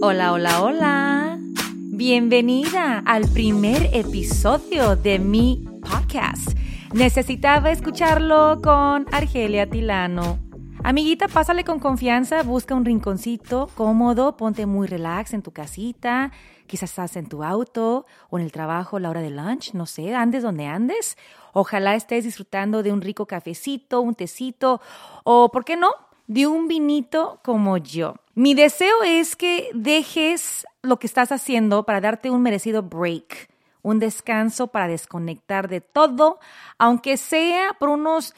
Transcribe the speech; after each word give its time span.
Hola, 0.00 0.32
hola, 0.32 0.62
hola. 0.62 1.38
Bienvenida 1.74 3.02
al 3.04 3.28
primer 3.28 3.90
episodio 3.92 4.94
de 4.94 5.18
mi 5.18 5.64
podcast. 5.82 6.56
Necesitaba 6.92 7.72
escucharlo 7.72 8.60
con 8.62 9.06
Argelia 9.10 9.68
Tilano. 9.68 10.38
Amiguita, 10.84 11.26
pásale 11.26 11.64
con 11.64 11.80
confianza, 11.80 12.44
busca 12.44 12.76
un 12.76 12.84
rinconcito 12.84 13.68
cómodo, 13.74 14.36
ponte 14.36 14.66
muy 14.66 14.86
relax 14.86 15.34
en 15.34 15.42
tu 15.42 15.50
casita, 15.50 16.30
quizás 16.68 16.90
estás 16.90 17.16
en 17.16 17.28
tu 17.28 17.42
auto 17.42 18.06
o 18.30 18.38
en 18.38 18.44
el 18.44 18.52
trabajo 18.52 19.00
la 19.00 19.10
hora 19.10 19.20
de 19.20 19.30
lunch, 19.30 19.74
no 19.74 19.86
sé, 19.86 20.14
andes 20.14 20.44
donde 20.44 20.66
andes. 20.66 21.18
Ojalá 21.52 21.96
estés 21.96 22.22
disfrutando 22.22 22.84
de 22.84 22.92
un 22.92 23.00
rico 23.00 23.26
cafecito, 23.26 24.00
un 24.00 24.14
tecito 24.14 24.80
o, 25.24 25.50
¿por 25.50 25.64
qué 25.64 25.76
no?, 25.76 25.90
de 26.28 26.46
un 26.46 26.68
vinito 26.68 27.40
como 27.42 27.78
yo. 27.78 28.14
Mi 28.34 28.54
deseo 28.54 29.02
es 29.04 29.34
que 29.34 29.70
dejes 29.74 30.64
lo 30.82 30.98
que 30.98 31.08
estás 31.08 31.32
haciendo 31.32 31.84
para 31.84 32.00
darte 32.00 32.30
un 32.30 32.42
merecido 32.42 32.82
break, 32.82 33.48
un 33.82 33.98
descanso 33.98 34.68
para 34.68 34.86
desconectar 34.86 35.68
de 35.68 35.80
todo, 35.80 36.38
aunque 36.78 37.16
sea 37.16 37.74
por 37.80 37.88
unos 37.88 38.34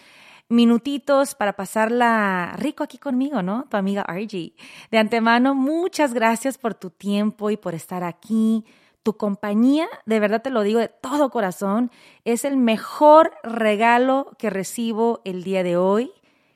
minutitos 0.48 1.34
para 1.34 1.54
pasarla 1.54 2.54
rico 2.56 2.84
aquí 2.84 2.96
conmigo, 2.96 3.42
¿no? 3.42 3.66
Tu 3.68 3.76
amiga 3.76 4.04
RG. 4.08 4.52
De 4.90 4.98
antemano, 4.98 5.54
muchas 5.54 6.14
gracias 6.14 6.58
por 6.58 6.74
tu 6.74 6.90
tiempo 6.90 7.50
y 7.50 7.56
por 7.56 7.74
estar 7.74 8.04
aquí. 8.04 8.64
Tu 9.02 9.16
compañía, 9.16 9.88
de 10.06 10.20
verdad 10.20 10.42
te 10.42 10.50
lo 10.50 10.62
digo 10.62 10.78
de 10.78 10.88
todo 10.88 11.30
corazón, 11.30 11.90
es 12.24 12.44
el 12.44 12.56
mejor 12.56 13.32
regalo 13.42 14.30
que 14.38 14.50
recibo 14.50 15.22
el 15.24 15.42
día 15.42 15.62
de 15.62 15.76
hoy, 15.76 16.12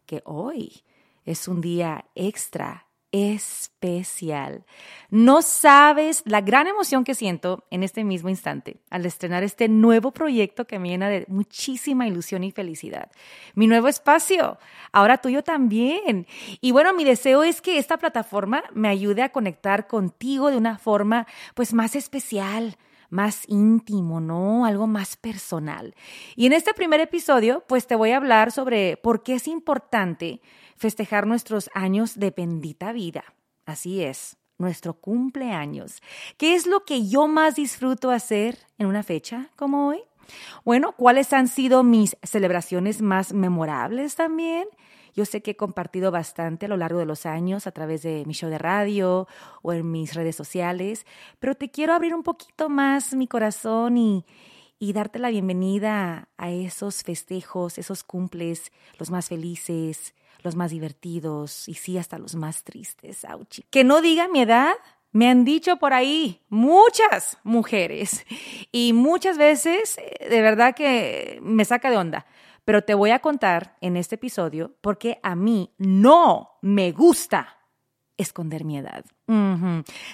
que 0.06 0.22
hoy 0.24 0.83
es 1.24 1.48
un 1.48 1.60
día 1.60 2.06
extra 2.14 2.86
especial. 3.14 4.64
No 5.08 5.40
sabes 5.40 6.24
la 6.26 6.40
gran 6.40 6.66
emoción 6.66 7.04
que 7.04 7.14
siento 7.14 7.64
en 7.70 7.84
este 7.84 8.02
mismo 8.02 8.28
instante 8.28 8.80
al 8.90 9.06
estrenar 9.06 9.44
este 9.44 9.68
nuevo 9.68 10.10
proyecto 10.10 10.66
que 10.66 10.80
me 10.80 10.88
llena 10.88 11.08
de 11.08 11.24
muchísima 11.28 12.08
ilusión 12.08 12.42
y 12.42 12.50
felicidad. 12.50 13.12
Mi 13.54 13.68
nuevo 13.68 13.86
espacio, 13.86 14.58
ahora 14.90 15.18
tuyo 15.18 15.44
también. 15.44 16.26
Y 16.60 16.72
bueno, 16.72 16.92
mi 16.92 17.04
deseo 17.04 17.44
es 17.44 17.60
que 17.60 17.78
esta 17.78 17.98
plataforma 17.98 18.64
me 18.74 18.88
ayude 18.88 19.22
a 19.22 19.30
conectar 19.30 19.86
contigo 19.86 20.50
de 20.50 20.56
una 20.56 20.78
forma 20.78 21.28
pues 21.54 21.72
más 21.72 21.94
especial, 21.94 22.76
más 23.14 23.44
íntimo, 23.48 24.20
¿no? 24.20 24.66
Algo 24.66 24.86
más 24.86 25.16
personal. 25.16 25.94
Y 26.34 26.46
en 26.46 26.52
este 26.52 26.74
primer 26.74 27.00
episodio, 27.00 27.64
pues 27.68 27.86
te 27.86 27.94
voy 27.94 28.10
a 28.10 28.16
hablar 28.16 28.50
sobre 28.50 28.96
por 28.96 29.22
qué 29.22 29.34
es 29.34 29.46
importante 29.46 30.42
festejar 30.76 31.26
nuestros 31.26 31.70
años 31.74 32.18
de 32.18 32.32
bendita 32.32 32.92
vida. 32.92 33.24
Así 33.66 34.02
es, 34.02 34.36
nuestro 34.58 34.94
cumpleaños. 34.94 36.02
¿Qué 36.36 36.54
es 36.54 36.66
lo 36.66 36.84
que 36.84 37.06
yo 37.06 37.28
más 37.28 37.54
disfruto 37.54 38.10
hacer 38.10 38.58
en 38.78 38.88
una 38.88 39.04
fecha 39.04 39.48
como 39.54 39.88
hoy? 39.88 40.02
Bueno, 40.64 40.92
¿cuáles 40.92 41.32
han 41.32 41.46
sido 41.46 41.84
mis 41.84 42.16
celebraciones 42.22 43.00
más 43.00 43.32
memorables 43.32 44.16
también? 44.16 44.66
Yo 45.14 45.24
sé 45.24 45.42
que 45.42 45.52
he 45.52 45.56
compartido 45.56 46.10
bastante 46.10 46.66
a 46.66 46.68
lo 46.68 46.76
largo 46.76 46.98
de 46.98 47.06
los 47.06 47.24
años 47.24 47.66
a 47.66 47.72
través 47.72 48.02
de 48.02 48.24
mi 48.26 48.34
show 48.34 48.50
de 48.50 48.58
radio 48.58 49.28
o 49.62 49.72
en 49.72 49.90
mis 49.90 50.14
redes 50.14 50.34
sociales, 50.36 51.06
pero 51.38 51.54
te 51.54 51.70
quiero 51.70 51.94
abrir 51.94 52.14
un 52.14 52.22
poquito 52.22 52.68
más 52.68 53.14
mi 53.14 53.28
corazón 53.28 53.96
y, 53.96 54.24
y 54.78 54.92
darte 54.92 55.18
la 55.18 55.30
bienvenida 55.30 56.28
a 56.36 56.50
esos 56.50 57.02
festejos, 57.04 57.78
esos 57.78 58.02
cumples, 58.02 58.72
los 58.98 59.10
más 59.10 59.28
felices, 59.28 60.14
los 60.42 60.56
más 60.56 60.70
divertidos 60.72 61.68
y 61.68 61.74
sí 61.74 61.96
hasta 61.96 62.18
los 62.18 62.34
más 62.34 62.64
tristes, 62.64 63.24
auchi. 63.24 63.64
Que 63.70 63.84
no 63.84 64.02
diga 64.02 64.28
mi 64.28 64.42
edad, 64.42 64.74
me 65.14 65.28
han 65.30 65.44
dicho 65.44 65.76
por 65.76 65.94
ahí 65.94 66.42
muchas 66.48 67.38
mujeres 67.44 68.26
y 68.72 68.92
muchas 68.92 69.38
veces 69.38 69.96
eh, 69.98 70.28
de 70.28 70.42
verdad 70.42 70.74
que 70.74 71.38
me 71.40 71.64
saca 71.64 71.88
de 71.88 71.96
onda. 71.96 72.26
Pero 72.64 72.82
te 72.82 72.94
voy 72.94 73.10
a 73.10 73.18
contar 73.18 73.76
en 73.80 73.96
este 73.96 74.14
episodio 74.14 74.74
porque 74.80 75.20
a 75.22 75.34
mí 75.34 75.74
no 75.78 76.58
me 76.62 76.92
gusta 76.92 77.58
esconder 78.16 78.64
mi 78.64 78.78
edad. 78.78 79.04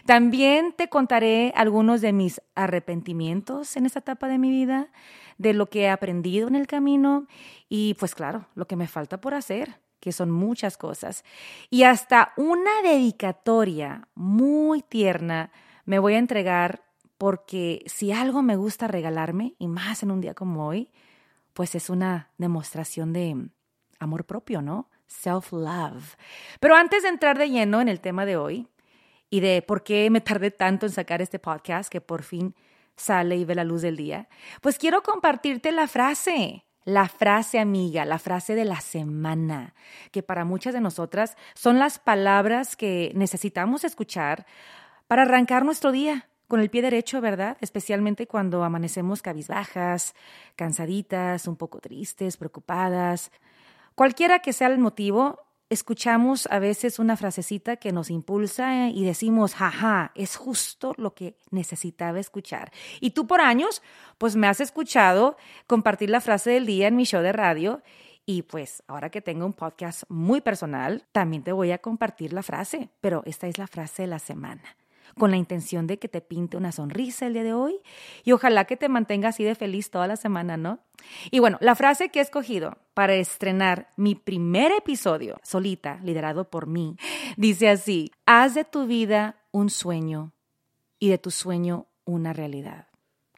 También 0.06 0.72
te 0.72 0.88
contaré 0.88 1.52
algunos 1.54 2.00
de 2.00 2.12
mis 2.12 2.40
arrepentimientos 2.54 3.76
en 3.76 3.86
esta 3.86 3.98
etapa 3.98 4.26
de 4.28 4.38
mi 4.38 4.50
vida, 4.50 4.88
de 5.38 5.52
lo 5.52 5.66
que 5.66 5.82
he 5.82 5.90
aprendido 5.90 6.48
en 6.48 6.54
el 6.54 6.66
camino 6.66 7.26
y 7.68 7.94
pues 7.94 8.14
claro, 8.14 8.46
lo 8.54 8.66
que 8.66 8.76
me 8.76 8.88
falta 8.88 9.20
por 9.20 9.34
hacer 9.34 9.80
que 10.00 10.12
son 10.12 10.30
muchas 10.30 10.78
cosas, 10.78 11.24
y 11.68 11.82
hasta 11.82 12.32
una 12.36 12.82
dedicatoria 12.82 14.08
muy 14.14 14.80
tierna 14.80 15.52
me 15.84 15.98
voy 15.98 16.14
a 16.14 16.18
entregar 16.18 16.82
porque 17.18 17.82
si 17.84 18.10
algo 18.10 18.40
me 18.40 18.56
gusta 18.56 18.88
regalarme, 18.88 19.54
y 19.58 19.68
más 19.68 20.02
en 20.02 20.10
un 20.10 20.22
día 20.22 20.32
como 20.32 20.66
hoy, 20.66 20.88
pues 21.52 21.74
es 21.74 21.90
una 21.90 22.30
demostración 22.38 23.12
de 23.12 23.48
amor 23.98 24.24
propio, 24.24 24.62
¿no? 24.62 24.90
Self-love. 25.06 26.16
Pero 26.60 26.76
antes 26.76 27.02
de 27.02 27.08
entrar 27.08 27.38
de 27.38 27.50
lleno 27.50 27.80
en 27.80 27.88
el 27.88 28.00
tema 28.00 28.24
de 28.24 28.36
hoy 28.36 28.68
y 29.28 29.40
de 29.40 29.62
por 29.62 29.82
qué 29.82 30.08
me 30.10 30.20
tardé 30.20 30.50
tanto 30.50 30.86
en 30.86 30.92
sacar 30.92 31.22
este 31.22 31.38
podcast 31.38 31.90
que 31.90 32.00
por 32.00 32.22
fin 32.22 32.54
sale 32.96 33.36
y 33.36 33.44
ve 33.44 33.54
la 33.54 33.64
luz 33.64 33.82
del 33.82 33.96
día, 33.96 34.28
pues 34.60 34.78
quiero 34.78 35.02
compartirte 35.02 35.72
la 35.72 35.88
frase 35.88 36.64
la 36.84 37.08
frase 37.08 37.58
amiga, 37.58 38.04
la 38.04 38.18
frase 38.18 38.54
de 38.54 38.64
la 38.64 38.80
semana, 38.80 39.74
que 40.12 40.22
para 40.22 40.44
muchas 40.44 40.72
de 40.72 40.80
nosotras 40.80 41.36
son 41.54 41.78
las 41.78 41.98
palabras 41.98 42.74
que 42.74 43.12
necesitamos 43.14 43.84
escuchar 43.84 44.46
para 45.06 45.22
arrancar 45.22 45.64
nuestro 45.64 45.92
día 45.92 46.29
con 46.50 46.60
el 46.60 46.68
pie 46.68 46.82
derecho, 46.82 47.20
¿verdad? 47.20 47.56
Especialmente 47.60 48.26
cuando 48.26 48.64
amanecemos 48.64 49.22
cabizbajas, 49.22 50.16
cansaditas, 50.56 51.46
un 51.46 51.54
poco 51.54 51.78
tristes, 51.78 52.36
preocupadas. 52.36 53.30
Cualquiera 53.94 54.40
que 54.40 54.52
sea 54.52 54.66
el 54.66 54.78
motivo, 54.80 55.38
escuchamos 55.68 56.48
a 56.50 56.58
veces 56.58 56.98
una 56.98 57.16
frasecita 57.16 57.76
que 57.76 57.92
nos 57.92 58.10
impulsa 58.10 58.88
y 58.88 59.04
decimos, 59.04 59.54
jaja, 59.54 60.10
es 60.16 60.34
justo 60.34 60.92
lo 60.96 61.14
que 61.14 61.36
necesitaba 61.52 62.18
escuchar. 62.18 62.72
Y 63.00 63.10
tú 63.10 63.28
por 63.28 63.40
años, 63.40 63.80
pues 64.18 64.34
me 64.34 64.48
has 64.48 64.60
escuchado 64.60 65.36
compartir 65.68 66.10
la 66.10 66.20
frase 66.20 66.50
del 66.50 66.66
día 66.66 66.88
en 66.88 66.96
mi 66.96 67.04
show 67.04 67.22
de 67.22 67.32
radio. 67.32 67.80
Y 68.26 68.42
pues 68.42 68.82
ahora 68.88 69.10
que 69.10 69.22
tengo 69.22 69.46
un 69.46 69.52
podcast 69.52 70.02
muy 70.08 70.40
personal, 70.40 71.06
también 71.12 71.44
te 71.44 71.52
voy 71.52 71.70
a 71.70 71.78
compartir 71.78 72.32
la 72.32 72.42
frase, 72.42 72.90
pero 73.00 73.22
esta 73.24 73.46
es 73.46 73.56
la 73.56 73.68
frase 73.68 74.02
de 74.02 74.08
la 74.08 74.18
semana 74.18 74.76
con 75.18 75.30
la 75.30 75.36
intención 75.36 75.86
de 75.86 75.98
que 75.98 76.08
te 76.08 76.20
pinte 76.20 76.56
una 76.56 76.72
sonrisa 76.72 77.26
el 77.26 77.34
día 77.34 77.42
de 77.42 77.52
hoy 77.52 77.80
y 78.24 78.32
ojalá 78.32 78.64
que 78.64 78.76
te 78.76 78.88
mantenga 78.88 79.28
así 79.28 79.44
de 79.44 79.54
feliz 79.54 79.90
toda 79.90 80.06
la 80.06 80.16
semana, 80.16 80.56
¿no? 80.56 80.80
Y 81.30 81.38
bueno, 81.38 81.58
la 81.60 81.74
frase 81.74 82.10
que 82.10 82.18
he 82.18 82.22
escogido 82.22 82.78
para 82.94 83.14
estrenar 83.14 83.92
mi 83.96 84.14
primer 84.14 84.72
episodio 84.72 85.38
solita, 85.42 85.98
liderado 86.02 86.50
por 86.50 86.66
mí, 86.66 86.96
dice 87.36 87.68
así, 87.68 88.12
haz 88.26 88.54
de 88.54 88.64
tu 88.64 88.86
vida 88.86 89.36
un 89.52 89.70
sueño 89.70 90.32
y 90.98 91.08
de 91.08 91.18
tu 91.18 91.30
sueño 91.30 91.86
una 92.04 92.32
realidad. 92.32 92.88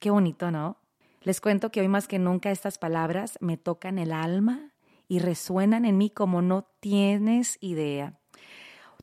Qué 0.01 0.11
bonito, 0.11 0.51
¿no? 0.51 0.79
Les 1.23 1.41
cuento 1.41 1.71
que 1.71 1.81
hoy 1.81 1.89
más 1.89 2.09
que 2.09 2.19
nunca 2.19 2.51
estas 2.51 2.79
palabras 2.79 3.39
me 3.41 3.57
tocan 3.57 3.99
el 3.99 4.13
alma 4.13 4.73
y 5.07 5.21
resuenan 5.21 5.85
en 5.85 5.97
mí 5.97 6.11
como 6.11 6.43
no 6.43 6.67
tienes 6.81 7.59
idea. 7.61 8.19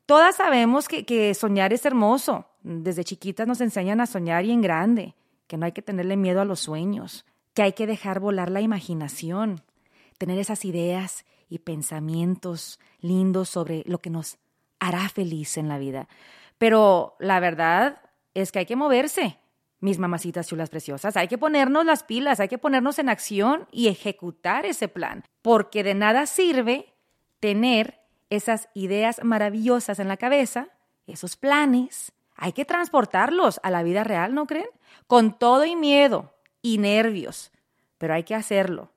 Todas 0.04 0.36
sabemos 0.36 0.88
que, 0.88 1.06
que 1.06 1.32
soñar 1.34 1.72
es 1.72 1.86
hermoso, 1.86 2.49
desde 2.62 3.04
chiquitas 3.04 3.46
nos 3.46 3.60
enseñan 3.60 4.00
a 4.00 4.06
soñar 4.06 4.44
y 4.44 4.50
en 4.50 4.60
grande, 4.60 5.14
que 5.46 5.56
no 5.56 5.66
hay 5.66 5.72
que 5.72 5.82
tenerle 5.82 6.16
miedo 6.16 6.40
a 6.40 6.44
los 6.44 6.60
sueños, 6.60 7.24
que 7.54 7.62
hay 7.62 7.72
que 7.72 7.86
dejar 7.86 8.20
volar 8.20 8.50
la 8.50 8.60
imaginación, 8.60 9.62
tener 10.18 10.38
esas 10.38 10.64
ideas 10.64 11.24
y 11.48 11.60
pensamientos 11.60 12.78
lindos 13.00 13.48
sobre 13.48 13.82
lo 13.86 13.98
que 13.98 14.10
nos 14.10 14.38
hará 14.78 15.08
feliz 15.08 15.56
en 15.56 15.68
la 15.68 15.78
vida. 15.78 16.08
Pero 16.58 17.16
la 17.18 17.40
verdad 17.40 18.00
es 18.34 18.52
que 18.52 18.60
hay 18.60 18.66
que 18.66 18.76
moverse, 18.76 19.38
mis 19.80 19.98
mamacitas 19.98 20.46
chulas 20.46 20.70
preciosas. 20.70 21.16
Hay 21.16 21.26
que 21.26 21.38
ponernos 21.38 21.84
las 21.84 22.04
pilas, 22.04 22.38
hay 22.38 22.48
que 22.48 22.58
ponernos 22.58 22.98
en 22.98 23.08
acción 23.08 23.66
y 23.72 23.88
ejecutar 23.88 24.66
ese 24.66 24.88
plan, 24.88 25.24
porque 25.42 25.82
de 25.82 25.94
nada 25.94 26.26
sirve 26.26 26.94
tener 27.40 28.00
esas 28.28 28.68
ideas 28.74 29.24
maravillosas 29.24 29.98
en 29.98 30.08
la 30.08 30.16
cabeza, 30.16 30.68
esos 31.06 31.36
planes, 31.36 32.12
hay 32.40 32.52
que 32.52 32.64
transportarlos 32.64 33.60
a 33.62 33.70
la 33.70 33.82
vida 33.82 34.02
real, 34.02 34.34
¿no 34.34 34.46
creen? 34.46 34.68
Con 35.06 35.38
todo 35.38 35.66
y 35.66 35.76
miedo 35.76 36.34
y 36.62 36.78
nervios, 36.78 37.52
pero 37.98 38.14
hay 38.14 38.24
que 38.24 38.34
hacerlo, 38.34 38.92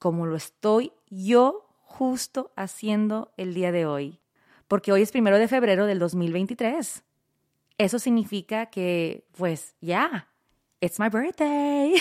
como 0.00 0.26
lo 0.26 0.34
estoy 0.34 0.92
yo 1.08 1.64
justo 1.84 2.50
haciendo 2.56 3.32
el 3.36 3.54
día 3.54 3.70
de 3.70 3.86
hoy, 3.86 4.18
porque 4.66 4.90
hoy 4.90 5.02
es 5.02 5.12
primero 5.12 5.38
de 5.38 5.46
febrero 5.46 5.86
del 5.86 6.00
2023. 6.00 7.04
Eso 7.78 7.98
significa 8.00 8.66
que, 8.66 9.24
pues 9.36 9.76
ya, 9.80 10.28
It's 10.80 11.00
my 11.00 11.08
birthday. 11.08 11.94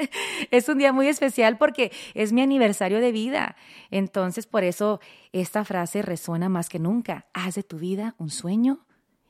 es 0.50 0.68
un 0.68 0.78
día 0.78 0.92
muy 0.92 1.06
especial 1.06 1.56
porque 1.56 1.92
es 2.14 2.32
mi 2.32 2.42
aniversario 2.42 3.00
de 3.00 3.12
vida. 3.12 3.54
Entonces, 3.92 4.46
por 4.46 4.64
eso 4.64 5.00
esta 5.32 5.64
frase 5.64 6.02
resuena 6.02 6.48
más 6.48 6.68
que 6.68 6.80
nunca. 6.80 7.26
Haz 7.32 7.54
de 7.54 7.62
tu 7.62 7.78
vida 7.78 8.16
un 8.18 8.30
sueño 8.30 8.84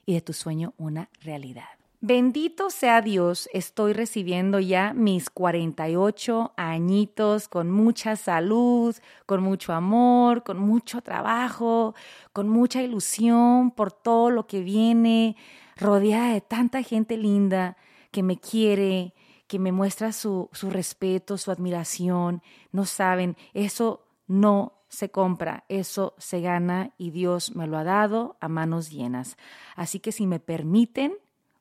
y 0.06 0.14
de 0.14 0.20
tu 0.20 0.32
sueño 0.32 0.74
una 0.76 1.08
realidad. 1.22 1.64
Bendito 2.06 2.68
sea 2.68 3.00
Dios, 3.00 3.48
estoy 3.54 3.94
recibiendo 3.94 4.60
ya 4.60 4.92
mis 4.92 5.30
48 5.30 6.52
añitos 6.54 7.48
con 7.48 7.70
mucha 7.70 8.16
salud, 8.16 8.94
con 9.24 9.42
mucho 9.42 9.72
amor, 9.72 10.42
con 10.42 10.58
mucho 10.58 11.00
trabajo, 11.00 11.94
con 12.34 12.50
mucha 12.50 12.82
ilusión 12.82 13.70
por 13.70 13.90
todo 13.90 14.28
lo 14.28 14.46
que 14.46 14.60
viene, 14.60 15.36
rodeada 15.76 16.34
de 16.34 16.42
tanta 16.42 16.82
gente 16.82 17.16
linda 17.16 17.78
que 18.10 18.22
me 18.22 18.38
quiere, 18.38 19.14
que 19.46 19.58
me 19.58 19.72
muestra 19.72 20.12
su, 20.12 20.50
su 20.52 20.68
respeto, 20.68 21.38
su 21.38 21.50
admiración. 21.50 22.42
No 22.70 22.84
saben, 22.84 23.34
eso 23.54 24.04
no 24.26 24.83
se 24.94 25.10
compra, 25.10 25.64
eso 25.68 26.14
se 26.18 26.40
gana 26.40 26.92
y 26.98 27.10
Dios 27.10 27.54
me 27.54 27.66
lo 27.66 27.76
ha 27.76 27.84
dado 27.84 28.36
a 28.40 28.48
manos 28.48 28.90
llenas. 28.90 29.36
Así 29.76 30.00
que 30.00 30.12
si 30.12 30.26
me 30.26 30.40
permiten, 30.40 31.14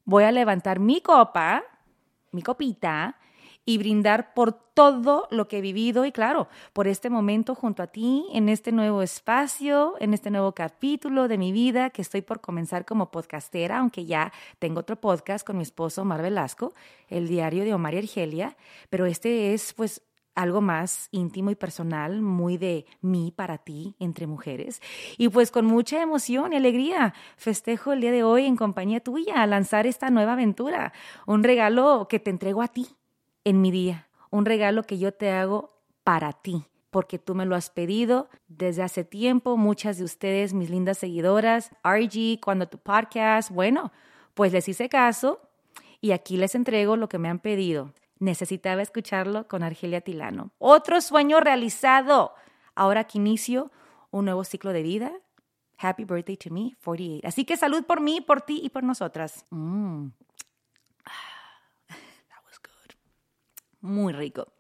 voy 0.05 0.23
a 0.23 0.31
levantar 0.31 0.79
mi 0.79 1.01
copa, 1.01 1.63
mi 2.31 2.41
copita, 2.41 3.17
y 3.65 3.77
brindar 3.77 4.33
por 4.33 4.53
todo 4.53 5.27
lo 5.31 5.47
que 5.47 5.59
he 5.59 5.61
vivido 5.61 6.05
y 6.05 6.11
claro, 6.11 6.47
por 6.73 6.87
este 6.87 7.09
momento 7.09 7.55
junto 7.55 7.83
a 7.83 7.87
ti, 7.87 8.25
en 8.33 8.49
este 8.49 8.71
nuevo 8.71 9.01
espacio, 9.01 9.95
en 9.99 10.13
este 10.13 10.31
nuevo 10.31 10.53
capítulo 10.53 11.27
de 11.27 11.37
mi 11.37 11.51
vida 11.51 11.89
que 11.89 12.01
estoy 12.01 12.21
por 12.21 12.41
comenzar 12.41 12.85
como 12.85 13.11
podcastera, 13.11 13.79
aunque 13.79 14.05
ya 14.05 14.33
tengo 14.59 14.81
otro 14.81 14.99
podcast 14.99 15.45
con 15.45 15.57
mi 15.57 15.63
esposo 15.63 16.01
Omar 16.01 16.21
Velasco, 16.21 16.73
el 17.07 17.27
diario 17.27 17.63
de 17.63 17.73
Omar 17.73 17.93
y 17.93 17.99
Argelia, 17.99 18.57
pero 18.89 19.05
este 19.05 19.53
es 19.53 19.73
pues 19.73 20.01
algo 20.35 20.61
más 20.61 21.09
íntimo 21.11 21.51
y 21.51 21.55
personal, 21.55 22.21
muy 22.21 22.57
de 22.57 22.85
mí 23.01 23.33
para 23.35 23.57
ti 23.57 23.95
entre 23.99 24.27
mujeres. 24.27 24.81
Y 25.17 25.29
pues 25.29 25.51
con 25.51 25.65
mucha 25.65 26.01
emoción 26.01 26.53
y 26.53 26.57
alegría 26.57 27.13
festejo 27.37 27.93
el 27.93 28.01
día 28.01 28.11
de 28.11 28.23
hoy 28.23 28.45
en 28.45 28.55
compañía 28.55 28.99
tuya 28.99 29.41
a 29.41 29.47
lanzar 29.47 29.87
esta 29.87 30.09
nueva 30.09 30.33
aventura, 30.33 30.93
un 31.25 31.43
regalo 31.43 32.07
que 32.09 32.19
te 32.19 32.29
entrego 32.29 32.61
a 32.61 32.67
ti 32.67 32.87
en 33.43 33.61
mi 33.61 33.71
día, 33.71 34.07
un 34.29 34.45
regalo 34.45 34.83
que 34.83 34.97
yo 34.97 35.13
te 35.13 35.31
hago 35.31 35.81
para 36.03 36.33
ti 36.33 36.65
porque 36.93 37.17
tú 37.17 37.33
me 37.33 37.45
lo 37.45 37.55
has 37.55 37.71
pedido 37.71 38.29
desde 38.47 38.83
hace 38.83 39.03
tiempo, 39.03 39.57
muchas 39.57 39.97
de 39.97 40.03
ustedes, 40.03 40.53
mis 40.53 40.69
lindas 40.69 40.99
seguidoras, 40.99 41.71
RG, 41.83 42.39
cuando 42.39 42.67
tu 42.67 42.77
podcast, 42.77 43.49
bueno, 43.49 43.91
pues 44.35 44.53
les 44.53 44.69
hice 44.69 44.89
caso 44.89 45.41
y 46.01 46.11
aquí 46.11 46.37
les 46.37 46.53
entrego 46.53 46.95
lo 46.95 47.09
que 47.09 47.17
me 47.17 47.29
han 47.29 47.39
pedido. 47.39 47.93
Necesitaba 48.23 48.81
escucharlo 48.81 49.49
con 49.49 49.63
Argelia 49.63 49.99
Tilano. 49.99 50.53
Otro 50.57 51.01
sueño 51.01 51.41
realizado. 51.41 52.33
Ahora 52.73 53.03
que 53.03 53.17
inicio 53.17 53.69
un 54.11 54.23
nuevo 54.23 54.45
ciclo 54.45 54.71
de 54.71 54.81
vida. 54.81 55.11
Happy 55.77 56.05
birthday 56.05 56.37
to 56.37 56.49
me, 56.49 56.73
48. 56.81 57.27
Así 57.27 57.43
que 57.43 57.57
salud 57.57 57.83
por 57.83 57.99
mí, 57.99 58.21
por 58.21 58.39
ti 58.39 58.61
y 58.63 58.69
por 58.69 58.85
nosotras. 58.85 59.45
Mm. 59.49 60.07
That 61.89 62.45
was 62.45 62.59
good. 62.59 62.95
Muy 63.81 64.13
rico. 64.13 64.53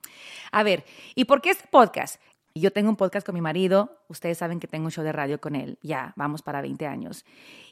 A 0.51 0.63
ver, 0.63 0.83
¿y 1.15 1.23
por 1.23 1.41
qué 1.41 1.51
este 1.51 1.69
podcast? 1.69 2.21
Yo 2.53 2.73
tengo 2.73 2.89
un 2.89 2.97
podcast 2.97 3.25
con 3.25 3.33
mi 3.33 3.41
marido, 3.41 4.03
ustedes 4.09 4.39
saben 4.39 4.59
que 4.59 4.67
tengo 4.67 4.85
un 4.85 4.91
show 4.91 5.05
de 5.05 5.13
radio 5.13 5.39
con 5.39 5.55
él, 5.55 5.79
ya 5.81 6.11
vamos 6.17 6.41
para 6.41 6.61
20 6.61 6.85
años. 6.85 7.23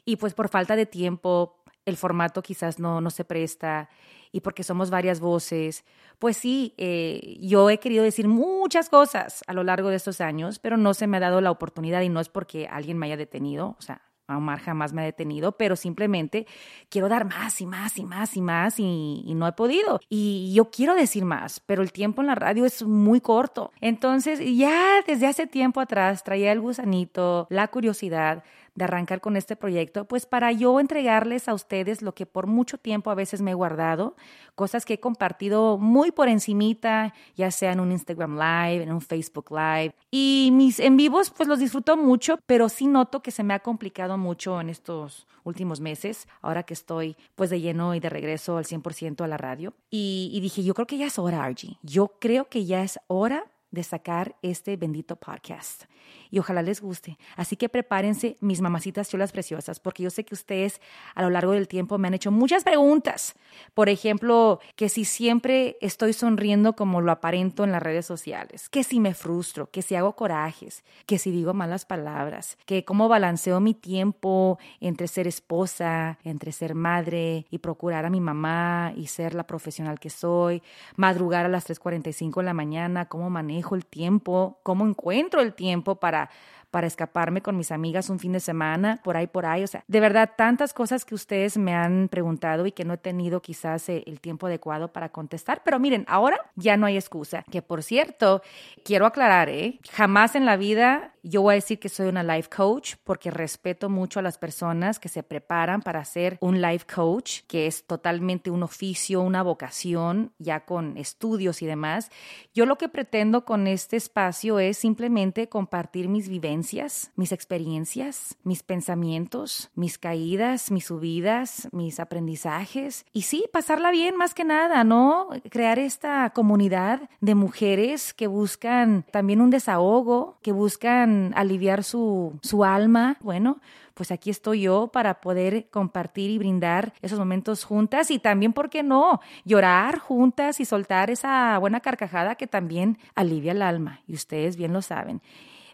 Y 0.06 0.16
pues 0.16 0.32
por 0.32 0.48
falta 0.48 0.74
de 0.74 0.86
tiempo, 0.86 1.62
el 1.84 1.96
formato 1.96 2.42
quizás 2.42 2.78
no, 2.78 3.00
no 3.00 3.10
se 3.10 3.24
presta 3.24 3.88
y 4.30 4.40
porque 4.40 4.62
somos 4.62 4.90
varias 4.90 5.20
voces, 5.20 5.84
pues 6.18 6.36
sí, 6.36 6.74
eh, 6.78 7.36
yo 7.40 7.68
he 7.68 7.78
querido 7.78 8.02
decir 8.02 8.28
muchas 8.28 8.88
cosas 8.88 9.42
a 9.46 9.52
lo 9.52 9.62
largo 9.62 9.90
de 9.90 9.96
estos 9.96 10.20
años, 10.20 10.58
pero 10.58 10.76
no 10.76 10.94
se 10.94 11.06
me 11.06 11.18
ha 11.18 11.20
dado 11.20 11.40
la 11.40 11.50
oportunidad 11.50 12.00
y 12.00 12.08
no 12.08 12.20
es 12.20 12.28
porque 12.28 12.66
alguien 12.66 12.96
me 12.96 13.06
haya 13.06 13.16
detenido, 13.16 13.76
o 13.78 13.82
sea, 13.82 14.00
Omar 14.28 14.60
jamás 14.60 14.92
me 14.92 15.02
ha 15.02 15.04
detenido, 15.04 15.52
pero 15.52 15.76
simplemente 15.76 16.46
quiero 16.88 17.08
dar 17.08 17.24
más 17.26 17.60
y 17.60 17.66
más 17.66 17.98
y 17.98 18.04
más 18.04 18.36
y 18.36 18.40
más 18.40 18.78
y, 18.78 19.22
y, 19.26 19.34
no 19.34 19.46
he 19.46 19.52
podido. 19.52 20.00
Y 20.08 20.52
yo 20.54 20.70
quiero 20.70 20.94
decir 20.94 21.24
más, 21.24 21.60
pero 21.60 21.82
el 21.82 21.92
tiempo 21.92 22.22
en 22.22 22.28
la 22.28 22.34
radio 22.34 22.64
es 22.64 22.82
muy 22.82 23.20
corto. 23.20 23.72
Entonces, 23.80 24.40
ya 24.56 25.02
desde 25.06 25.26
hace 25.26 25.46
tiempo 25.46 25.80
atrás 25.80 26.24
traía 26.24 26.52
el 26.52 26.60
gusanito, 26.60 27.46
la 27.50 27.68
curiosidad 27.68 28.44
de 28.74 28.84
arrancar 28.84 29.20
con 29.20 29.36
este 29.36 29.56
proyecto, 29.56 30.06
pues 30.06 30.26
para 30.26 30.50
yo 30.52 30.80
entregarles 30.80 31.48
a 31.48 31.54
ustedes 31.54 32.02
lo 32.02 32.14
que 32.14 32.26
por 32.26 32.46
mucho 32.46 32.78
tiempo 32.78 33.10
a 33.10 33.14
veces 33.14 33.42
me 33.42 33.50
he 33.50 33.54
guardado, 33.54 34.16
cosas 34.54 34.84
que 34.84 34.94
he 34.94 35.00
compartido 35.00 35.78
muy 35.78 36.10
por 36.10 36.28
encimita, 36.28 37.12
ya 37.36 37.50
sea 37.50 37.72
en 37.72 37.80
un 37.80 37.92
Instagram 37.92 38.34
Live, 38.34 38.82
en 38.82 38.92
un 38.92 39.00
Facebook 39.00 39.50
Live. 39.50 39.94
Y 40.10 40.50
mis 40.52 40.80
en 40.80 40.96
vivos 40.96 41.30
pues 41.30 41.48
los 41.48 41.58
disfruto 41.58 41.96
mucho, 41.96 42.38
pero 42.46 42.68
sí 42.68 42.86
noto 42.86 43.22
que 43.22 43.30
se 43.30 43.44
me 43.44 43.54
ha 43.54 43.60
complicado 43.60 44.16
mucho 44.16 44.60
en 44.60 44.70
estos 44.70 45.26
últimos 45.44 45.80
meses, 45.80 46.28
ahora 46.40 46.62
que 46.62 46.74
estoy 46.74 47.16
pues 47.34 47.50
de 47.50 47.60
lleno 47.60 47.94
y 47.94 48.00
de 48.00 48.08
regreso 48.08 48.56
al 48.56 48.64
100% 48.64 49.22
a 49.22 49.26
la 49.26 49.36
radio. 49.36 49.74
Y, 49.90 50.30
y 50.32 50.40
dije, 50.40 50.62
yo 50.62 50.74
creo 50.74 50.86
que 50.86 50.98
ya 50.98 51.06
es 51.06 51.18
hora, 51.18 51.44
Argy. 51.44 51.78
Yo 51.82 52.14
creo 52.20 52.48
que 52.48 52.64
ya 52.64 52.82
es 52.82 52.98
hora 53.08 53.44
de 53.72 53.82
sacar 53.82 54.36
este 54.42 54.76
bendito 54.76 55.16
podcast 55.16 55.84
y 56.30 56.38
ojalá 56.38 56.62
les 56.62 56.80
guste. 56.80 57.18
Así 57.36 57.56
que 57.56 57.68
prepárense, 57.68 58.36
mis 58.40 58.60
mamacitas 58.60 59.08
cholas 59.08 59.32
preciosas, 59.32 59.80
porque 59.80 60.02
yo 60.02 60.10
sé 60.10 60.24
que 60.24 60.34
ustedes 60.34 60.80
a 61.14 61.22
lo 61.22 61.30
largo 61.30 61.52
del 61.52 61.68
tiempo 61.68 61.98
me 61.98 62.08
han 62.08 62.14
hecho 62.14 62.30
muchas 62.30 62.64
preguntas. 62.64 63.34
Por 63.74 63.88
ejemplo, 63.88 64.60
que 64.76 64.88
si 64.88 65.04
siempre 65.04 65.76
estoy 65.80 66.12
sonriendo 66.12 66.74
como 66.74 67.00
lo 67.00 67.12
aparento 67.12 67.64
en 67.64 67.72
las 67.72 67.82
redes 67.82 68.06
sociales, 68.06 68.68
que 68.68 68.82
si 68.82 69.00
me 69.00 69.14
frustro, 69.14 69.70
que 69.70 69.82
si 69.82 69.94
hago 69.94 70.16
corajes, 70.16 70.84
que 71.06 71.18
si 71.18 71.30
digo 71.30 71.52
malas 71.54 71.84
palabras, 71.84 72.56
que 72.66 72.84
cómo 72.84 73.08
balanceo 73.08 73.60
mi 73.60 73.74
tiempo 73.74 74.58
entre 74.80 75.08
ser 75.08 75.26
esposa, 75.26 76.18
entre 76.24 76.52
ser 76.52 76.74
madre 76.74 77.46
y 77.50 77.58
procurar 77.58 78.06
a 78.06 78.10
mi 78.10 78.20
mamá 78.20 78.92
y 78.96 79.06
ser 79.06 79.34
la 79.34 79.46
profesional 79.46 80.00
que 80.00 80.10
soy, 80.10 80.62
madrugar 80.96 81.44
a 81.44 81.48
las 81.48 81.68
3.45 81.68 82.36
de 82.36 82.42
la 82.42 82.54
mañana, 82.54 83.06
cómo 83.06 83.28
manejo 83.28 83.61
el 83.74 83.86
tiempo, 83.86 84.58
cómo 84.62 84.86
encuentro 84.86 85.40
el 85.40 85.54
tiempo 85.54 85.96
para 85.96 86.30
para, 86.72 86.86
escaparme 86.86 87.42
con 87.42 87.56
mis 87.56 87.70
amigas 87.70 88.08
un 88.08 88.18
fin 88.18 88.32
de 88.32 88.40
semana, 88.40 88.98
por 89.04 89.16
ahí, 89.16 89.26
por 89.26 89.44
ahí. 89.44 89.62
O 89.62 89.66
sea, 89.66 89.84
de 89.86 90.00
verdad, 90.00 90.30
tantas 90.36 90.72
cosas 90.72 91.04
que 91.04 91.14
ustedes 91.14 91.58
me 91.58 91.74
han 91.74 92.08
preguntado 92.08 92.64
y 92.64 92.72
que 92.72 92.86
no 92.86 92.94
he 92.94 92.96
tenido 92.96 93.42
quizás 93.42 93.90
eh, 93.90 94.02
el 94.06 94.20
tiempo 94.20 94.46
adecuado 94.46 94.90
para 94.90 95.10
contestar. 95.10 95.60
Pero 95.64 95.78
miren, 95.78 96.06
ahora 96.08 96.40
ya 96.56 96.78
no 96.78 96.86
hay 96.86 96.96
excusa. 96.96 97.44
Que 97.50 97.60
por 97.60 97.82
cierto, 97.82 98.40
quiero 98.84 99.04
aclarar, 99.04 99.50
¿eh? 99.50 99.80
Jamás 99.92 100.34
en 100.34 100.46
la 100.46 100.56
vida 100.56 101.11
yo 101.22 101.42
voy 101.42 101.52
a 101.52 101.54
decir 101.54 101.78
que 101.78 101.88
soy 101.88 102.08
una 102.08 102.22
life 102.22 102.48
coach 102.54 102.94
porque 103.04 103.30
respeto 103.30 103.88
mucho 103.88 104.18
a 104.18 104.22
las 104.22 104.38
personas 104.38 104.98
que 104.98 105.08
se 105.08 105.22
preparan 105.22 105.80
para 105.80 106.04
ser 106.04 106.36
un 106.40 106.60
life 106.60 106.86
coach, 106.92 107.40
que 107.46 107.66
es 107.66 107.84
totalmente 107.84 108.50
un 108.50 108.62
oficio, 108.62 109.20
una 109.20 109.42
vocación, 109.42 110.32
ya 110.38 110.64
con 110.64 110.96
estudios 110.96 111.62
y 111.62 111.66
demás. 111.66 112.10
Yo 112.54 112.66
lo 112.66 112.76
que 112.76 112.88
pretendo 112.88 113.44
con 113.44 113.66
este 113.66 113.96
espacio 113.96 114.58
es 114.58 114.78
simplemente 114.78 115.48
compartir 115.48 116.08
mis 116.08 116.28
vivencias, 116.28 117.12
mis 117.16 117.32
experiencias, 117.32 118.36
mis 118.42 118.62
pensamientos, 118.62 119.70
mis 119.74 119.98
caídas, 119.98 120.70
mis 120.70 120.86
subidas, 120.86 121.68
mis 121.72 122.00
aprendizajes 122.00 123.06
y 123.12 123.22
sí, 123.22 123.44
pasarla 123.52 123.90
bien 123.90 124.16
más 124.16 124.34
que 124.34 124.44
nada, 124.44 124.84
¿no? 124.84 125.28
Crear 125.50 125.78
esta 125.78 126.30
comunidad 126.30 127.08
de 127.20 127.34
mujeres 127.34 128.12
que 128.12 128.26
buscan 128.26 129.04
también 129.10 129.40
un 129.40 129.50
desahogo, 129.50 130.38
que 130.42 130.52
buscan 130.52 131.11
aliviar 131.34 131.84
su, 131.84 132.38
su 132.42 132.64
alma, 132.64 133.16
bueno, 133.20 133.60
pues 133.94 134.10
aquí 134.10 134.30
estoy 134.30 134.62
yo 134.62 134.88
para 134.88 135.20
poder 135.20 135.68
compartir 135.70 136.30
y 136.30 136.38
brindar 136.38 136.92
esos 137.02 137.18
momentos 137.18 137.64
juntas 137.64 138.10
y 138.10 138.18
también, 138.18 138.52
¿por 138.52 138.70
qué 138.70 138.82
no? 138.82 139.20
Llorar 139.44 139.98
juntas 139.98 140.60
y 140.60 140.64
soltar 140.64 141.10
esa 141.10 141.58
buena 141.58 141.80
carcajada 141.80 142.34
que 142.36 142.46
también 142.46 142.98
alivia 143.14 143.52
el 143.52 143.62
alma 143.62 144.00
y 144.06 144.14
ustedes 144.14 144.56
bien 144.56 144.72
lo 144.72 144.82
saben. 144.82 145.20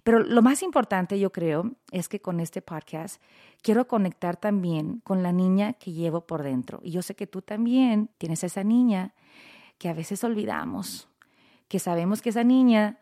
Pero 0.03 0.21
lo 0.21 0.43
más 0.43 0.63
importante, 0.63 1.19
yo 1.19 1.33
creo, 1.33 1.73
es 1.91 2.09
que 2.09 2.21
con 2.21 2.41
este 2.41 2.63
podcast 2.63 3.21
quiero 3.63 3.87
conectar 3.87 4.37
también 4.37 5.01
con 5.05 5.23
la 5.23 5.33
niña 5.33 5.75
que 5.75 5.93
llevo 5.93 6.23
por 6.23 6.43
dentro. 6.43 6.81
Y 6.83 6.93
yo 6.93 7.03
sé 7.03 7.15
que 7.15 7.27
tú 7.27 7.43
también 7.43 8.09
tienes 8.19 8.43
esa 8.45 8.65
niña 8.65 9.13
que 9.77 9.89
a 9.89 9.93
veces 9.93 10.25
olvidamos, 10.25 11.09
que 11.69 11.79
sabemos 11.79 12.23
que 12.23 12.31
esa 12.31 12.45
niña 12.45 12.99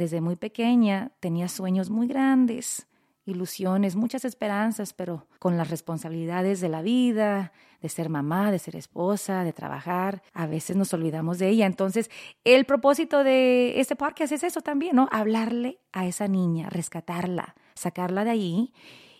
desde 0.00 0.22
muy 0.22 0.34
pequeña 0.36 1.12
tenía 1.20 1.46
sueños 1.46 1.90
muy 1.90 2.06
grandes, 2.06 2.88
ilusiones, 3.26 3.96
muchas 3.96 4.24
esperanzas, 4.24 4.94
pero 4.94 5.26
con 5.38 5.58
las 5.58 5.68
responsabilidades 5.68 6.62
de 6.62 6.70
la 6.70 6.80
vida, 6.80 7.52
de 7.82 7.88
ser 7.90 8.08
mamá, 8.08 8.50
de 8.50 8.58
ser 8.58 8.76
esposa, 8.76 9.44
de 9.44 9.52
trabajar, 9.52 10.22
a 10.32 10.46
veces 10.46 10.74
nos 10.76 10.94
olvidamos 10.94 11.38
de 11.38 11.50
ella. 11.50 11.66
Entonces, 11.66 12.10
el 12.44 12.64
propósito 12.64 13.22
de 13.22 13.78
este 13.78 13.94
podcast 13.94 14.32
es 14.32 14.42
eso 14.42 14.62
también, 14.62 14.96
¿no? 14.96 15.06
Hablarle 15.12 15.80
a 15.92 16.06
esa 16.06 16.28
niña, 16.28 16.70
rescatarla, 16.70 17.54
sacarla 17.74 18.24
de 18.24 18.30
ahí 18.30 18.72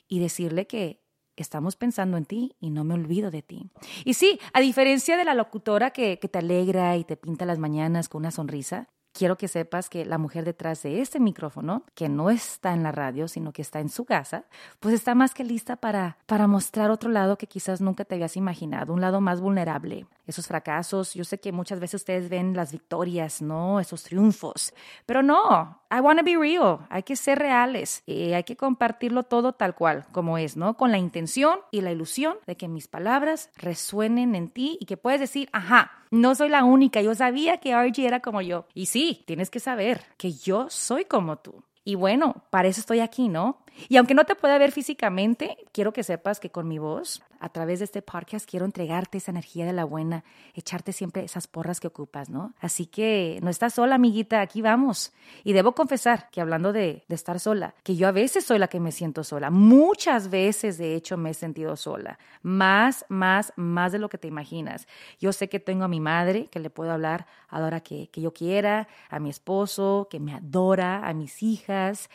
y 0.08 0.18
decirle 0.18 0.66
que 0.66 1.02
estamos 1.36 1.76
pensando 1.76 2.16
en 2.16 2.24
ti 2.24 2.56
y 2.58 2.70
no 2.70 2.84
me 2.84 2.94
olvido 2.94 3.30
de 3.30 3.42
ti. 3.42 3.70
Y 4.06 4.14
sí, 4.14 4.40
a 4.54 4.60
diferencia 4.60 5.18
de 5.18 5.26
la 5.26 5.34
locutora 5.34 5.90
que 5.90 6.16
te 6.16 6.38
alegra 6.38 6.96
y 6.96 7.04
te 7.04 7.18
pinta 7.18 7.44
las 7.44 7.58
mañanas 7.58 8.08
con 8.08 8.20
una 8.20 8.30
sonrisa, 8.30 8.88
quiero 9.12 9.36
que 9.36 9.48
sepas 9.48 9.88
que 9.88 10.04
la 10.04 10.18
mujer 10.18 10.44
detrás 10.44 10.82
de 10.82 11.00
este 11.00 11.20
micrófono, 11.20 11.84
que 11.94 12.08
no 12.08 12.30
está 12.30 12.72
en 12.72 12.82
la 12.82 12.92
radio, 12.92 13.28
sino 13.28 13.52
que 13.52 13.62
está 13.62 13.80
en 13.80 13.88
su 13.88 14.04
casa, 14.04 14.44
pues 14.78 14.94
está 14.94 15.14
más 15.14 15.34
que 15.34 15.44
lista 15.44 15.76
para, 15.76 16.16
para 16.26 16.46
mostrar 16.46 16.90
otro 16.90 17.10
lado 17.10 17.36
que 17.36 17.46
quizás 17.46 17.80
nunca 17.80 18.04
te 18.04 18.14
habías 18.14 18.36
imaginado, 18.36 18.92
un 18.92 19.00
lado 19.00 19.20
más 19.20 19.40
vulnerable. 19.40 20.06
Esos 20.26 20.46
fracasos, 20.46 21.14
yo 21.14 21.24
sé 21.24 21.40
que 21.40 21.50
muchas 21.50 21.80
veces 21.80 22.02
ustedes 22.02 22.28
ven 22.28 22.54
las 22.54 22.70
victorias, 22.70 23.42
¿no? 23.42 23.80
Esos 23.80 24.04
triunfos, 24.04 24.72
pero 25.04 25.22
no, 25.22 25.80
I 25.90 25.98
want 25.98 26.20
to 26.20 26.24
be 26.24 26.36
real, 26.36 26.86
hay 26.88 27.02
que 27.02 27.16
ser 27.16 27.38
reales 27.38 28.04
y 28.06 28.32
hay 28.32 28.44
que 28.44 28.56
compartirlo 28.56 29.24
todo 29.24 29.54
tal 29.54 29.74
cual, 29.74 30.06
como 30.12 30.38
es, 30.38 30.56
¿no? 30.56 30.76
Con 30.76 30.92
la 30.92 30.98
intención 30.98 31.58
y 31.72 31.80
la 31.80 31.90
ilusión 31.90 32.36
de 32.46 32.56
que 32.56 32.68
mis 32.68 32.86
palabras 32.86 33.50
resuenen 33.56 34.34
en 34.34 34.48
ti 34.50 34.78
y 34.80 34.86
que 34.86 34.96
puedes 34.96 35.20
decir, 35.20 35.48
ajá, 35.52 35.90
no 36.10 36.34
soy 36.34 36.48
la 36.48 36.64
única, 36.64 37.00
yo 37.02 37.14
sabía 37.14 37.58
que 37.58 37.72
RG 37.72 38.00
era 38.00 38.20
como 38.20 38.40
yo. 38.40 38.66
Y 38.74 38.86
sí, 38.86 38.99
tienes 39.26 39.50
que 39.50 39.60
saber 39.60 40.04
que 40.16 40.32
yo 40.32 40.68
soy 40.70 41.04
como 41.04 41.38
tú. 41.38 41.62
Y 41.84 41.94
bueno, 41.94 42.44
para 42.50 42.68
eso 42.68 42.80
estoy 42.80 43.00
aquí, 43.00 43.28
¿no? 43.28 43.64
Y 43.88 43.96
aunque 43.96 44.14
no 44.14 44.24
te 44.24 44.34
pueda 44.34 44.58
ver 44.58 44.72
físicamente, 44.72 45.56
quiero 45.72 45.92
que 45.92 46.02
sepas 46.02 46.40
que 46.40 46.50
con 46.50 46.68
mi 46.68 46.78
voz, 46.78 47.22
a 47.40 47.48
través 47.48 47.78
de 47.78 47.86
este 47.86 48.02
podcast, 48.02 48.48
quiero 48.48 48.66
entregarte 48.66 49.18
esa 49.18 49.30
energía 49.30 49.64
de 49.64 49.72
la 49.72 49.84
buena, 49.84 50.24
echarte 50.54 50.92
siempre 50.92 51.24
esas 51.24 51.46
porras 51.46 51.80
que 51.80 51.86
ocupas, 51.86 52.28
¿no? 52.28 52.52
Así 52.60 52.86
que 52.86 53.38
no 53.42 53.48
estás 53.48 53.74
sola, 53.74 53.94
amiguita, 53.94 54.42
aquí 54.42 54.60
vamos. 54.60 55.12
Y 55.42 55.54
debo 55.54 55.72
confesar 55.72 56.28
que 56.30 56.40
hablando 56.40 56.72
de, 56.72 57.04
estar 57.08 57.40
sola, 57.40 57.74
que 57.82 57.96
yo 57.96 58.06
a 58.08 58.12
veces 58.12 58.44
soy 58.44 58.58
la 58.58 58.68
que 58.68 58.80
me 58.80 58.92
siento 58.92 59.24
sola. 59.24 59.50
Muchas 59.50 60.28
veces, 60.28 60.76
de 60.76 60.94
hecho, 60.94 61.16
me 61.16 61.30
he 61.30 61.34
sentido 61.34 61.76
sola. 61.76 62.18
Más, 62.42 63.06
más, 63.08 63.52
más 63.56 63.92
de 63.92 63.98
lo 63.98 64.08
que 64.08 64.18
te 64.18 64.28
imaginas. 64.28 64.86
Yo 65.18 65.32
sé 65.32 65.48
que 65.48 65.60
tengo 65.60 65.84
a 65.84 65.88
mi 65.88 66.00
madre, 66.00 66.48
que 66.48 66.60
le 66.60 66.70
puedo 66.70 66.92
hablar 66.92 67.26
a 67.48 67.58
la 67.58 67.80
que, 67.80 68.10
yo 68.14 68.32
quiera, 68.32 68.86
a 69.08 69.18
mi 69.18 69.30
esposo, 69.30 70.08
que 70.10 70.20
me 70.20 70.34
adora, 70.34 71.06
a 71.06 71.14
mis 71.14 71.42
hijas, 71.42 72.10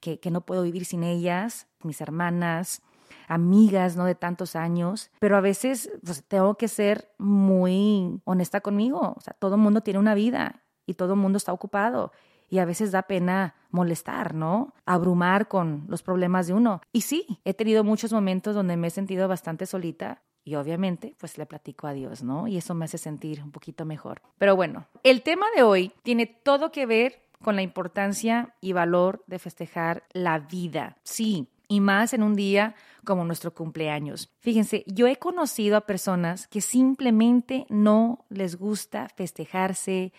que 0.00 0.30
no 0.30 0.40
puedo 0.42 0.62
vivir 0.62 0.84
sin 0.84 0.97
ellas, 1.04 1.66
mis 1.82 2.00
hermanas, 2.00 2.82
amigas, 3.28 3.96
¿no? 3.96 4.04
De 4.04 4.14
tantos 4.14 4.56
años, 4.56 5.10
pero 5.18 5.36
a 5.36 5.40
veces 5.40 5.90
pues, 6.04 6.24
tengo 6.24 6.56
que 6.56 6.68
ser 6.68 7.10
muy 7.18 8.20
honesta 8.24 8.60
conmigo. 8.60 9.14
O 9.16 9.20
sea, 9.20 9.34
todo 9.38 9.56
mundo 9.56 9.82
tiene 9.82 10.00
una 10.00 10.14
vida 10.14 10.62
y 10.86 10.94
todo 10.94 11.16
mundo 11.16 11.36
está 11.36 11.52
ocupado. 11.52 12.12
Y 12.50 12.58
a 12.58 12.64
veces 12.64 12.92
da 12.92 13.02
pena 13.02 13.54
molestar, 13.70 14.34
¿no? 14.34 14.72
Abrumar 14.86 15.48
con 15.48 15.84
los 15.88 16.02
problemas 16.02 16.46
de 16.46 16.54
uno. 16.54 16.80
Y 16.92 17.02
sí, 17.02 17.40
he 17.44 17.52
tenido 17.52 17.84
muchos 17.84 18.10
momentos 18.10 18.54
donde 18.54 18.78
me 18.78 18.86
he 18.86 18.90
sentido 18.90 19.28
bastante 19.28 19.66
solita, 19.66 20.22
y 20.48 20.54
obviamente, 20.54 21.14
pues 21.18 21.36
le 21.36 21.44
platico 21.44 21.86
a 21.86 21.92
Dios, 21.92 22.22
¿no? 22.22 22.48
Y 22.48 22.56
eso 22.56 22.72
me 22.74 22.86
hace 22.86 22.96
sentir 22.96 23.42
un 23.42 23.50
poquito 23.50 23.84
mejor. 23.84 24.22
Pero 24.38 24.56
bueno, 24.56 24.86
el 25.02 25.20
tema 25.20 25.44
de 25.54 25.62
hoy 25.62 25.92
tiene 26.02 26.24
todo 26.24 26.72
que 26.72 26.86
ver 26.86 27.20
con 27.42 27.56
la 27.56 27.62
importancia 27.62 28.54
y 28.60 28.72
valor 28.72 29.24
de 29.26 29.38
festejar 29.38 30.04
la 30.12 30.38
vida. 30.38 30.96
Sí, 31.02 31.48
y 31.68 31.80
más 31.80 32.14
en 32.14 32.22
un 32.22 32.34
día 32.34 32.74
como 33.04 33.24
nuestro 33.24 33.54
cumpleaños. 33.54 34.30
Fíjense, 34.40 34.84
yo 34.86 35.06
he 35.06 35.16
conocido 35.16 35.76
a 35.76 35.86
personas 35.86 36.48
que 36.48 36.60
simplemente 36.60 37.66
no 37.68 38.24
les 38.30 38.56
gusta 38.56 39.08
festejarse, 39.14 40.12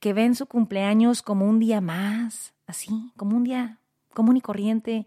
que 0.00 0.12
ven 0.12 0.34
su 0.34 0.46
cumpleaños 0.46 1.22
como 1.22 1.46
un 1.46 1.58
día 1.58 1.80
más, 1.80 2.54
así, 2.66 3.12
como 3.16 3.36
un 3.36 3.44
día 3.44 3.78
común 4.14 4.36
y 4.36 4.40
corriente. 4.40 5.06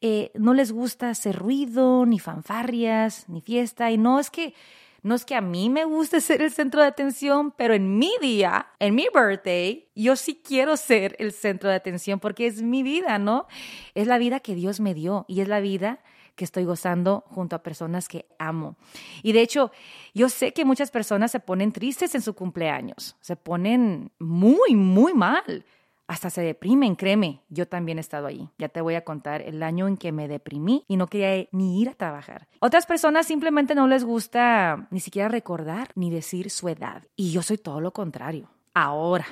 Eh, 0.00 0.30
no 0.34 0.54
les 0.54 0.72
gusta 0.72 1.10
hacer 1.10 1.36
ruido, 1.36 2.04
ni 2.06 2.18
fanfarrias, 2.18 3.28
ni 3.28 3.40
fiesta. 3.40 3.90
Y 3.90 3.98
no 3.98 4.20
es 4.20 4.30
que 4.30 4.54
no 5.02 5.14
es 5.14 5.24
que 5.24 5.34
a 5.34 5.40
mí 5.40 5.70
me 5.70 5.84
guste 5.84 6.20
ser 6.20 6.42
el 6.42 6.50
centro 6.50 6.80
de 6.80 6.88
atención, 6.88 7.52
pero 7.56 7.74
en 7.74 7.98
mi 7.98 8.12
día, 8.20 8.68
en 8.78 8.94
mi 8.94 9.06
birthday, 9.12 9.88
yo 9.94 10.16
sí 10.16 10.40
quiero 10.44 10.76
ser 10.76 11.16
el 11.18 11.32
centro 11.32 11.70
de 11.70 11.76
atención 11.76 12.20
porque 12.20 12.46
es 12.46 12.62
mi 12.62 12.82
vida, 12.82 13.18
¿no? 13.18 13.46
Es 13.94 14.06
la 14.06 14.18
vida 14.18 14.40
que 14.40 14.54
Dios 14.54 14.80
me 14.80 14.94
dio 14.94 15.24
y 15.28 15.40
es 15.40 15.48
la 15.48 15.60
vida 15.60 16.00
que 16.36 16.44
estoy 16.44 16.64
gozando 16.64 17.24
junto 17.28 17.56
a 17.56 17.62
personas 17.62 18.08
que 18.08 18.26
amo. 18.38 18.76
Y 19.22 19.32
de 19.32 19.42
hecho, 19.42 19.72
yo 20.14 20.28
sé 20.28 20.52
que 20.52 20.64
muchas 20.64 20.90
personas 20.90 21.30
se 21.30 21.40
ponen 21.40 21.72
tristes 21.72 22.14
en 22.14 22.22
su 22.22 22.34
cumpleaños, 22.34 23.16
se 23.20 23.36
ponen 23.36 24.10
muy, 24.18 24.74
muy 24.74 25.12
mal 25.12 25.64
hasta 26.10 26.28
se 26.28 26.42
deprimen, 26.42 26.96
créeme, 26.96 27.40
yo 27.50 27.68
también 27.68 27.98
he 27.98 28.00
estado 28.00 28.26
ahí. 28.26 28.50
Ya 28.58 28.68
te 28.68 28.80
voy 28.80 28.96
a 28.96 29.04
contar 29.04 29.42
el 29.42 29.62
año 29.62 29.86
en 29.86 29.96
que 29.96 30.10
me 30.10 30.26
deprimí 30.26 30.84
y 30.88 30.96
no 30.96 31.06
quería 31.06 31.48
ni 31.52 31.80
ir 31.80 31.88
a 31.88 31.94
trabajar. 31.94 32.48
Otras 32.58 32.84
personas 32.84 33.28
simplemente 33.28 33.76
no 33.76 33.86
les 33.86 34.02
gusta 34.02 34.88
ni 34.90 34.98
siquiera 34.98 35.28
recordar 35.28 35.92
ni 35.94 36.10
decir 36.10 36.50
su 36.50 36.68
edad. 36.68 37.04
Y 37.14 37.30
yo 37.30 37.42
soy 37.42 37.58
todo 37.58 37.80
lo 37.80 37.92
contrario. 37.92 38.50
Ahora. 38.74 39.24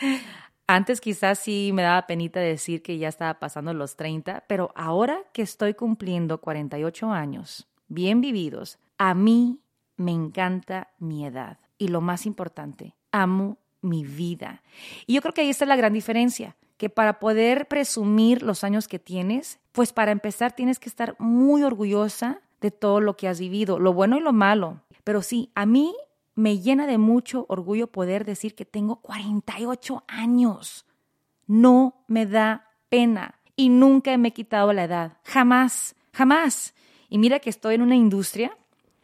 Antes 0.66 1.02
quizás 1.02 1.38
sí 1.38 1.70
me 1.74 1.82
daba 1.82 2.06
penita 2.06 2.40
decir 2.40 2.82
que 2.82 2.96
ya 2.96 3.08
estaba 3.08 3.34
pasando 3.38 3.74
los 3.74 3.96
30, 3.96 4.44
pero 4.48 4.72
ahora 4.74 5.18
que 5.34 5.42
estoy 5.42 5.74
cumpliendo 5.74 6.40
48 6.40 7.12
años, 7.12 7.68
bien 7.88 8.22
vividos, 8.22 8.78
a 8.96 9.12
mí 9.12 9.60
me 9.98 10.12
encanta 10.12 10.88
mi 10.98 11.26
edad. 11.26 11.58
Y 11.76 11.88
lo 11.88 12.00
más 12.00 12.24
importante, 12.24 12.96
amo 13.12 13.58
mi 13.88 14.04
vida. 14.04 14.62
Y 15.06 15.14
yo 15.14 15.22
creo 15.22 15.34
que 15.34 15.42
ahí 15.42 15.50
está 15.50 15.66
la 15.66 15.76
gran 15.76 15.92
diferencia, 15.92 16.56
que 16.76 16.90
para 16.90 17.18
poder 17.18 17.66
presumir 17.68 18.42
los 18.42 18.64
años 18.64 18.88
que 18.88 18.98
tienes, 18.98 19.58
pues 19.72 19.92
para 19.92 20.12
empezar 20.12 20.52
tienes 20.52 20.78
que 20.78 20.88
estar 20.88 21.16
muy 21.18 21.62
orgullosa 21.62 22.40
de 22.60 22.70
todo 22.70 23.00
lo 23.00 23.16
que 23.16 23.28
has 23.28 23.40
vivido, 23.40 23.78
lo 23.78 23.92
bueno 23.92 24.18
y 24.18 24.20
lo 24.20 24.32
malo. 24.32 24.82
Pero 25.04 25.22
sí, 25.22 25.50
a 25.54 25.66
mí 25.66 25.94
me 26.34 26.58
llena 26.58 26.86
de 26.86 26.98
mucho 26.98 27.46
orgullo 27.48 27.86
poder 27.86 28.24
decir 28.24 28.54
que 28.54 28.64
tengo 28.64 28.96
48 28.96 30.04
años. 30.06 30.84
No 31.46 32.04
me 32.08 32.26
da 32.26 32.72
pena 32.88 33.40
y 33.56 33.68
nunca 33.68 34.16
me 34.18 34.28
he 34.28 34.32
quitado 34.32 34.72
la 34.72 34.84
edad. 34.84 35.18
Jamás, 35.24 35.96
jamás. 36.12 36.74
Y 37.08 37.18
mira 37.18 37.38
que 37.38 37.50
estoy 37.50 37.76
en 37.76 37.82
una 37.82 37.96
industria 37.96 38.56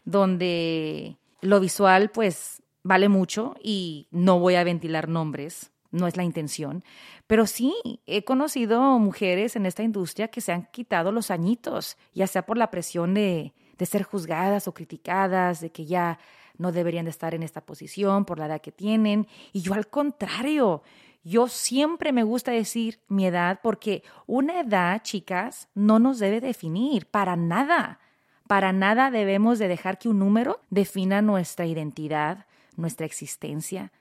donde 0.04 1.16
lo 1.40 1.60
visual 1.60 2.10
pues 2.10 2.61
vale 2.82 3.08
mucho 3.08 3.54
y 3.62 4.08
no 4.10 4.38
voy 4.38 4.54
a 4.56 4.64
ventilar 4.64 5.08
nombres, 5.08 5.70
no 5.90 6.06
es 6.06 6.16
la 6.16 6.24
intención, 6.24 6.84
pero 7.26 7.46
sí 7.46 7.74
he 8.06 8.24
conocido 8.24 8.98
mujeres 8.98 9.56
en 9.56 9.66
esta 9.66 9.82
industria 9.82 10.28
que 10.28 10.40
se 10.40 10.52
han 10.52 10.68
quitado 10.72 11.12
los 11.12 11.30
añitos, 11.30 11.96
ya 12.14 12.26
sea 12.26 12.46
por 12.46 12.56
la 12.56 12.70
presión 12.70 13.14
de, 13.14 13.52
de 13.78 13.86
ser 13.86 14.02
juzgadas 14.02 14.68
o 14.68 14.74
criticadas, 14.74 15.60
de 15.60 15.70
que 15.70 15.84
ya 15.84 16.18
no 16.56 16.72
deberían 16.72 17.04
de 17.04 17.10
estar 17.10 17.34
en 17.34 17.42
esta 17.42 17.60
posición 17.60 18.24
por 18.24 18.38
la 18.38 18.46
edad 18.46 18.60
que 18.60 18.72
tienen, 18.72 19.26
y 19.52 19.60
yo 19.60 19.74
al 19.74 19.88
contrario, 19.88 20.82
yo 21.24 21.46
siempre 21.46 22.12
me 22.12 22.24
gusta 22.24 22.50
decir 22.50 23.00
mi 23.08 23.26
edad 23.26 23.60
porque 23.62 24.02
una 24.26 24.60
edad, 24.60 25.02
chicas, 25.02 25.68
no 25.74 25.98
nos 25.98 26.18
debe 26.18 26.40
definir 26.40 27.06
para 27.06 27.36
nada. 27.36 28.00
Para 28.48 28.72
nada 28.72 29.10
debemos 29.10 29.58
de 29.58 29.68
dejar 29.68 29.98
que 29.98 30.08
un 30.08 30.18
número 30.18 30.60
defina 30.68 31.22
nuestra 31.22 31.64
identidad, 31.64 32.46
nuestra 32.76 33.06
existencia, 33.06 33.92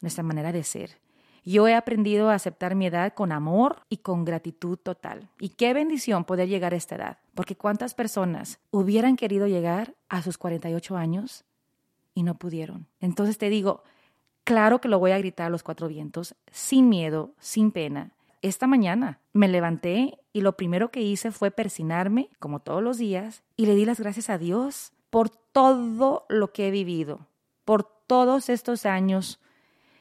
nuestra 0.00 0.22
manera 0.22 0.52
de 0.52 0.64
ser. 0.64 0.98
Yo 1.44 1.66
he 1.66 1.74
aprendido 1.74 2.28
a 2.28 2.34
aceptar 2.34 2.74
mi 2.74 2.86
edad 2.86 3.14
con 3.14 3.32
amor 3.32 3.82
y 3.88 3.98
con 3.98 4.24
gratitud 4.24 4.76
total. 4.76 5.30
Y 5.40 5.50
qué 5.50 5.72
bendición 5.72 6.24
poder 6.24 6.48
llegar 6.48 6.74
a 6.74 6.76
esta 6.76 6.96
edad, 6.96 7.18
porque 7.34 7.56
cuántas 7.56 7.94
personas 7.94 8.58
hubieran 8.70 9.16
querido 9.16 9.46
llegar 9.46 9.94
a 10.08 10.20
sus 10.22 10.36
48 10.36 10.96
años 10.96 11.44
y 12.14 12.22
no 12.22 12.34
pudieron. 12.34 12.86
Entonces 13.00 13.38
te 13.38 13.48
digo, 13.48 13.82
claro 14.44 14.80
que 14.80 14.88
lo 14.88 14.98
voy 14.98 15.12
a 15.12 15.18
gritar 15.18 15.46
a 15.46 15.50
los 15.50 15.62
cuatro 15.62 15.88
vientos, 15.88 16.34
sin 16.50 16.88
miedo, 16.88 17.32
sin 17.38 17.70
pena. 17.70 18.12
Esta 18.42 18.66
mañana 18.66 19.20
me 19.32 19.48
levanté 19.48 20.18
y 20.32 20.42
lo 20.42 20.56
primero 20.56 20.90
que 20.90 21.00
hice 21.00 21.30
fue 21.30 21.50
persinarme, 21.50 22.28
como 22.38 22.60
todos 22.60 22.82
los 22.82 22.98
días, 22.98 23.42
y 23.56 23.66
le 23.66 23.74
di 23.74 23.84
las 23.84 24.00
gracias 24.00 24.30
a 24.30 24.38
Dios 24.38 24.92
por 25.10 25.30
todo 25.30 26.26
lo 26.28 26.52
que 26.52 26.68
he 26.68 26.70
vivido, 26.70 27.26
por 27.64 27.97
todos 28.08 28.48
estos 28.48 28.86
años 28.86 29.38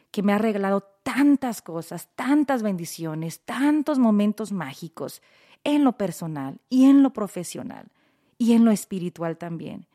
que 0.10 0.24
me 0.24 0.34
ha 0.34 0.40
regalado 0.40 0.82
tantas 1.04 1.62
cosas, 1.62 2.10
tantas 2.16 2.64
bendiciones, 2.64 3.42
tantos 3.42 4.00
momentos 4.00 4.52
mágicos 4.52 5.22
en 5.64 5.84
lo 5.84 5.94
personal 5.94 6.60
y 6.70 6.86
en 6.86 7.04
lo 7.04 7.12
profesional 7.14 7.92
y 8.40 8.54
en 8.54 8.66
lo 8.66 8.72
espiritual 8.72 9.38
también. 9.38 9.86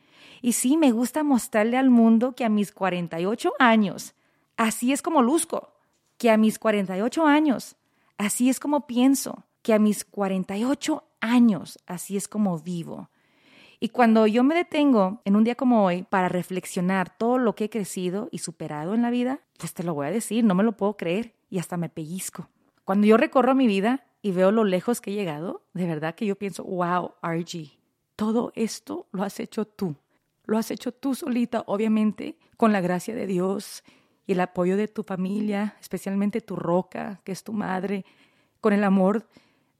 Y 0.40 0.52
sí, 0.52 0.76
me 0.76 0.92
gusta 0.92 1.24
mostrarle 1.24 1.76
al 1.76 1.90
mundo 1.90 2.34
que 2.34 2.44
a 2.44 2.48
mis 2.48 2.72
48 2.72 3.52
años, 3.58 4.14
así 4.56 4.92
es 4.92 5.02
como 5.02 5.22
luzco, 5.22 5.72
que 6.18 6.30
a 6.30 6.36
mis 6.36 6.58
48 6.58 7.26
años, 7.26 7.76
así 8.18 8.48
es 8.48 8.60
como 8.60 8.86
pienso, 8.86 9.44
que 9.62 9.74
a 9.74 9.78
mis 9.78 10.04
48 10.04 11.04
años, 11.20 11.78
así 11.86 12.16
es 12.16 12.28
como 12.28 12.58
vivo. 12.58 13.08
Y 13.84 13.88
cuando 13.88 14.28
yo 14.28 14.44
me 14.44 14.54
detengo 14.54 15.20
en 15.24 15.34
un 15.34 15.42
día 15.42 15.56
como 15.56 15.84
hoy 15.84 16.04
para 16.04 16.28
reflexionar 16.28 17.18
todo 17.18 17.36
lo 17.36 17.56
que 17.56 17.64
he 17.64 17.68
crecido 17.68 18.28
y 18.30 18.38
superado 18.38 18.94
en 18.94 19.02
la 19.02 19.10
vida, 19.10 19.40
pues 19.58 19.74
te 19.74 19.82
lo 19.82 19.92
voy 19.92 20.06
a 20.06 20.12
decir, 20.12 20.44
no 20.44 20.54
me 20.54 20.62
lo 20.62 20.76
puedo 20.76 20.96
creer 20.96 21.34
y 21.50 21.58
hasta 21.58 21.76
me 21.76 21.88
pellizco. 21.88 22.48
Cuando 22.84 23.08
yo 23.08 23.16
recorro 23.16 23.56
mi 23.56 23.66
vida 23.66 24.06
y 24.22 24.30
veo 24.30 24.52
lo 24.52 24.62
lejos 24.62 25.00
que 25.00 25.10
he 25.10 25.14
llegado, 25.14 25.64
de 25.74 25.88
verdad 25.88 26.14
que 26.14 26.26
yo 26.26 26.36
pienso, 26.36 26.62
wow, 26.62 27.14
RG, 27.24 27.72
todo 28.14 28.52
esto 28.54 29.08
lo 29.10 29.24
has 29.24 29.40
hecho 29.40 29.64
tú. 29.64 29.96
Lo 30.44 30.58
has 30.58 30.70
hecho 30.70 30.92
tú 30.92 31.16
solita, 31.16 31.64
obviamente, 31.66 32.38
con 32.56 32.72
la 32.72 32.80
gracia 32.80 33.16
de 33.16 33.26
Dios 33.26 33.82
y 34.28 34.34
el 34.34 34.40
apoyo 34.42 34.76
de 34.76 34.86
tu 34.86 35.02
familia, 35.02 35.76
especialmente 35.80 36.40
tu 36.40 36.54
roca, 36.54 37.20
que 37.24 37.32
es 37.32 37.42
tu 37.42 37.52
madre, 37.52 38.04
con 38.60 38.74
el 38.74 38.84
amor 38.84 39.26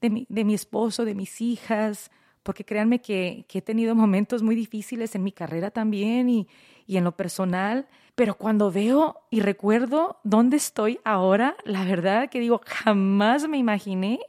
de 0.00 0.10
mi, 0.10 0.26
de 0.28 0.42
mi 0.42 0.54
esposo, 0.54 1.04
de 1.04 1.14
mis 1.14 1.40
hijas, 1.40 2.10
porque 2.42 2.64
créanme 2.64 3.00
que, 3.00 3.46
he 3.52 3.62
tenido 3.62 3.94
momentos 3.94 4.42
muy 4.42 4.54
difíciles 4.54 5.14
en 5.14 5.22
mi 5.22 5.32
carrera 5.32 5.70
también 5.70 6.28
y, 6.28 6.48
y 6.86 6.96
en 6.96 7.04
lo 7.04 7.12
personal, 7.12 7.86
pero 8.14 8.34
cuando 8.36 8.70
veo 8.70 9.20
y 9.30 9.40
recuerdo 9.40 10.20
dónde 10.24 10.56
estoy 10.56 11.00
ahora, 11.04 11.56
la 11.64 11.84
verdad 11.84 12.28
que 12.28 12.40
digo, 12.40 12.60
jamás 12.66 13.48
me 13.48 13.58
imaginé 13.58 14.20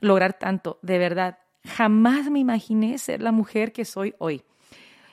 lograr 0.00 0.38
tanto, 0.38 0.78
de 0.82 0.98
verdad, 0.98 1.38
jamás 1.64 2.30
me 2.30 2.38
imaginé 2.38 2.98
ser 2.98 3.22
la 3.22 3.32
mujer 3.32 3.72
que 3.72 3.84
soy 3.84 4.14
hoy. 4.18 4.42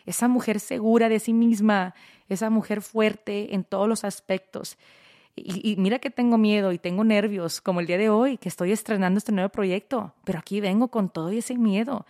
Esa 0.05 0.27
mujer 0.29 0.59
segura 0.59 1.09
de 1.09 1.19
sí 1.19 1.33
misma, 1.33 1.93
esa 2.29 2.49
mujer 2.49 2.81
fuerte 2.81 3.53
en 3.53 3.63
todos 3.63 3.89
los 3.89 4.03
aspectos. 4.03 4.77
Y, 5.35 5.75
mira 5.77 5.99
que 5.99 6.09
tengo 6.09 6.37
miedo 6.37 6.71
y 6.71 6.79
tengo 6.79 7.03
nervios, 7.03 7.61
como 7.61 7.79
el 7.79 7.85
día 7.85 7.97
de 7.97 8.09
hoy, 8.09 8.37
que 8.37 8.49
estoy 8.49 8.71
estrenando 8.71 9.19
este 9.19 9.31
nuevo 9.31 9.49
proyecto, 9.49 10.15
pero 10.23 10.39
aquí 10.39 10.61
vengo 10.61 10.87
con 10.87 11.09
todo 11.09 11.29
ese 11.29 11.55
miedo. 11.57 12.07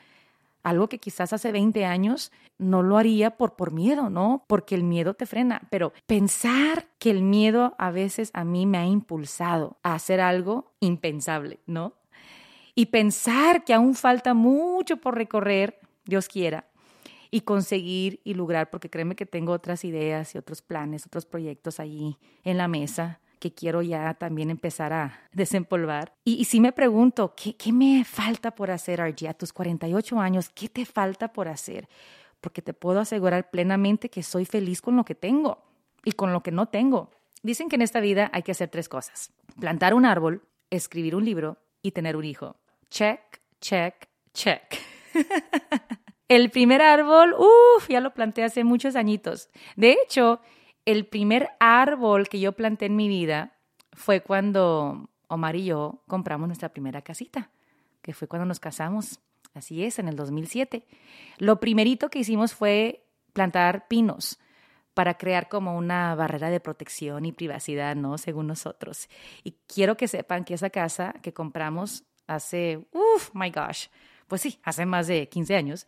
Algo 0.67 0.89
que 0.89 0.97
quizás 0.97 1.31
hace 1.31 1.53
20 1.53 1.85
años 1.85 2.33
no 2.57 2.83
lo 2.83 2.97
haría 2.97 3.37
por, 3.37 3.55
por 3.55 3.71
miedo, 3.71 4.09
¿no? 4.09 4.43
Porque 4.47 4.75
el 4.75 4.83
miedo 4.83 5.13
te 5.13 5.25
frena. 5.25 5.61
Pero 5.69 5.93
pensar 6.07 6.89
que 6.99 7.09
el 7.09 7.21
miedo 7.21 7.73
a 7.77 7.89
veces 7.89 8.31
a 8.33 8.43
mí 8.43 8.65
me 8.65 8.77
ha 8.77 8.85
impulsado 8.85 9.77
a 9.81 9.93
hacer 9.95 10.19
algo 10.19 10.73
impensable, 10.81 11.61
¿no? 11.67 11.93
Y 12.75 12.87
pensar 12.87 13.63
que 13.63 13.73
aún 13.73 13.95
falta 13.95 14.33
mucho 14.33 14.97
por 14.97 15.15
recorrer, 15.15 15.79
Dios 16.03 16.27
quiera, 16.27 16.67
y 17.31 17.41
conseguir 17.41 18.19
y 18.25 18.33
lograr, 18.33 18.69
porque 18.69 18.89
créeme 18.89 19.15
que 19.15 19.25
tengo 19.25 19.53
otras 19.53 19.85
ideas 19.85 20.35
y 20.35 20.37
otros 20.37 20.61
planes, 20.61 21.05
otros 21.05 21.25
proyectos 21.25 21.79
allí 21.79 22.17
en 22.43 22.57
la 22.57 22.67
mesa 22.67 23.21
que 23.39 23.53
quiero 23.53 23.81
ya 23.81 24.13
también 24.13 24.49
empezar 24.49 24.93
a 24.93 25.19
desempolvar. 25.33 26.13
Y, 26.23 26.35
y 26.35 26.45
sí 26.45 26.59
me 26.59 26.71
pregunto, 26.71 27.33
¿qué, 27.35 27.55
¿qué 27.55 27.71
me 27.71 28.03
falta 28.03 28.51
por 28.51 28.71
hacer, 28.71 28.99
RG? 28.99 29.27
A 29.27 29.33
tus 29.33 29.53
48 29.53 30.19
años, 30.19 30.49
¿qué 30.49 30.69
te 30.69 30.85
falta 30.85 31.33
por 31.33 31.47
hacer? 31.47 31.87
Porque 32.41 32.61
te 32.61 32.73
puedo 32.73 32.99
asegurar 32.99 33.49
plenamente 33.49 34.09
que 34.09 34.23
soy 34.23 34.45
feliz 34.45 34.81
con 34.81 34.95
lo 34.95 35.05
que 35.05 35.15
tengo 35.15 35.63
y 36.03 36.11
con 36.13 36.33
lo 36.33 36.41
que 36.41 36.51
no 36.51 36.67
tengo. 36.67 37.11
Dicen 37.43 37.69
que 37.69 37.75
en 37.75 37.81
esta 37.81 37.99
vida 37.99 38.29
hay 38.33 38.43
que 38.43 38.51
hacer 38.51 38.69
tres 38.69 38.89
cosas. 38.89 39.31
Plantar 39.59 39.93
un 39.93 40.05
árbol, 40.05 40.43
escribir 40.69 41.15
un 41.15 41.25
libro 41.25 41.57
y 41.81 41.91
tener 41.91 42.15
un 42.15 42.25
hijo. 42.25 42.55
Check, 42.89 43.41
check, 43.61 44.07
check. 44.33 44.63
El 46.27 46.49
primer 46.49 46.81
árbol, 46.81 47.33
uff, 47.37 47.87
ya 47.89 48.01
lo 48.01 48.13
planté 48.13 48.43
hace 48.43 48.63
muchos 48.63 48.95
añitos. 48.97 49.49
De 49.77 49.91
hecho, 49.91 50.41
el 50.87 51.05
primer 51.05 51.49
árbol 51.59 52.29
que 52.29 52.39
yo 52.39 52.53
planté 52.53 52.85
en 52.85 52.95
mi 52.95 53.09
vida 53.09 53.57
fue 53.91 54.21
cuando 54.21 55.09
Omar 55.27 55.57
y 55.57 55.65
yo 55.65 56.01
compramos 56.07 56.47
nuestra 56.47 56.69
primera 56.69 57.01
casita, 57.01 57.51
que 58.01 58.13
fue 58.13 58.29
cuando 58.29 58.45
nos 58.45 58.61
casamos. 58.61 59.19
Así 59.53 59.83
es, 59.83 59.99
en 59.99 60.07
el 60.07 60.15
2007. 60.15 60.85
Lo 61.39 61.59
primerito 61.59 62.09
que 62.09 62.19
hicimos 62.19 62.53
fue 62.53 63.03
plantar 63.33 63.89
pinos 63.89 64.39
para 64.93 65.17
crear 65.17 65.49
como 65.49 65.77
una 65.77 66.15
barrera 66.15 66.49
de 66.49 66.61
protección 66.61 67.25
y 67.25 67.33
privacidad, 67.33 67.97
¿no? 67.97 68.17
Según 68.17 68.47
nosotros. 68.47 69.09
Y 69.43 69.57
quiero 69.67 69.97
que 69.97 70.07
sepan 70.07 70.45
que 70.45 70.53
esa 70.53 70.69
casa 70.69 71.15
que 71.21 71.33
compramos 71.33 72.05
hace, 72.27 72.87
uff, 72.93 73.31
my 73.33 73.51
gosh, 73.51 73.87
pues 74.27 74.41
sí, 74.41 74.57
hace 74.63 74.85
más 74.85 75.07
de 75.07 75.27
15 75.27 75.55
años, 75.55 75.85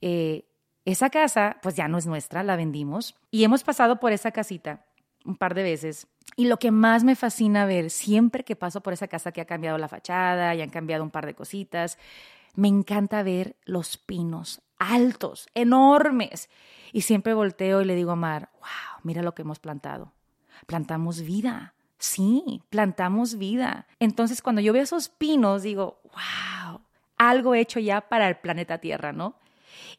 eh, 0.00 0.47
esa 0.92 1.10
casa 1.10 1.58
pues 1.62 1.76
ya 1.76 1.88
no 1.88 1.98
es 1.98 2.06
nuestra, 2.06 2.42
la 2.42 2.56
vendimos 2.56 3.14
y 3.30 3.44
hemos 3.44 3.62
pasado 3.64 4.00
por 4.00 4.12
esa 4.12 4.30
casita 4.30 4.84
un 5.24 5.36
par 5.36 5.54
de 5.54 5.62
veces. 5.62 6.06
Y 6.36 6.46
lo 6.46 6.58
que 6.58 6.70
más 6.70 7.04
me 7.04 7.16
fascina 7.16 7.66
ver 7.66 7.90
siempre 7.90 8.44
que 8.44 8.56
paso 8.56 8.80
por 8.80 8.92
esa 8.92 9.08
casa 9.08 9.32
que 9.32 9.40
ha 9.40 9.46
cambiado 9.46 9.76
la 9.78 9.88
fachada 9.88 10.54
y 10.54 10.62
han 10.62 10.70
cambiado 10.70 11.02
un 11.02 11.10
par 11.10 11.26
de 11.26 11.34
cositas, 11.34 11.98
me 12.54 12.68
encanta 12.68 13.22
ver 13.22 13.56
los 13.64 13.96
pinos 13.96 14.62
altos, 14.78 15.48
enormes. 15.54 16.48
Y 16.92 17.02
siempre 17.02 17.34
volteo 17.34 17.82
y 17.82 17.84
le 17.84 17.94
digo 17.94 18.12
a 18.12 18.16
Mar, 18.16 18.50
wow, 18.54 19.00
mira 19.02 19.22
lo 19.22 19.34
que 19.34 19.42
hemos 19.42 19.58
plantado. 19.58 20.12
Plantamos 20.66 21.22
vida. 21.22 21.74
Sí, 21.98 22.62
plantamos 22.70 23.36
vida. 23.36 23.86
Entonces 23.98 24.40
cuando 24.40 24.60
yo 24.60 24.72
veo 24.72 24.82
esos 24.82 25.08
pinos 25.08 25.62
digo, 25.62 26.00
wow, 26.04 26.80
algo 27.16 27.54
hecho 27.54 27.80
ya 27.80 28.00
para 28.02 28.28
el 28.28 28.36
planeta 28.36 28.78
Tierra, 28.78 29.12
¿no? 29.12 29.34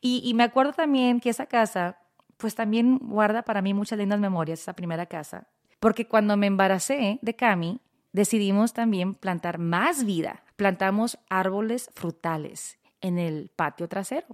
Y, 0.02 0.34
me 0.34 0.44
acuerdo 0.44 0.74
también 0.74 1.20
que 1.20 1.30
esa 1.30 1.46
casa, 1.46 2.00
pues 2.38 2.56
también 2.56 3.00
guarda 3.00 3.44
para 3.44 3.62
mí 3.62 3.74
muchas 3.74 4.00
lindas 4.00 4.20
memorias, 4.20 4.62
esa 4.62 4.74
primera 4.74 5.06
casa, 5.06 5.48
porque 5.80 6.08
cuando 6.08 6.38
me 6.38 6.48
embaracé 6.48 7.20
de 7.22 7.36
Cami, 7.36 7.82
decidimos 8.12 8.74
también 8.74 9.14
plantar 9.14 9.60
más 9.60 10.04
vida. 10.04 10.44
Plantamos 10.56 11.18
árboles 11.30 11.90
frutales 11.94 12.80
en 13.02 13.18
el 13.18 13.50
patio 13.56 13.88
trasero. 13.88 14.28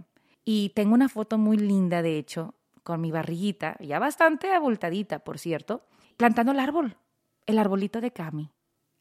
Y 0.43 0.69
tengo 0.75 0.93
una 0.93 1.09
foto 1.09 1.37
muy 1.37 1.57
linda, 1.57 2.01
de 2.01 2.17
hecho, 2.17 2.55
con 2.83 3.01
mi 3.01 3.11
barriguita, 3.11 3.77
ya 3.79 3.97
bastante 3.99 4.51
abultadita, 4.53 5.19
por 5.19 5.39
cierto, 5.39 5.85
plantando 6.17 6.51
el 6.51 6.59
árbol, 6.59 6.97
el 7.47 7.57
arbolito 7.57 7.99
de 7.99 8.11
Cami. 8.11 8.51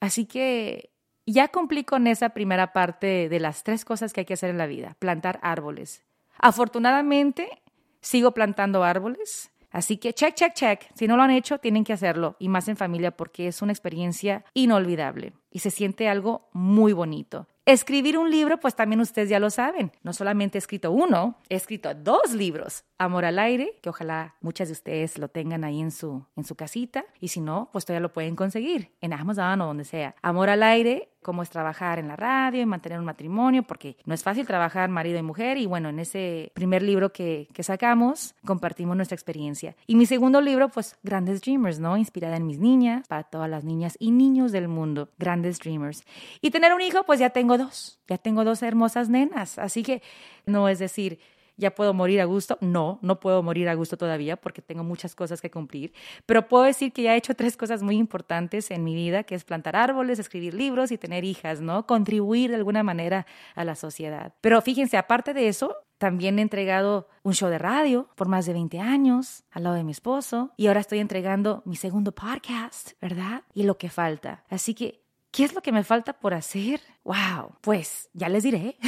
Así 0.00 0.24
que 0.24 0.90
ya 1.26 1.48
cumplí 1.48 1.84
con 1.84 2.06
esa 2.06 2.30
primera 2.30 2.72
parte 2.72 3.28
de 3.28 3.40
las 3.40 3.62
tres 3.62 3.84
cosas 3.84 4.12
que 4.12 4.20
hay 4.20 4.26
que 4.26 4.34
hacer 4.34 4.50
en 4.50 4.58
la 4.58 4.66
vida, 4.66 4.96
plantar 4.98 5.38
árboles. 5.42 6.02
Afortunadamente, 6.38 7.62
sigo 8.00 8.32
plantando 8.32 8.84
árboles, 8.84 9.50
así 9.70 9.96
que 9.96 10.12
check, 10.12 10.34
check, 10.34 10.54
check. 10.54 10.84
Si 10.94 11.06
no 11.06 11.16
lo 11.16 11.22
han 11.22 11.30
hecho, 11.30 11.58
tienen 11.58 11.84
que 11.84 11.92
hacerlo, 11.92 12.36
y 12.38 12.48
más 12.48 12.68
en 12.68 12.76
familia 12.76 13.10
porque 13.16 13.48
es 13.48 13.62
una 13.62 13.72
experiencia 13.72 14.44
inolvidable 14.54 15.32
y 15.54 15.60
se 15.60 15.70
siente 15.70 16.08
algo 16.08 16.48
muy 16.52 16.92
bonito. 16.92 17.46
Escribir 17.64 18.18
un 18.18 18.30
libro, 18.30 18.58
pues 18.60 18.74
también 18.74 19.00
ustedes 19.00 19.30
ya 19.30 19.38
lo 19.38 19.48
saben. 19.48 19.92
No 20.02 20.12
solamente 20.12 20.58
he 20.58 20.60
escrito 20.60 20.90
uno, 20.90 21.38
he 21.48 21.54
escrito 21.54 21.94
dos 21.94 22.34
libros. 22.34 22.84
Amor 22.98 23.24
al 23.24 23.38
aire, 23.38 23.78
que 23.80 23.88
ojalá 23.88 24.34
muchas 24.42 24.68
de 24.68 24.72
ustedes 24.72 25.16
lo 25.16 25.28
tengan 25.28 25.64
ahí 25.64 25.80
en 25.80 25.90
su, 25.90 26.26
en 26.36 26.44
su 26.44 26.56
casita. 26.56 27.06
Y 27.20 27.28
si 27.28 27.40
no, 27.40 27.70
pues 27.72 27.86
todavía 27.86 28.02
lo 28.02 28.12
pueden 28.12 28.36
conseguir 28.36 28.90
en 29.00 29.14
Amazon 29.14 29.62
o 29.62 29.66
donde 29.66 29.84
sea. 29.84 30.14
Amor 30.20 30.50
al 30.50 30.62
aire, 30.62 31.08
cómo 31.24 31.42
es 31.42 31.50
trabajar 31.50 31.98
en 31.98 32.06
la 32.06 32.14
radio 32.14 32.62
y 32.62 32.66
mantener 32.66 33.00
un 33.00 33.04
matrimonio, 33.04 33.64
porque 33.64 33.96
no 34.04 34.14
es 34.14 34.22
fácil 34.22 34.46
trabajar 34.46 34.88
marido 34.88 35.18
y 35.18 35.22
mujer. 35.22 35.58
Y 35.58 35.66
bueno, 35.66 35.88
en 35.88 35.98
ese 35.98 36.52
primer 36.54 36.82
libro 36.82 37.12
que, 37.12 37.48
que 37.52 37.64
sacamos, 37.64 38.36
compartimos 38.46 38.94
nuestra 38.94 39.16
experiencia. 39.16 39.74
Y 39.88 39.96
mi 39.96 40.06
segundo 40.06 40.40
libro, 40.40 40.68
pues 40.68 40.96
Grandes 41.02 41.40
Dreamers, 41.40 41.80
¿no? 41.80 41.96
Inspirada 41.96 42.36
en 42.36 42.46
mis 42.46 42.60
niñas, 42.60 43.08
para 43.08 43.24
todas 43.24 43.50
las 43.50 43.64
niñas 43.64 43.96
y 43.98 44.12
niños 44.12 44.52
del 44.52 44.68
mundo. 44.68 45.08
Grandes 45.18 45.58
Dreamers. 45.58 46.04
Y 46.40 46.52
tener 46.52 46.72
un 46.72 46.80
hijo, 46.80 47.02
pues 47.04 47.18
ya 47.18 47.30
tengo 47.30 47.58
dos, 47.58 47.98
ya 48.06 48.18
tengo 48.18 48.44
dos 48.44 48.62
hermosas 48.62 49.08
nenas, 49.08 49.58
así 49.58 49.82
que 49.82 50.02
no 50.46 50.68
es 50.68 50.78
decir, 50.78 51.18
ya 51.56 51.74
puedo 51.74 51.94
morir 51.94 52.20
a 52.20 52.24
gusto. 52.24 52.58
No, 52.60 52.98
no 53.02 53.20
puedo 53.20 53.42
morir 53.42 53.68
a 53.68 53.74
gusto 53.74 53.96
todavía 53.96 54.36
porque 54.36 54.62
tengo 54.62 54.84
muchas 54.84 55.14
cosas 55.14 55.40
que 55.40 55.50
cumplir, 55.50 55.92
pero 56.26 56.48
puedo 56.48 56.64
decir 56.64 56.92
que 56.92 57.02
ya 57.02 57.14
he 57.14 57.16
hecho 57.16 57.34
tres 57.36 57.56
cosas 57.56 57.82
muy 57.82 57.96
importantes 57.96 58.70
en 58.70 58.84
mi 58.84 58.94
vida, 58.94 59.24
que 59.24 59.34
es 59.34 59.44
plantar 59.44 59.76
árboles, 59.76 60.18
escribir 60.18 60.54
libros 60.54 60.90
y 60.90 60.98
tener 60.98 61.24
hijas, 61.24 61.60
¿no? 61.60 61.86
Contribuir 61.86 62.50
de 62.50 62.56
alguna 62.56 62.82
manera 62.82 63.26
a 63.54 63.64
la 63.64 63.74
sociedad. 63.74 64.34
Pero 64.40 64.60
fíjense, 64.62 64.96
aparte 64.96 65.34
de 65.34 65.48
eso, 65.48 65.76
también 65.98 66.38
he 66.38 66.42
entregado 66.42 67.08
un 67.22 67.34
show 67.34 67.48
de 67.48 67.58
radio 67.58 68.08
por 68.16 68.28
más 68.28 68.46
de 68.46 68.52
20 68.52 68.80
años 68.80 69.44
al 69.50 69.64
lado 69.64 69.76
de 69.76 69.84
mi 69.84 69.92
esposo 69.92 70.52
y 70.56 70.66
ahora 70.66 70.80
estoy 70.80 70.98
entregando 70.98 71.62
mi 71.64 71.76
segundo 71.76 72.12
podcast, 72.12 72.92
¿verdad? 73.00 73.42
Y 73.54 73.62
lo 73.62 73.78
que 73.78 73.90
falta. 73.90 74.44
Así 74.48 74.74
que 74.74 75.04
¿Qué 75.34 75.42
es 75.42 75.52
lo 75.52 75.62
que 75.62 75.72
me 75.72 75.82
falta 75.82 76.12
por 76.12 76.32
hacer? 76.32 76.80
¡Wow! 77.02 77.56
Pues 77.60 78.08
ya 78.12 78.28
les 78.28 78.44
diré. 78.44 78.78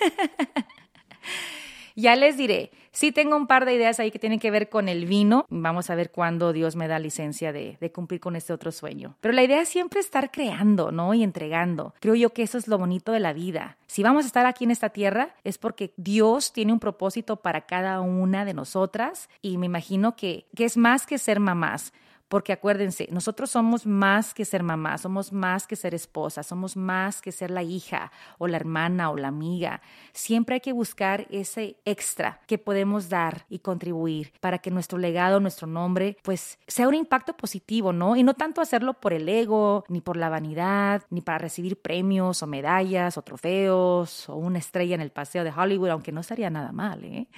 ya 1.94 2.16
les 2.16 2.36
diré. 2.36 2.70
Sí 2.92 3.12
tengo 3.12 3.36
un 3.36 3.46
par 3.46 3.64
de 3.64 3.74
ideas 3.74 3.98
ahí 3.98 4.10
que 4.10 4.18
tienen 4.18 4.38
que 4.38 4.50
ver 4.50 4.68
con 4.68 4.88
el 4.88 5.06
vino. 5.06 5.46
Vamos 5.48 5.90
a 5.90 5.94
ver 5.94 6.10
cuándo 6.10 6.52
Dios 6.52 6.76
me 6.76 6.88
da 6.88 6.98
licencia 6.98 7.52
de, 7.52 7.76
de, 7.80 7.92
cumplir 7.92 8.20
con 8.20 8.36
este 8.36 8.52
otro 8.52 8.72
sueño. 8.72 9.16
Pero 9.20 9.34
la 9.34 9.42
idea 9.42 9.60
es 9.60 9.68
siempre 9.68 10.00
estar 10.00 10.30
creando, 10.30 10.92
¿no? 10.92 11.12
Y 11.14 11.22
entregando. 11.22 11.94
Creo 12.00 12.14
yo 12.14 12.30
que 12.30 12.42
eso 12.42 12.58
es 12.58 12.68
lo 12.68 12.78
bonito 12.78 13.12
de 13.12 13.20
la 13.20 13.32
vida. 13.32 13.78
Si 13.86 14.02
vamos 14.02 14.24
a 14.24 14.26
estar 14.28 14.46
aquí 14.46 14.64
en 14.64 14.70
esta 14.70 14.90
tierra 14.90 15.34
es 15.44 15.58
porque 15.58 15.92
Dios 15.96 16.52
tiene 16.52 16.72
un 16.72 16.80
propósito 16.80 17.36
para 17.36 17.62
cada 17.62 18.00
una 18.00 18.44
de 18.44 18.54
nosotras 18.54 19.28
y 19.42 19.58
me 19.58 19.66
imagino 19.66 20.16
que, 20.16 20.46
que 20.54 20.64
es 20.64 20.76
más 20.76 21.06
que 21.06 21.18
ser 21.18 21.40
mamás 21.40 21.92
porque 22.28 22.52
acuérdense, 22.52 23.08
nosotros 23.10 23.50
somos 23.50 23.86
más 23.86 24.34
que 24.34 24.44
ser 24.44 24.62
mamá, 24.62 24.98
somos 24.98 25.32
más 25.32 25.66
que 25.66 25.76
ser 25.76 25.94
esposa, 25.94 26.42
somos 26.42 26.76
más 26.76 27.20
que 27.20 27.32
ser 27.32 27.50
la 27.50 27.62
hija 27.62 28.10
o 28.38 28.46
la 28.48 28.56
hermana 28.56 29.10
o 29.10 29.16
la 29.16 29.28
amiga. 29.28 29.82
Siempre 30.12 30.54
hay 30.54 30.60
que 30.60 30.72
buscar 30.72 31.26
ese 31.30 31.76
extra 31.84 32.40
que 32.46 32.58
podemos 32.58 33.08
dar 33.08 33.46
y 33.48 33.60
contribuir 33.60 34.32
para 34.40 34.58
que 34.58 34.70
nuestro 34.70 34.98
legado, 34.98 35.40
nuestro 35.40 35.66
nombre, 35.66 36.16
pues 36.22 36.58
sea 36.66 36.88
un 36.88 36.94
impacto 36.94 37.36
positivo, 37.36 37.92
¿no? 37.92 38.16
Y 38.16 38.22
no 38.22 38.34
tanto 38.34 38.60
hacerlo 38.60 38.94
por 38.94 39.12
el 39.12 39.28
ego, 39.28 39.84
ni 39.88 40.00
por 40.00 40.16
la 40.16 40.28
vanidad, 40.28 41.02
ni 41.10 41.20
para 41.20 41.38
recibir 41.38 41.80
premios 41.80 42.42
o 42.42 42.46
medallas 42.46 43.16
o 43.18 43.22
trofeos 43.22 44.28
o 44.28 44.36
una 44.36 44.58
estrella 44.58 44.94
en 44.94 45.00
el 45.00 45.10
paseo 45.10 45.44
de 45.44 45.52
Hollywood, 45.52 45.90
aunque 45.90 46.12
no 46.12 46.20
estaría 46.20 46.50
nada 46.50 46.72
mal, 46.72 47.04
¿eh? 47.04 47.28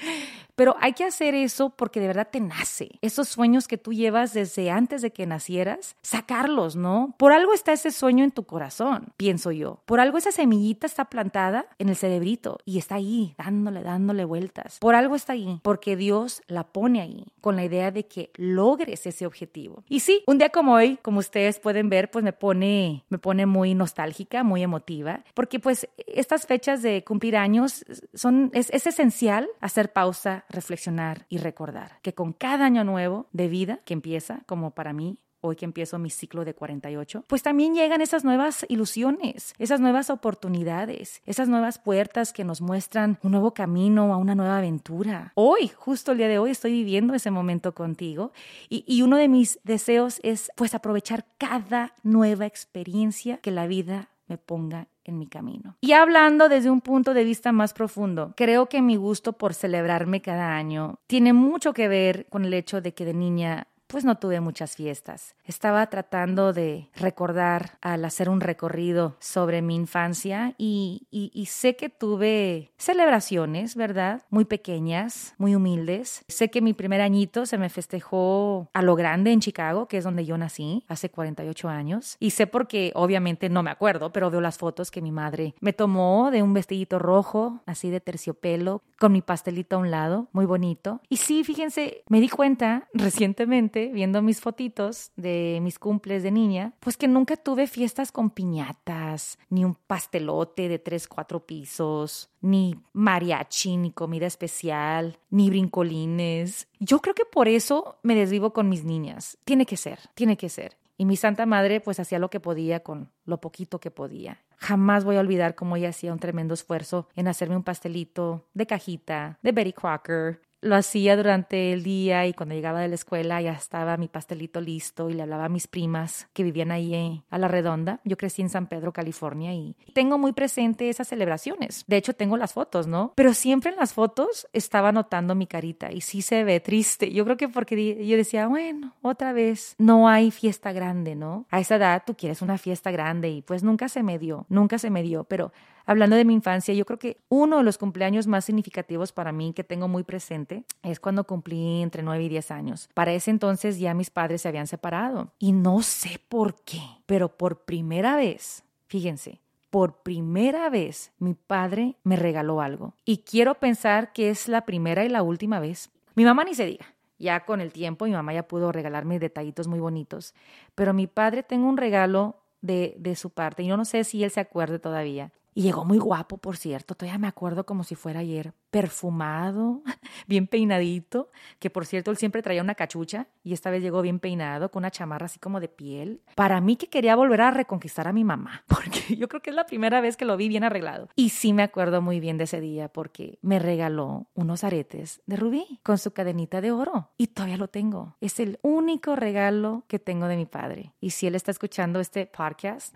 Pero 0.56 0.74
hay 0.80 0.94
que 0.94 1.04
hacer 1.04 1.34
eso 1.34 1.70
porque 1.70 2.00
de 2.00 2.08
verdad 2.08 2.28
te 2.30 2.40
nace. 2.40 2.98
Esos 3.02 3.28
sueños 3.28 3.68
que 3.68 3.78
tú 3.78 3.92
llevas 3.92 4.32
desde 4.32 4.70
antes 4.70 5.02
de 5.02 5.12
que 5.12 5.26
nacieras, 5.26 5.96
sacarlos, 6.02 6.76
¿no? 6.76 7.14
Por 7.18 7.32
algo 7.32 7.52
está 7.52 7.72
ese 7.72 7.90
sueño 7.90 8.24
en 8.24 8.32
tu 8.32 8.44
corazón, 8.44 9.12
pienso 9.16 9.52
yo. 9.52 9.82
Por 9.84 10.00
algo 10.00 10.18
esa 10.18 10.32
semillita 10.32 10.86
está 10.86 11.04
plantada 11.04 11.66
en 11.78 11.90
el 11.90 11.96
cerebrito 11.96 12.58
y 12.64 12.78
está 12.78 12.96
ahí, 12.96 13.34
dándole, 13.36 13.82
dándole 13.82 14.24
vueltas. 14.24 14.78
Por 14.80 14.94
algo 14.94 15.14
está 15.14 15.34
ahí, 15.34 15.60
porque 15.62 15.94
Dios 15.94 16.42
la 16.48 16.64
pone 16.64 17.02
ahí 17.02 17.26
con 17.40 17.56
la 17.56 17.64
idea 17.64 17.90
de 17.90 18.06
que 18.06 18.30
logres 18.36 19.06
ese 19.06 19.26
objetivo. 19.26 19.84
Y 19.88 20.00
sí, 20.00 20.22
un 20.26 20.38
día 20.38 20.48
como 20.48 20.72
hoy, 20.72 20.98
como 21.02 21.18
ustedes 21.18 21.60
pueden 21.60 21.90
ver, 21.90 22.10
pues 22.10 22.24
me 22.24 22.32
pone, 22.32 23.04
me 23.10 23.18
pone 23.18 23.44
muy 23.44 23.74
nostálgica, 23.74 24.42
muy 24.42 24.62
emotiva, 24.62 25.22
porque 25.34 25.60
pues 25.60 25.88
estas 26.06 26.46
fechas 26.46 26.82
de 26.82 27.04
cumplir 27.04 27.36
años 27.36 27.84
son, 28.14 28.50
es, 28.54 28.70
es 28.70 28.86
esencial 28.86 29.48
hacer 29.60 29.92
pausa, 29.92 30.45
reflexionar 30.48 31.26
y 31.28 31.38
recordar 31.38 32.00
que 32.02 32.14
con 32.14 32.32
cada 32.32 32.66
año 32.66 32.84
nuevo 32.84 33.26
de 33.32 33.48
vida 33.48 33.80
que 33.84 33.94
empieza, 33.94 34.42
como 34.46 34.72
para 34.72 34.92
mí 34.92 35.18
hoy 35.40 35.56
que 35.56 35.64
empiezo 35.64 35.98
mi 35.98 36.10
ciclo 36.10 36.44
de 36.44 36.54
48, 36.54 37.24
pues 37.26 37.42
también 37.42 37.74
llegan 37.74 38.00
esas 38.00 38.24
nuevas 38.24 38.66
ilusiones, 38.68 39.54
esas 39.58 39.80
nuevas 39.80 40.10
oportunidades, 40.10 41.22
esas 41.24 41.48
nuevas 41.48 41.78
puertas 41.78 42.32
que 42.32 42.44
nos 42.44 42.60
muestran 42.60 43.18
un 43.22 43.32
nuevo 43.32 43.54
camino 43.54 44.12
a 44.12 44.16
una 44.16 44.34
nueva 44.34 44.58
aventura. 44.58 45.32
Hoy, 45.34 45.68
justo 45.68 46.12
el 46.12 46.18
día 46.18 46.28
de 46.28 46.38
hoy, 46.38 46.50
estoy 46.50 46.72
viviendo 46.72 47.14
ese 47.14 47.30
momento 47.30 47.74
contigo 47.74 48.32
y, 48.68 48.84
y 48.86 49.02
uno 49.02 49.16
de 49.16 49.28
mis 49.28 49.60
deseos 49.64 50.20
es 50.22 50.50
pues 50.56 50.74
aprovechar 50.74 51.26
cada 51.38 51.94
nueva 52.02 52.46
experiencia 52.46 53.38
que 53.38 53.50
la 53.50 53.66
vida 53.66 54.08
me 54.28 54.38
ponga 54.38 54.88
en 55.04 55.18
mi 55.18 55.26
camino. 55.26 55.76
Y 55.80 55.92
hablando 55.92 56.48
desde 56.48 56.70
un 56.70 56.80
punto 56.80 57.14
de 57.14 57.24
vista 57.24 57.52
más 57.52 57.72
profundo, 57.72 58.34
creo 58.36 58.66
que 58.66 58.82
mi 58.82 58.96
gusto 58.96 59.34
por 59.34 59.54
celebrarme 59.54 60.20
cada 60.20 60.56
año 60.56 60.98
tiene 61.06 61.32
mucho 61.32 61.72
que 61.72 61.88
ver 61.88 62.26
con 62.28 62.44
el 62.44 62.54
hecho 62.54 62.80
de 62.80 62.92
que 62.92 63.04
de 63.04 63.14
niña 63.14 63.68
pues 63.86 64.04
no 64.04 64.16
tuve 64.16 64.40
muchas 64.40 64.76
fiestas. 64.76 65.34
Estaba 65.44 65.86
tratando 65.86 66.52
de 66.52 66.88
recordar 66.96 67.78
al 67.80 68.04
hacer 68.04 68.28
un 68.28 68.40
recorrido 68.40 69.16
sobre 69.20 69.62
mi 69.62 69.74
infancia 69.74 70.54
y, 70.58 71.06
sé 71.48 71.76
que 71.76 71.88
tuve 71.88 72.72
celebraciones, 72.76 73.76
¿verdad? 73.76 74.22
Muy 74.30 74.44
pequeñas, 74.44 75.34
muy 75.38 75.54
humildes. 75.54 76.24
Sé 76.28 76.50
que 76.50 76.60
mi 76.60 76.72
primer 76.72 77.00
añito 77.00 77.46
se 77.46 77.56
me 77.56 77.68
festejó 77.68 78.68
a 78.72 78.82
lo 78.82 78.96
grande 78.96 79.32
en 79.32 79.40
Chicago, 79.40 79.86
que 79.86 79.98
es 79.98 80.04
donde 80.04 80.26
yo 80.26 80.36
nací, 80.36 80.84
hace 80.88 81.08
48 81.08 81.68
años. 81.68 82.16
Y 82.18 82.30
sé 82.30 82.46
porque 82.46 82.92
obviamente 82.94 83.48
no 83.48 83.62
me 83.62 83.70
acuerdo, 83.70 84.12
pero 84.12 84.30
veo 84.30 84.40
las 84.40 84.58
fotos 84.58 84.90
que 84.90 85.00
mi 85.00 85.12
madre 85.12 85.54
me 85.60 85.72
tomó 85.72 86.30
de 86.30 86.42
un 86.42 86.52
vestidito 86.52 86.98
rojo, 86.98 87.60
así 87.66 87.90
de 87.90 88.00
terciopelo, 88.00 88.82
con 88.98 89.12
mi 89.12 89.22
pastelito 89.22 89.76
a 89.76 89.78
un 89.78 89.90
lado, 89.90 90.28
muy 90.32 90.46
bonito. 90.46 91.00
Y 91.08 91.18
sí, 91.18 91.44
fíjense, 91.44 92.02
me 92.08 92.20
di 92.20 92.28
cuenta 92.28 92.88
recientemente 92.92 93.75
viendo 93.84 94.22
mis 94.22 94.40
fotitos 94.40 95.12
de 95.16 95.58
mis 95.62 95.78
cumples 95.78 96.22
de 96.22 96.30
niña, 96.30 96.72
pues 96.80 96.96
que 96.96 97.08
nunca 97.08 97.36
tuve 97.36 97.66
fiestas 97.66 98.10
con 98.12 98.30
piñatas, 98.30 99.38
ni 99.50 99.64
un 99.64 99.74
pastelote 99.74 100.68
de 100.68 100.78
tres, 100.78 101.06
cuatro 101.06 101.46
pisos, 101.46 102.30
ni 102.40 102.76
mariachi, 102.92 103.76
ni 103.76 103.92
comida 103.92 104.26
especial, 104.26 105.18
ni 105.30 105.50
brincolines. 105.50 106.68
Yo 106.80 107.00
creo 107.00 107.14
que 107.14 107.24
por 107.24 107.48
eso 107.48 107.98
me 108.02 108.14
desvivo 108.14 108.52
con 108.52 108.68
mis 108.68 108.84
niñas. 108.84 109.38
Tiene 109.44 109.66
que 109.66 109.76
ser, 109.76 109.98
tiene 110.14 110.36
que 110.36 110.48
ser. 110.48 110.76
Y 110.98 111.04
mi 111.04 111.16
santa 111.16 111.44
madre 111.46 111.80
pues 111.80 112.00
hacía 112.00 112.18
lo 112.18 112.30
que 112.30 112.40
podía 112.40 112.80
con 112.80 113.10
lo 113.24 113.40
poquito 113.40 113.80
que 113.80 113.90
podía. 113.90 114.40
Jamás 114.58 115.04
voy 115.04 115.16
a 115.16 115.20
olvidar 115.20 115.54
cómo 115.54 115.76
ella 115.76 115.90
hacía 115.90 116.12
un 116.12 116.18
tremendo 116.18 116.54
esfuerzo 116.54 117.08
en 117.14 117.28
hacerme 117.28 117.56
un 117.56 117.62
pastelito 117.62 118.46
de 118.54 118.66
cajita, 118.66 119.38
de 119.42 119.52
Betty 119.52 119.74
Crocker, 119.74 120.40
lo 120.60 120.74
hacía 120.74 121.16
durante 121.16 121.72
el 121.72 121.82
día 121.82 122.26
y 122.26 122.32
cuando 122.32 122.54
llegaba 122.54 122.80
de 122.80 122.88
la 122.88 122.94
escuela 122.94 123.40
ya 123.40 123.52
estaba 123.52 123.96
mi 123.96 124.08
pastelito 124.08 124.60
listo 124.60 125.10
y 125.10 125.14
le 125.14 125.22
hablaba 125.22 125.46
a 125.46 125.48
mis 125.48 125.66
primas 125.66 126.28
que 126.32 126.42
vivían 126.42 126.70
ahí 126.70 126.94
eh, 126.94 127.22
a 127.30 127.38
la 127.38 127.48
redonda. 127.48 128.00
Yo 128.04 128.16
crecí 128.16 128.42
en 128.42 128.48
San 128.48 128.66
Pedro, 128.66 128.92
California 128.92 129.52
y 129.54 129.76
tengo 129.94 130.18
muy 130.18 130.32
presente 130.32 130.88
esas 130.88 131.08
celebraciones. 131.08 131.84
De 131.86 131.96
hecho, 131.96 132.14
tengo 132.14 132.36
las 132.36 132.52
fotos, 132.52 132.86
¿no? 132.86 133.12
Pero 133.14 133.34
siempre 133.34 133.70
en 133.70 133.76
las 133.76 133.92
fotos 133.92 134.48
estaba 134.52 134.92
notando 134.92 135.34
mi 135.34 135.46
carita 135.46 135.92
y 135.92 136.00
sí 136.00 136.22
se 136.22 136.44
ve 136.44 136.60
triste. 136.60 137.12
Yo 137.12 137.24
creo 137.24 137.36
que 137.36 137.48
porque 137.48 138.06
yo 138.06 138.16
decía, 138.16 138.48
bueno, 138.48 138.94
otra 139.02 139.32
vez, 139.32 139.74
no 139.78 140.08
hay 140.08 140.30
fiesta 140.30 140.72
grande, 140.72 141.14
¿no? 141.14 141.46
A 141.50 141.60
esa 141.60 141.76
edad 141.76 142.02
tú 142.06 142.14
quieres 142.14 142.42
una 142.42 142.58
fiesta 142.58 142.90
grande 142.90 143.28
y 143.30 143.42
pues 143.42 143.62
nunca 143.62 143.88
se 143.88 144.02
me 144.02 144.18
dio, 144.18 144.46
nunca 144.48 144.78
se 144.78 144.90
me 144.90 145.02
dio, 145.02 145.24
pero 145.24 145.52
hablando 145.86 146.16
de 146.16 146.24
mi 146.24 146.34
infancia, 146.34 146.74
yo 146.74 146.84
creo 146.84 146.98
que 146.98 147.18
uno 147.28 147.58
de 147.58 147.62
los 147.62 147.78
cumpleaños 147.78 148.26
más 148.26 148.44
significativos 148.44 149.12
para 149.12 149.32
mí 149.32 149.52
que 149.54 149.64
tengo 149.64 149.88
muy 149.88 150.02
presente 150.02 150.64
es 150.82 151.00
cuando 151.00 151.24
cumplí 151.24 151.82
entre 151.82 152.02
9 152.02 152.24
y 152.24 152.28
10 152.28 152.50
años. 152.50 152.90
Para 152.92 153.12
ese 153.12 153.30
entonces 153.30 153.78
ya 153.78 153.94
mis 153.94 154.10
padres 154.10 154.42
se 154.42 154.48
habían 154.48 154.66
separado 154.66 155.32
y 155.38 155.52
no 155.52 155.82
sé 155.82 156.20
por 156.28 156.60
qué, 156.62 156.82
pero 157.06 157.28
por 157.28 157.64
primera 157.64 158.16
vez, 158.16 158.64
fíjense, 158.88 159.40
por 159.70 160.02
primera 160.02 160.70
vez 160.70 161.12
mi 161.18 161.34
padre 161.34 161.96
me 162.02 162.16
regaló 162.16 162.60
algo. 162.60 162.94
Y 163.04 163.18
quiero 163.18 163.54
pensar 163.54 164.12
que 164.12 164.30
es 164.30 164.48
la 164.48 164.64
primera 164.64 165.04
y 165.04 165.08
la 165.08 165.22
última 165.22 165.60
vez. 165.60 165.90
Mi 166.14 166.24
mamá 166.24 166.44
ni 166.44 166.54
se 166.54 166.66
diga. 166.66 166.86
Ya 167.18 167.44
con 167.44 167.60
el 167.60 167.72
tiempo 167.72 168.04
mi 168.04 168.12
mamá 168.12 168.34
ya 168.34 168.46
pudo 168.46 168.72
regalarme 168.72 169.18
detallitos 169.18 169.68
muy 169.68 169.80
bonitos. 169.80 170.34
Pero 170.74 170.92
mi 170.92 171.06
padre 171.06 171.42
tengo 171.42 171.68
un 171.68 171.76
regalo 171.76 172.36
de, 172.60 172.94
de 172.98 173.16
su 173.16 173.30
parte. 173.30 173.62
y 173.62 173.66
Yo 173.66 173.76
no 173.76 173.84
sé 173.84 174.04
si 174.04 174.22
él 174.22 174.30
se 174.30 174.40
acuerde 174.40 174.78
todavía. 174.78 175.30
Y 175.56 175.62
llegó 175.62 175.86
muy 175.86 175.96
guapo, 175.96 176.36
por 176.36 176.58
cierto, 176.58 176.94
todavía 176.94 177.18
me 177.18 177.28
acuerdo 177.28 177.64
como 177.64 177.82
si 177.82 177.94
fuera 177.94 178.20
ayer, 178.20 178.52
perfumado, 178.68 179.82
bien 180.26 180.48
peinadito, 180.48 181.30
que 181.58 181.70
por 181.70 181.86
cierto 181.86 182.10
él 182.10 182.18
siempre 182.18 182.42
traía 182.42 182.60
una 182.60 182.74
cachucha 182.74 183.28
y 183.42 183.54
esta 183.54 183.70
vez 183.70 183.82
llegó 183.82 184.02
bien 184.02 184.20
peinado, 184.20 184.70
con 184.70 184.82
una 184.82 184.90
chamarra 184.90 185.24
así 185.24 185.38
como 185.38 185.58
de 185.58 185.68
piel. 185.68 186.20
Para 186.34 186.60
mí 186.60 186.76
que 186.76 186.88
quería 186.88 187.16
volver 187.16 187.40
a 187.40 187.52
reconquistar 187.52 188.06
a 188.06 188.12
mi 188.12 188.22
mamá, 188.22 188.64
porque 188.68 189.16
yo 189.16 189.28
creo 189.28 189.40
que 189.40 189.48
es 189.48 189.56
la 189.56 189.64
primera 189.64 190.02
vez 190.02 190.18
que 190.18 190.26
lo 190.26 190.36
vi 190.36 190.48
bien 190.48 190.62
arreglado. 190.62 191.08
Y 191.16 191.30
sí 191.30 191.54
me 191.54 191.62
acuerdo 191.62 192.02
muy 192.02 192.20
bien 192.20 192.36
de 192.36 192.44
ese 192.44 192.60
día 192.60 192.88
porque 192.88 193.38
me 193.40 193.58
regaló 193.58 194.26
unos 194.34 194.62
aretes 194.62 195.22
de 195.24 195.36
rubí 195.36 195.80
con 195.82 195.96
su 195.96 196.10
cadenita 196.10 196.60
de 196.60 196.70
oro 196.70 197.12
y 197.16 197.28
todavía 197.28 197.56
lo 197.56 197.68
tengo. 197.68 198.14
Es 198.20 198.40
el 198.40 198.58
único 198.60 199.16
regalo 199.16 199.84
que 199.88 199.98
tengo 199.98 200.28
de 200.28 200.36
mi 200.36 200.44
padre. 200.44 200.92
Y 201.00 201.12
si 201.12 201.26
él 201.26 201.34
está 201.34 201.50
escuchando 201.50 201.98
este 201.98 202.26
podcast, 202.26 202.94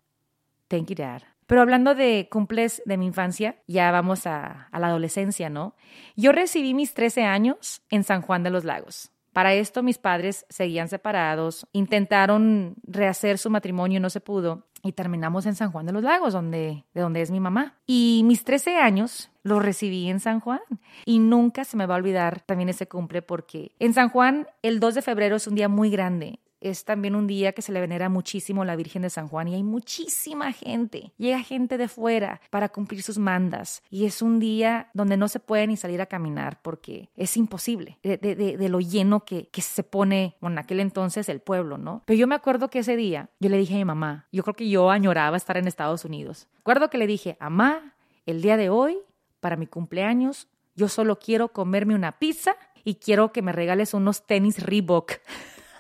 thank 0.69 0.89
you, 0.89 0.95
Dad. 0.95 1.23
Pero 1.51 1.63
hablando 1.63 1.97
de 1.97 2.29
cumples 2.31 2.81
de 2.87 2.97
mi 2.97 3.07
infancia, 3.07 3.57
ya 3.67 3.91
vamos 3.91 4.25
a, 4.29 4.69
la 4.71 4.87
adolescencia, 4.87 5.51
¿no? 5.51 5.75
Yo 6.15 6.31
recibí 6.31 6.75
mis 6.75 6.95
13 6.95 7.25
años 7.25 7.83
en 7.91 8.05
San 8.05 8.23
Juan 8.23 8.45
de 8.45 8.51
los 8.51 8.63
Lagos. 8.65 9.11
Para 9.33 9.53
esto 9.55 9.83
mis 9.83 9.99
padres 9.99 10.47
seguían 10.49 10.87
separados, 10.87 11.67
intentaron 11.73 12.77
rehacer 12.85 13.37
su 13.37 13.51
matrimonio, 13.51 13.99
no 13.99 14.11
se 14.11 14.21
pudo, 14.21 14.69
y 14.85 14.93
terminamos 14.93 15.45
en 15.45 15.57
San 15.57 15.73
Juan 15.73 15.87
de 15.87 15.93
los 15.93 16.05
Lagos, 16.05 16.35
donde, 16.35 16.85
de 16.95 17.01
donde 17.01 17.21
es 17.21 17.33
mi 17.33 17.41
mamá. 17.41 17.81
Y 17.85 18.23
mis 18.27 18.45
13 18.45 18.77
años 18.77 19.33
los 19.43 19.61
recibí 19.61 20.09
en 20.09 20.21
San 20.21 20.39
Juan 20.39 20.61
y 21.05 21.19
nunca 21.19 21.65
se 21.65 21.77
me 21.77 21.87
va 21.87 21.97
a 21.97 21.99
olvidar 21.99 22.43
también 22.43 22.69
ese 22.69 22.87
cumple 22.87 23.23
porque 23.23 23.73
en 23.81 23.93
San 23.93 24.11
Juan 24.11 24.47
el 24.63 24.79
2 24.79 24.95
de 24.95 25.03
febrero 25.03 25.35
es 25.35 25.49
un 25.49 25.57
día 25.57 25.69
muy 25.69 25.91
grande 25.91 26.39
es 26.61 26.85
también 26.85 27.15
un 27.15 27.27
día 27.27 27.53
que 27.53 27.63
se 27.63 27.73
le 27.73 27.81
venera 27.81 28.09
muchísimo 28.09 28.65
la 28.65 28.77
Virgen 28.77 29.03
de 29.03 29.11
San 29.11 29.29
Juan 29.29 29.49
y 29.49 29.55
hay 29.55 29.63
muchísima 29.63 30.53
gente. 30.53 31.13
Llega 31.17 31.41
gente 31.43 31.79
de 31.79 31.89
fuera 31.89 32.41
para 32.51 32.69
cumplir 32.69 33.03
sus 33.03 33.19
mandas 33.19 33.83
y 33.91 34.05
es 34.05 34.23
un 34.23 34.41
día 34.41 34.91
donde 34.95 35.17
no 35.17 35.29
se 35.29 35.41
puede 35.41 35.67
ni 35.67 35.77
salir 35.77 36.01
a 36.01 36.07
caminar 36.07 36.61
porque 36.63 37.09
es 37.17 37.37
imposible 37.37 37.99
de, 38.03 38.69
lo 38.69 38.81
lleno 38.81 39.25
que, 39.25 39.49
que, 39.49 39.63
se 39.63 39.83
pone, 39.83 40.37
en 40.43 40.59
aquel 40.59 40.81
entonces 40.81 41.29
el 41.29 41.41
pueblo, 41.41 41.79
¿no? 41.79 42.03
Pero 42.07 42.19
yo 42.19 42.27
me 42.27 42.35
acuerdo 42.35 42.69
que 42.69 42.81
ese 42.81 42.97
día 42.97 43.31
yo 43.41 43.49
le 43.49 43.59
dije 43.59 43.75
a 43.75 43.79
mi 43.79 43.85
mamá, 43.85 44.29
yo 44.33 44.43
creo 44.43 44.55
que 44.55 44.69
yo 44.69 44.91
añoraba 44.91 45.37
estar 45.37 45.57
en 45.57 45.67
Estados 45.67 46.05
Unidos. 46.05 46.49
Recuerdo 46.57 46.91
que 46.91 46.99
le 46.99 47.07
dije, 47.07 47.37
mamá, 47.41 47.95
el 48.27 48.43
día 48.43 48.57
de 48.57 48.69
hoy, 48.69 48.99
para 49.41 49.57
mi 49.57 49.67
cumpleaños, 49.67 50.49
yo 50.77 50.89
solo 50.89 51.19
quiero 51.19 51.49
comerme 51.49 51.95
una 51.95 52.19
pizza 52.19 52.57
y 52.85 52.97
quiero 52.97 53.33
que 53.33 53.43
me 53.43 53.53
regales 53.53 53.95
unos 53.95 54.27
tenis 54.27 54.63
Reebok. 54.63 55.13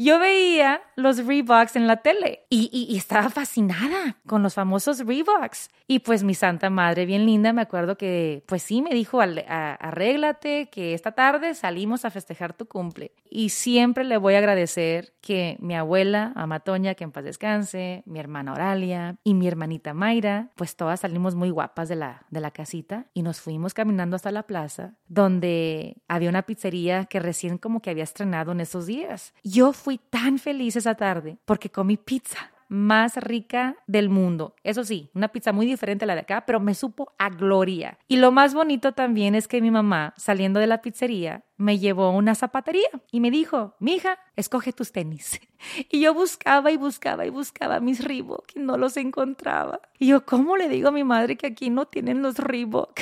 yo 0.00 0.18
veía 0.18 0.80
los 0.96 1.26
Reeboks 1.26 1.76
en 1.76 1.86
la 1.86 1.98
tele 1.98 2.46
y, 2.48 2.96
estaba 2.96 3.28
fascinada 3.28 4.16
con 4.26 4.42
los 4.42 4.54
famosos 4.54 5.04
Reeboks. 5.04 5.68
Y 5.86 5.98
pues 5.98 6.22
mi 6.22 6.34
santa 6.34 6.70
madre, 6.70 7.04
bien 7.04 7.26
linda, 7.26 7.52
me 7.52 7.60
acuerdo 7.60 7.98
que 7.98 8.42
pues 8.46 8.62
sí 8.62 8.80
me 8.80 8.94
dijo, 8.94 9.20
arréglate, 9.20 10.70
que 10.70 10.94
esta 10.94 11.12
tarde 11.12 11.54
salimos 11.54 12.06
a 12.06 12.10
festejar 12.10 12.54
tu 12.54 12.66
cumple. 12.66 13.12
Y 13.28 13.50
siempre 13.50 14.04
le 14.04 14.16
voy 14.16 14.34
a 14.34 14.38
agradecer 14.38 15.12
que 15.20 15.58
mi 15.60 15.76
abuela, 15.76 16.32
Amatoña, 16.34 16.94
que 16.94 17.04
en 17.04 17.12
paz 17.12 17.24
descanse, 17.24 18.02
mi 18.06 18.20
hermana 18.20 18.54
Oralia 18.54 19.16
y 19.22 19.34
mi 19.34 19.48
hermanita 19.48 19.92
Mayra, 19.92 20.48
pues 20.54 20.76
todas 20.76 21.00
salimos 21.00 21.34
muy 21.34 21.50
guapas 21.50 21.88
de 21.88 21.96
la, 21.96 22.24
de 22.30 22.40
la 22.40 22.52
casita 22.52 23.06
y 23.12 23.22
nos 23.22 23.40
fuimos 23.40 23.74
caminando 23.74 24.16
hasta 24.16 24.30
la 24.30 24.44
plaza, 24.44 24.94
donde 25.08 25.98
había 26.08 26.30
una 26.30 26.42
pizzería 26.42 27.04
que 27.04 27.20
recién 27.20 27.58
como 27.58 27.82
que 27.82 27.90
había 27.90 28.04
estrenado 28.04 28.52
en 28.52 28.60
esos 28.60 28.86
días. 28.86 29.34
Yo 29.44 29.72
fui 29.72 29.89
tan 29.98 30.38
feliz 30.38 30.76
esa 30.76 30.94
tarde 30.94 31.38
porque 31.44 31.70
comí 31.70 31.96
pizza 31.96 32.50
más 32.70 33.16
rica 33.16 33.76
del 33.88 34.08
mundo. 34.08 34.54
Eso 34.62 34.84
sí, 34.84 35.10
una 35.12 35.28
pizza 35.28 35.52
muy 35.52 35.66
diferente 35.66 36.04
a 36.04 36.06
la 36.06 36.14
de 36.14 36.20
acá, 36.20 36.46
pero 36.46 36.60
me 36.60 36.74
supo 36.74 37.12
a 37.18 37.28
gloria. 37.28 37.98
Y 38.06 38.16
lo 38.16 38.30
más 38.30 38.54
bonito 38.54 38.92
también 38.92 39.34
es 39.34 39.48
que 39.48 39.60
mi 39.60 39.72
mamá, 39.72 40.14
saliendo 40.16 40.60
de 40.60 40.68
la 40.68 40.80
pizzería, 40.80 41.44
me 41.56 41.80
llevó 41.80 42.04
a 42.04 42.10
una 42.10 42.36
zapatería 42.36 42.88
y 43.10 43.18
me 43.18 43.32
dijo, 43.32 43.74
mija, 43.80 44.18
escoge 44.36 44.72
tus 44.72 44.92
tenis. 44.92 45.40
Y 45.90 46.00
yo 46.00 46.14
buscaba 46.14 46.70
y 46.70 46.78
buscaba 46.78 47.26
y 47.26 47.30
buscaba 47.30 47.80
mis 47.80 48.02
Reebok 48.02 48.46
y 48.54 48.60
no 48.60 48.78
los 48.78 48.96
encontraba. 48.96 49.80
Y 49.98 50.06
yo, 50.06 50.24
¿cómo 50.24 50.56
le 50.56 50.70
digo 50.70 50.88
a 50.88 50.92
mi 50.92 51.04
madre 51.04 51.36
que 51.36 51.48
aquí 51.48 51.68
no 51.68 51.84
tienen 51.84 52.22
los 52.22 52.38
Reebok? 52.38 53.00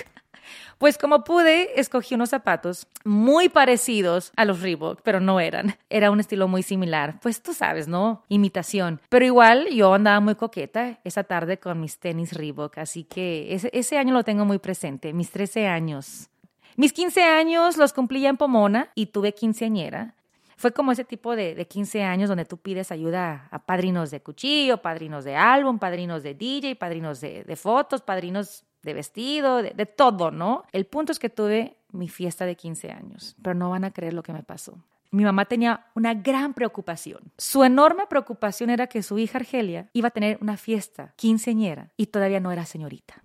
Pues 0.78 0.96
como 0.96 1.24
pude, 1.24 1.80
escogí 1.80 2.14
unos 2.14 2.30
zapatos 2.30 2.86
muy 3.04 3.48
parecidos 3.48 4.32
a 4.36 4.44
los 4.44 4.62
Reebok, 4.62 5.00
pero 5.02 5.18
no 5.18 5.40
eran. 5.40 5.76
Era 5.90 6.10
un 6.10 6.20
estilo 6.20 6.46
muy 6.46 6.62
similar. 6.62 7.18
Pues 7.20 7.42
tú 7.42 7.52
sabes, 7.52 7.88
¿no? 7.88 8.22
Imitación. 8.28 9.00
Pero 9.08 9.24
igual 9.24 9.68
yo 9.70 9.92
andaba 9.94 10.20
muy 10.20 10.36
coqueta 10.36 11.00
esa 11.02 11.24
tarde 11.24 11.58
con 11.58 11.80
mis 11.80 11.98
tenis 11.98 12.32
Reebok, 12.32 12.78
así 12.78 13.04
que 13.04 13.54
ese, 13.72 13.98
año 13.98 14.14
lo 14.14 14.22
tengo 14.22 14.44
muy 14.44 14.58
presente, 14.58 15.12
mis 15.12 15.30
13 15.30 15.66
años. 15.66 16.28
Mis 16.76 16.92
15 16.92 17.24
años 17.24 17.76
los 17.76 17.92
cumplí 17.92 18.24
en 18.24 18.36
Pomona 18.36 18.90
y 18.94 19.06
tuve 19.06 19.34
quinceañera. 19.34 20.14
Fue 20.56 20.72
como 20.72 20.92
ese 20.92 21.04
tipo 21.04 21.34
de, 21.34 21.54
de 21.54 21.66
15 21.66 22.02
años 22.04 22.28
donde 22.28 22.44
tú 22.44 22.56
pides 22.58 22.92
ayuda 22.92 23.48
a 23.50 23.58
padrinos 23.60 24.10
de 24.10 24.20
cuchillo, 24.20 24.82
padrinos 24.82 25.24
de 25.24 25.34
álbum, 25.36 25.78
padrinos 25.78 26.22
de 26.22 26.34
DJ, 26.34 26.76
padrinos 26.76 27.20
de 27.20 27.56
fotos, 27.56 28.02
padrinos 28.02 28.64
de 28.88 28.94
vestido, 28.94 29.62
de, 29.62 29.86
todo, 29.86 30.30
¿no? 30.30 30.64
El 30.72 30.86
punto 30.86 31.12
es 31.12 31.18
que 31.18 31.28
tuve 31.28 31.76
mi 31.92 32.08
fiesta 32.08 32.46
de 32.46 32.56
15 32.56 32.90
años, 32.90 33.36
pero 33.42 33.54
no 33.54 33.70
van 33.70 33.84
a 33.84 33.92
creer 33.92 34.14
lo 34.14 34.22
que 34.22 34.32
me 34.32 34.42
pasó. 34.42 34.82
Mi 35.10 35.24
mamá 35.24 35.44
tenía 35.44 35.86
una 35.94 36.14
gran 36.14 36.54
preocupación. 36.54 37.32
Su 37.38 37.64
enorme 37.64 38.06
preocupación 38.06 38.70
era 38.70 38.86
que 38.86 39.02
su 39.02 39.18
hija 39.18 39.38
Argelia 39.38 39.88
iba 39.92 40.08
a 40.08 40.10
tener 40.10 40.38
una 40.40 40.56
fiesta 40.56 41.12
quinceñera 41.16 41.92
y 41.96 42.06
todavía 42.06 42.40
no 42.40 42.50
era 42.50 42.66
señorita. 42.66 43.22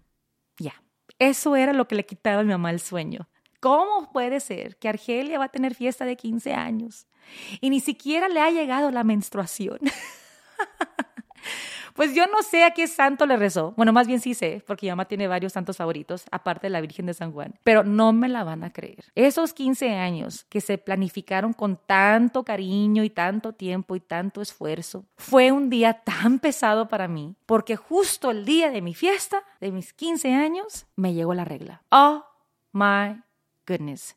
Ya, 0.58 0.82
eso 1.20 1.56
era 1.56 1.74
lo 1.74 1.88
que 1.88 1.96
le 1.96 2.06
quitaba 2.06 2.42
a 2.42 2.44
mi 2.44 2.52
mamá 2.52 2.72
el 2.72 2.80
sueño. 2.80 3.28
¿Cómo 3.60 4.12
puede 4.12 4.40
ser 4.40 4.78
que 4.78 4.90
Argelia 4.90 5.40
va 5.40 5.46
a 5.46 5.50
tener 5.50 5.76
fiesta 5.76 6.06
de 6.06 6.18
15 6.18 6.54
años 6.54 7.08
y 7.62 7.70
ni 7.70 7.80
siquiera 7.80 8.28
le 8.28 8.42
ha 8.42 8.52
llegado 8.52 8.92
la 8.92 9.04
menstruación? 9.04 9.80
Pues 11.94 12.16
yo 12.16 12.26
no 12.28 12.42
sé 12.42 12.64
a 12.64 12.72
qué 12.72 12.88
santo 12.88 13.26
le 13.26 13.38
rezó. 13.38 13.74
Bueno, 13.78 13.94
más 13.94 14.08
bien 14.08 14.20
sí 14.20 14.34
sé, 14.34 14.64
porque 14.66 14.88
mi 14.88 14.92
mamá 14.92 15.06
tiene 15.06 15.28
varios 15.28 15.54
santos 15.54 15.78
favoritos, 15.78 16.26
aparte 16.32 16.68
de 16.68 16.72
la 16.72 16.82
Virgen 16.82 17.06
de 17.06 17.14
San 17.14 17.32
Juan. 17.32 17.54
Pero 17.64 17.84
no 17.84 18.14
me 18.14 18.28
la 18.30 18.44
van 18.44 18.64
a 18.64 18.74
creer. 18.74 19.06
Esos 19.16 19.54
15 19.54 19.96
años 19.96 20.46
que 20.50 20.62
se 20.62 20.78
planificaron 20.78 21.54
con 21.54 21.78
tanto 21.78 22.44
cariño 22.44 23.04
y 23.04 23.10
tanto 23.10 23.54
tiempo 23.54 23.96
y 23.96 24.00
tanto 24.00 24.42
esfuerzo, 24.42 25.06
fue 25.18 25.52
un 25.52 25.70
día 25.70 25.94
tan 25.94 26.40
pesado 26.40 26.88
para 26.88 27.08
mí, 27.08 27.36
porque 27.46 27.76
justo 27.76 28.32
el 28.32 28.46
día 28.46 28.72
de 28.72 28.82
mi 28.82 28.94
fiesta, 28.94 29.44
de 29.62 29.72
mis 29.72 29.94
15 29.94 30.34
años, 30.34 30.88
me 30.96 31.14
llegó 31.14 31.34
la 31.34 31.46
regla. 31.46 31.84
Oh 31.90 32.26
my 32.72 33.22
goodness. 33.68 34.16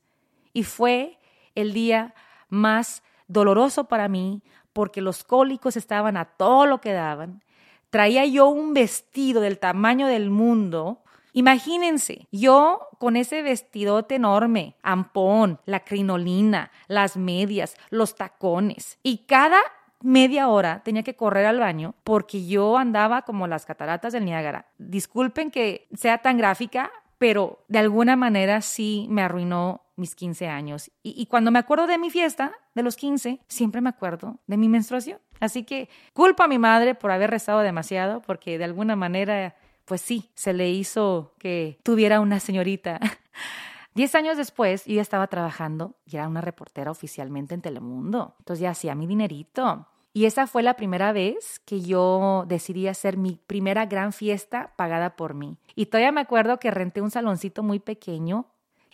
Y 0.53 0.65
fue 0.65 1.19
el 1.55 1.73
día 1.73 2.15
más 2.49 3.03
doloroso 3.29 3.85
para 3.85 4.09
mí 4.09 4.43
porque 4.73 5.01
los 5.01 5.25
cólicos 5.25 5.77
estaban 5.77 6.17
a 6.17 6.27
todo 6.27 6.67
lo 6.67 6.81
que 6.81 6.93
daban 6.93 7.43
traía 7.91 8.25
yo 8.25 8.49
un 8.49 8.75
vestido 8.75 9.41
del 9.41 9.59
tamaño 9.59 10.07
del 10.07 10.31
mundo. 10.31 11.03
Imagínense, 11.33 12.27
yo 12.33 12.89
con 12.99 13.17
ese 13.17 13.43
vestidote 13.43 14.15
enorme, 14.15 14.77
ampón, 14.83 15.61
la 15.67 15.85
crinolina, 15.85 16.71
las 16.89 17.17
medias, 17.17 17.77
los 17.91 18.15
tacones, 18.15 18.99
y 19.03 19.19
cada 19.27 19.61
media 20.03 20.49
hora 20.49 20.83
tenía 20.85 21.03
que 21.03 21.17
correr 21.17 21.47
al 21.47 21.59
baño 21.59 21.95
porque 22.05 22.47
yo 22.47 22.79
andaba 22.79 23.23
como 23.23 23.47
las 23.47 23.67
cataratas 23.67 24.13
del 24.13 24.25
Niágara. 24.25 24.67
Disculpen 24.79 25.51
que 25.51 25.89
sea 25.95 26.19
tan 26.19 26.39
gráfica, 26.39 26.91
pero 27.19 27.65
de 27.69 27.79
alguna 27.79 28.17
manera 28.17 28.61
sí 28.61 29.07
me 29.11 29.23
arruinó 29.23 29.83
mis 29.97 30.15
15 30.15 30.49
años. 30.49 30.91
Y, 31.03 31.15
y, 31.21 31.27
cuando 31.27 31.51
me 31.51 31.59
acuerdo 31.59 31.87
de 31.87 31.99
mi 31.99 32.11
fiesta, 32.11 32.53
de 32.75 32.83
los 32.83 32.97
15, 32.97 33.41
siempre 33.49 33.81
me 33.81 33.89
acuerdo 33.89 34.39
de 34.47 34.57
mi 34.59 34.69
menstruación. 34.69 35.19
Así 35.41 35.65
que 35.65 35.89
culpa 36.13 36.45
a 36.45 36.49
mi 36.49 36.59
madre 36.59 36.95
por 36.95 37.11
haber 37.11 37.31
rezado 37.31 37.61
demasiado, 37.61 38.23
porque 38.23 38.59
de 38.59 38.65
alguna 38.65 38.97
manera, 38.97 39.57
pues 39.85 40.01
sí, 40.01 40.31
se 40.35 40.53
le 40.53 40.71
hizo 40.71 41.35
que 41.39 41.79
tuviera 41.83 42.21
una 42.21 42.41
señorita. 42.41 43.01
Diez 43.95 44.15
años 44.15 44.37
después, 44.37 44.85
yo 44.85 44.97
ya 44.97 45.03
estaba 45.03 45.27
trabajando 45.27 45.95
y 46.05 46.17
era 46.17 46.29
una 46.29 46.43
reportera 46.43 46.91
oficialmente 46.91 47.55
en 47.55 47.63
Telemundo. 47.63 48.35
Entonces 48.41 48.61
ya 48.61 48.71
hacía 48.71 48.95
mi 48.95 49.07
dinerito. 49.07 49.87
Y 50.13 50.25
esa 50.25 50.47
fue 50.47 50.63
la 50.63 50.77
primera 50.77 51.13
vez 51.13 51.61
que 51.61 51.81
yo 51.81 52.45
decidí 52.47 52.89
hacer 52.89 53.17
mi 53.17 53.39
primera 53.47 53.87
gran 53.87 54.13
fiesta 54.13 54.73
pagada 54.77 55.17
por 55.17 55.35
mí. 55.35 55.59
Y 55.75 55.87
todavía 55.87 56.13
me 56.13 56.23
acuerdo 56.23 56.59
que 56.59 56.71
renté 56.71 57.01
un 57.01 57.11
saloncito 57.11 57.63
muy 57.63 57.81
pequeño 57.81 58.47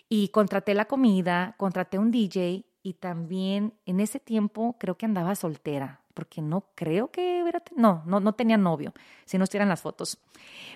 y 0.09 0.29
contraté 0.29 0.75
la 0.75 0.85
comida, 0.85 1.55
contraté 1.59 1.99
un 1.99 2.11
DJ 2.11 2.65
y 2.83 2.95
también 2.95 3.75
en 3.87 4.01
ese 4.01 4.21
tiempo 4.21 4.77
creo 4.79 4.97
que 4.97 5.07
andaba 5.07 5.35
soltera 5.35 6.02
porque 6.13 6.43
no 6.43 6.67
creo 6.75 7.11
que 7.11 7.43
hubiera, 7.43 7.63
no, 7.77 8.03
no, 8.07 8.21
no 8.21 8.33
tenía 8.35 8.57
novio, 8.57 8.93
si 9.25 9.39
no 9.39 9.45
estuvieran 9.45 9.69
las 9.69 9.81
fotos. 9.81 10.19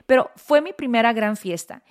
Pero 0.07 0.31
fue 0.37 0.61
mi 0.61 0.73
primera 0.73 1.13
gran 1.13 1.37
fiesta. 1.37 1.83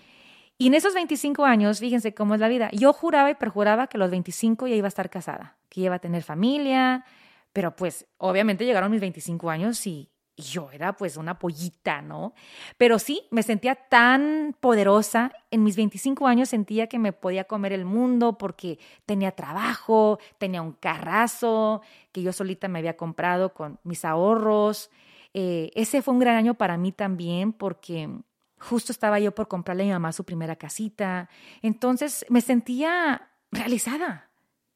Y 0.57 0.67
en 0.67 0.73
esos 0.73 0.93
25 0.93 1.43
años, 1.45 1.79
fíjense 1.79 2.13
cómo 2.13 2.33
es 2.33 2.39
la 2.39 2.47
vida, 2.47 2.69
yo 2.71 2.93
juraba 2.93 3.29
y 3.29 3.35
perjuraba 3.35 3.87
que 3.87 3.97
a 3.97 3.99
los 3.99 4.11
25 4.11 4.67
ya 4.67 4.75
iba 4.75 4.87
a 4.87 4.89
estar 4.89 5.09
casada, 5.09 5.57
que 5.69 5.81
iba 5.81 5.95
a 5.95 5.99
tener 5.99 6.23
familia, 6.23 7.05
pero 7.51 7.75
pues 7.75 8.05
obviamente 8.17 8.65
llegaron 8.65 8.91
mis 8.91 9.01
25 9.01 9.49
años 9.49 9.85
y, 9.85 10.09
y 10.37 10.43
yo 10.43 10.69
era 10.71 10.93
pues 10.93 11.15
una 11.17 11.39
pollita, 11.39 12.01
¿no? 12.01 12.33
Pero 12.77 12.99
sí, 12.99 13.23
me 13.31 13.41
sentía 13.41 13.75
tan 13.75 14.55
poderosa. 14.59 15.31
En 15.49 15.63
mis 15.63 15.77
25 15.77 16.27
años 16.27 16.49
sentía 16.49 16.87
que 16.87 16.99
me 16.99 17.13
podía 17.13 17.45
comer 17.45 17.71
el 17.71 17.85
mundo 17.85 18.37
porque 18.37 18.77
tenía 19.05 19.31
trabajo, 19.31 20.19
tenía 20.37 20.61
un 20.61 20.73
carrazo 20.73 21.81
que 22.11 22.21
yo 22.21 22.33
solita 22.33 22.67
me 22.67 22.79
había 22.79 22.97
comprado 22.97 23.53
con 23.53 23.79
mis 23.83 24.03
ahorros. 24.03 24.89
Eh, 25.33 25.71
ese 25.75 26.01
fue 26.01 26.13
un 26.13 26.19
gran 26.19 26.35
año 26.35 26.55
para 26.55 26.77
mí 26.77 26.91
también 26.91 27.53
porque 27.53 28.09
justo 28.59 28.91
estaba 28.91 29.19
yo 29.19 29.33
por 29.33 29.47
comprarle 29.47 29.83
a 29.83 29.85
mi 29.87 29.91
mamá 29.93 30.11
su 30.11 30.25
primera 30.25 30.57
casita. 30.57 31.29
Entonces 31.61 32.25
me 32.29 32.41
sentía 32.41 33.29
realizada 33.51 34.29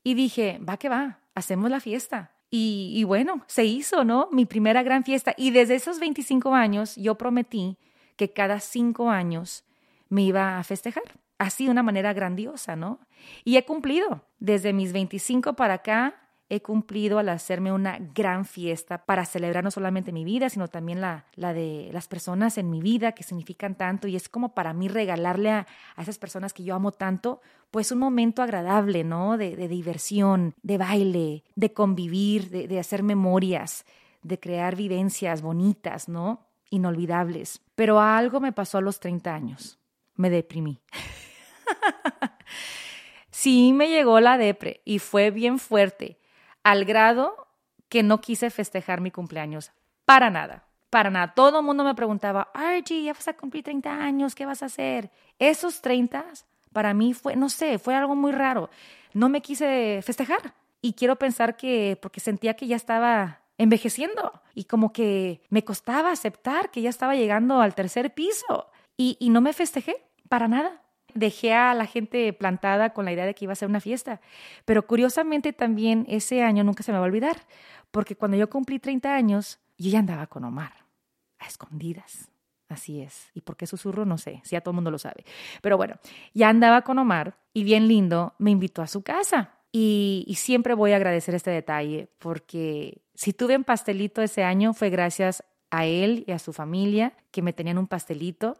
y 0.04 0.13
dije, 0.13 0.60
va 0.67 0.78
que 0.78 0.88
va, 0.88 1.19
hacemos 1.36 1.69
la 1.69 1.82
fiesta. 1.82 2.38
Y, 2.52 3.04
bueno, 3.04 3.44
se 3.48 3.66
hizo, 3.66 4.04
¿no? 4.04 4.28
Mi 4.32 4.46
primera 4.46 4.82
gran 4.82 5.04
fiesta. 5.04 5.36
Y 5.38 5.52
desde 5.52 5.76
esos 5.76 6.00
25 6.00 6.56
años 6.56 6.96
yo 6.96 7.16
prometí 7.16 7.78
que 8.16 8.34
cada 8.34 8.60
cinco 8.60 9.10
años 9.10 9.64
me 10.10 10.24
iba 10.24 10.58
a 10.58 10.64
festejar. 10.64 11.04
Así 11.38 11.66
de 11.66 11.72
una 11.72 11.84
manera 11.84 12.12
grandiosa, 12.14 12.76
¿no? 12.76 13.00
Y 13.44 13.58
he 13.58 13.66
cumplido. 13.66 14.26
Desde 14.40 14.74
mis 14.74 14.94
25 14.94 15.54
para 15.54 15.76
acá, 15.76 16.29
he 16.50 16.64
cumplido 16.64 17.20
al 17.20 17.30
hacerme 17.30 17.72
una 17.72 18.00
gran 18.16 18.44
fiesta 18.44 19.06
para 19.06 19.26
celebrar 19.26 19.64
no 19.64 19.70
solamente 19.70 20.12
mi 20.12 20.24
vida, 20.24 20.50
sino 20.50 20.68
también 20.68 21.00
la, 21.00 21.26
la 21.36 21.54
de 21.54 21.92
las 21.94 22.08
personas 22.08 22.58
en 22.58 22.72
mi 22.72 22.82
vida 22.82 23.12
que 23.12 23.22
significan 23.22 23.76
tanto. 23.76 24.08
Y 24.08 24.16
es 24.16 24.30
como 24.30 24.56
para 24.56 24.74
mí 24.74 24.88
regalarle 24.88 25.52
a, 25.52 25.68
esas 25.98 26.18
personas 26.18 26.52
que 26.52 26.64
yo 26.64 26.74
amo 26.74 26.92
tanto, 26.92 27.40
pues 27.70 27.92
un 27.92 28.00
momento 28.00 28.42
agradable, 28.42 29.04
¿no? 29.04 29.38
De, 29.38 29.56
de 29.56 29.68
diversión, 29.68 30.56
de 30.64 30.80
baile, 30.80 31.44
de 31.56 31.72
convivir, 31.72 32.50
de, 32.50 32.68
de 32.68 32.80
hacer 32.80 33.04
memorias, 33.04 33.86
de 34.24 34.40
crear 34.40 34.76
vivencias 34.76 35.44
bonitas, 35.44 36.10
¿no? 36.10 36.48
Inolvidables. 36.72 37.62
Pero 37.76 38.02
algo 38.02 38.40
me 38.40 38.54
pasó 38.54 38.80
a 38.80 38.82
los 38.82 39.00
30 39.00 39.34
años. 39.34 39.78
Me 40.16 40.32
deprimí. 40.32 40.82
sí 43.30 43.72
me 43.72 43.90
llegó 43.90 44.20
la 44.20 44.40
depre 44.40 44.82
y 44.84 44.98
fue 44.98 45.30
bien 45.30 45.60
fuerte 45.60 46.19
al 46.70 46.86
grado 46.86 47.48
que 47.90 48.04
no 48.04 48.22
quise 48.22 48.52
festejar 48.52 49.02
mi 49.02 49.10
cumpleaños. 49.10 49.72
Para 50.06 50.30
nada, 50.30 50.66
para 50.92 51.10
nada. 51.10 51.34
Todo 51.34 51.60
el 51.60 51.66
mundo 51.66 51.84
me 51.84 51.96
preguntaba, 51.96 52.52
Archie, 52.54 53.04
ya 53.04 53.14
vas 53.14 53.28
a 53.28 53.34
cumplir 53.34 53.64
30 53.64 53.92
años, 53.92 54.36
¿qué 54.36 54.46
vas 54.46 54.62
a 54.62 54.68
hacer? 54.68 55.10
Esos 55.40 55.82
30 55.82 56.26
para 56.72 56.94
mí 56.94 57.16
fue, 57.16 57.36
no 57.36 57.50
sé, 57.50 57.80
fue 57.80 57.96
algo 57.96 58.16
muy 58.16 58.32
raro. 58.32 58.70
No 59.14 59.30
me 59.30 59.42
quise 59.42 60.02
festejar. 60.04 60.54
Y 60.80 60.94
quiero 60.94 61.16
pensar 61.16 61.58
que 61.58 61.98
porque 62.00 62.20
sentía 62.20 62.54
que 62.54 62.68
ya 62.68 62.76
estaba 62.76 63.40
envejeciendo 63.58 64.42
y 64.54 64.66
como 64.66 64.94
que 64.94 65.42
me 65.50 65.66
costaba 65.66 66.12
aceptar 66.12 66.70
que 66.70 66.84
ya 66.84 66.92
estaba 66.92 67.16
llegando 67.16 67.62
al 67.62 67.74
tercer 67.74 68.14
piso. 68.14 68.70
Y, 68.96 69.18
y 69.20 69.32
no 69.32 69.42
me 69.42 69.54
festejé 69.54 70.06
para 70.30 70.48
nada 70.48 70.84
dejé 71.13 71.54
a 71.54 71.74
la 71.74 71.86
gente 71.86 72.32
plantada 72.34 72.91
con 72.91 73.06
la 73.06 73.12
idea 73.12 73.26
de 73.26 73.36
que 73.36 73.45
iba 73.45 73.54
a 73.54 73.56
ser 73.56 73.69
una 73.69 73.80
fiesta. 73.80 74.22
Pero 74.65 74.86
curiosamente 74.86 75.54
también 75.54 76.06
ese 76.10 76.43
año 76.43 76.63
nunca 76.63 76.84
se 76.84 76.91
me 76.91 76.98
va 76.98 77.06
a 77.06 77.08
olvidar, 77.08 77.38
porque 77.91 78.15
cuando 78.15 78.38
yo 78.38 78.50
cumplí 78.50 78.80
30 78.80 79.13
años, 79.13 79.60
yo 79.78 79.89
ya 79.89 80.00
andaba 80.00 80.28
con 80.28 80.43
Omar, 80.43 80.74
a 81.39 81.48
escondidas. 81.48 82.30
Así 82.67 83.02
es. 83.02 83.32
¿Y 83.34 83.41
por 83.41 83.58
qué 83.58 83.65
susurro? 83.65 84.06
No 84.06 84.17
sé, 84.17 84.41
si 84.43 84.52
ya 84.52 84.62
todo 84.62 84.72
el 84.72 84.76
mundo 84.76 84.91
lo 84.91 85.00
sabe. 85.00 85.26
Pero 85.62 85.76
bueno, 85.76 85.95
ya 86.34 86.50
andaba 86.50 86.84
con 86.84 87.00
Omar 87.00 87.36
y 87.52 87.63
bien 87.63 87.88
lindo, 87.88 88.36
me 88.38 88.52
invitó 88.52 88.84
a 88.84 88.88
su 88.88 89.02
casa. 89.02 89.56
Y, 89.72 90.24
y 90.28 90.36
siempre 90.36 90.74
voy 90.76 90.93
a 90.93 90.95
agradecer 90.95 91.36
este 91.36 91.52
detalle 91.52 92.10
porque 92.19 93.02
si 93.13 93.34
tuve 93.34 93.56
un 93.56 93.63
pastelito 93.63 94.22
ese 94.22 94.43
año 94.43 94.74
fue 94.74 94.89
gracias 94.89 95.43
a 95.72 95.86
él 95.86 96.24
y 96.28 96.32
a 96.32 96.39
su 96.39 96.54
familia 96.54 97.13
que 97.32 97.41
me 97.41 97.54
tenían 97.54 97.78
un 97.78 97.88
pastelito. 97.88 98.58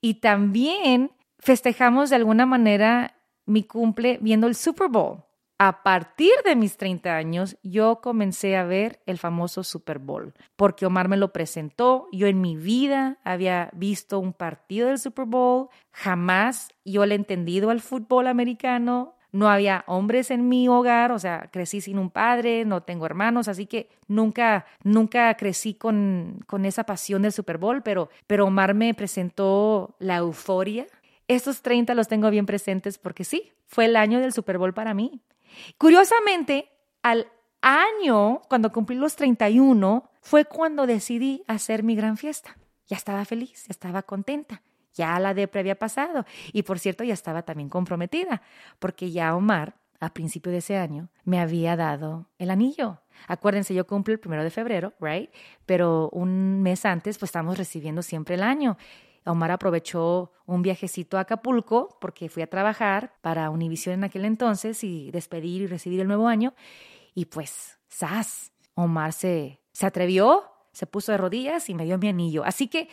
Y 0.00 0.14
también 0.14 1.12
festejamos 1.40 2.10
de 2.10 2.16
alguna 2.16 2.46
manera 2.46 3.16
mi 3.46 3.64
cumple 3.64 4.18
viendo 4.20 4.46
el 4.46 4.54
Super 4.54 4.88
Bowl. 4.88 5.24
A 5.62 5.82
partir 5.82 6.32
de 6.46 6.56
mis 6.56 6.78
30 6.78 7.14
años, 7.14 7.58
yo 7.62 8.00
comencé 8.00 8.56
a 8.56 8.64
ver 8.64 9.02
el 9.04 9.18
famoso 9.18 9.62
Super 9.62 9.98
Bowl, 9.98 10.32
porque 10.56 10.86
Omar 10.86 11.08
me 11.08 11.18
lo 11.18 11.34
presentó. 11.34 12.08
Yo 12.12 12.28
en 12.28 12.40
mi 12.40 12.56
vida 12.56 13.18
había 13.24 13.68
visto 13.74 14.18
un 14.20 14.32
partido 14.32 14.88
del 14.88 14.98
Super 14.98 15.26
Bowl, 15.26 15.68
jamás 15.92 16.70
yo 16.86 17.04
le 17.04 17.14
he 17.14 17.18
entendido 17.18 17.68
al 17.68 17.80
fútbol 17.80 18.28
americano, 18.28 19.16
no 19.32 19.48
había 19.48 19.84
hombres 19.86 20.30
en 20.30 20.48
mi 20.48 20.68
hogar, 20.68 21.12
o 21.12 21.18
sea, 21.18 21.50
crecí 21.52 21.80
sin 21.80 21.98
un 21.98 22.10
padre, 22.10 22.64
no 22.64 22.82
tengo 22.82 23.06
hermanos, 23.06 23.46
así 23.46 23.66
que 23.66 23.88
nunca, 24.08 24.66
nunca 24.82 25.34
crecí 25.34 25.74
con, 25.74 26.40
con 26.46 26.64
esa 26.64 26.84
pasión 26.84 27.22
del 27.22 27.32
Super 27.32 27.58
Bowl, 27.58 27.82
pero, 27.82 28.08
pero 28.26 28.46
Omar 28.46 28.74
me 28.74 28.94
presentó 28.94 29.94
la 29.98 30.16
euforia. 30.16 30.86
Estos 31.30 31.62
30 31.62 31.94
los 31.94 32.08
tengo 32.08 32.28
bien 32.28 32.44
presentes 32.44 32.98
porque 32.98 33.22
sí, 33.22 33.52
fue 33.64 33.84
el 33.84 33.94
año 33.94 34.18
del 34.18 34.32
Super 34.32 34.58
Bowl 34.58 34.74
para 34.74 34.94
mí. 34.94 35.22
Curiosamente, 35.78 36.68
al 37.02 37.28
año, 37.62 38.42
cuando 38.48 38.72
cumplí 38.72 38.96
los 38.96 39.14
31, 39.14 40.10
fue 40.22 40.44
cuando 40.44 40.88
decidí 40.88 41.44
hacer 41.46 41.84
mi 41.84 41.94
gran 41.94 42.16
fiesta. 42.16 42.58
Ya 42.88 42.96
estaba 42.96 43.24
feliz, 43.24 43.66
ya 43.68 43.70
estaba 43.70 44.02
contenta. 44.02 44.62
Ya 44.94 45.20
la 45.20 45.32
depre 45.32 45.60
había 45.60 45.78
pasado. 45.78 46.24
Y 46.52 46.64
por 46.64 46.80
cierto, 46.80 47.04
ya 47.04 47.14
estaba 47.14 47.42
también 47.42 47.68
comprometida, 47.68 48.42
porque 48.80 49.12
ya 49.12 49.36
Omar, 49.36 49.76
a 50.00 50.12
principio 50.12 50.50
de 50.50 50.58
ese 50.58 50.78
año, 50.78 51.10
me 51.22 51.38
había 51.38 51.76
dado 51.76 52.26
el 52.38 52.50
anillo. 52.50 53.02
Acuérdense, 53.28 53.72
yo 53.72 53.86
cumplo 53.86 54.12
el 54.12 54.18
primero 54.18 54.42
de 54.42 54.50
febrero, 54.50 54.94
¿right? 54.98 55.30
Pero 55.64 56.10
un 56.10 56.60
mes 56.60 56.84
antes, 56.84 57.18
pues 57.18 57.28
estamos 57.28 57.56
recibiendo 57.56 58.02
siempre 58.02 58.34
el 58.34 58.42
año. 58.42 58.76
Omar 59.24 59.50
aprovechó 59.50 60.32
un 60.46 60.62
viajecito 60.62 61.18
a 61.18 61.22
Acapulco 61.22 61.98
porque 62.00 62.28
fui 62.28 62.42
a 62.42 62.48
trabajar 62.48 63.14
para 63.20 63.50
Univision 63.50 63.94
en 63.94 64.04
aquel 64.04 64.24
entonces 64.24 64.82
y 64.82 65.10
despedir 65.10 65.62
y 65.62 65.66
recibir 65.66 66.00
el 66.00 66.08
nuevo 66.08 66.28
año. 66.28 66.54
Y 67.14 67.26
pues, 67.26 67.78
¡zas! 67.90 68.52
Omar 68.74 69.12
se, 69.12 69.60
se 69.72 69.86
atrevió, 69.86 70.44
se 70.72 70.86
puso 70.86 71.12
de 71.12 71.18
rodillas 71.18 71.68
y 71.68 71.74
me 71.74 71.84
dio 71.84 71.98
mi 71.98 72.08
anillo. 72.08 72.44
Así 72.44 72.68
que 72.68 72.88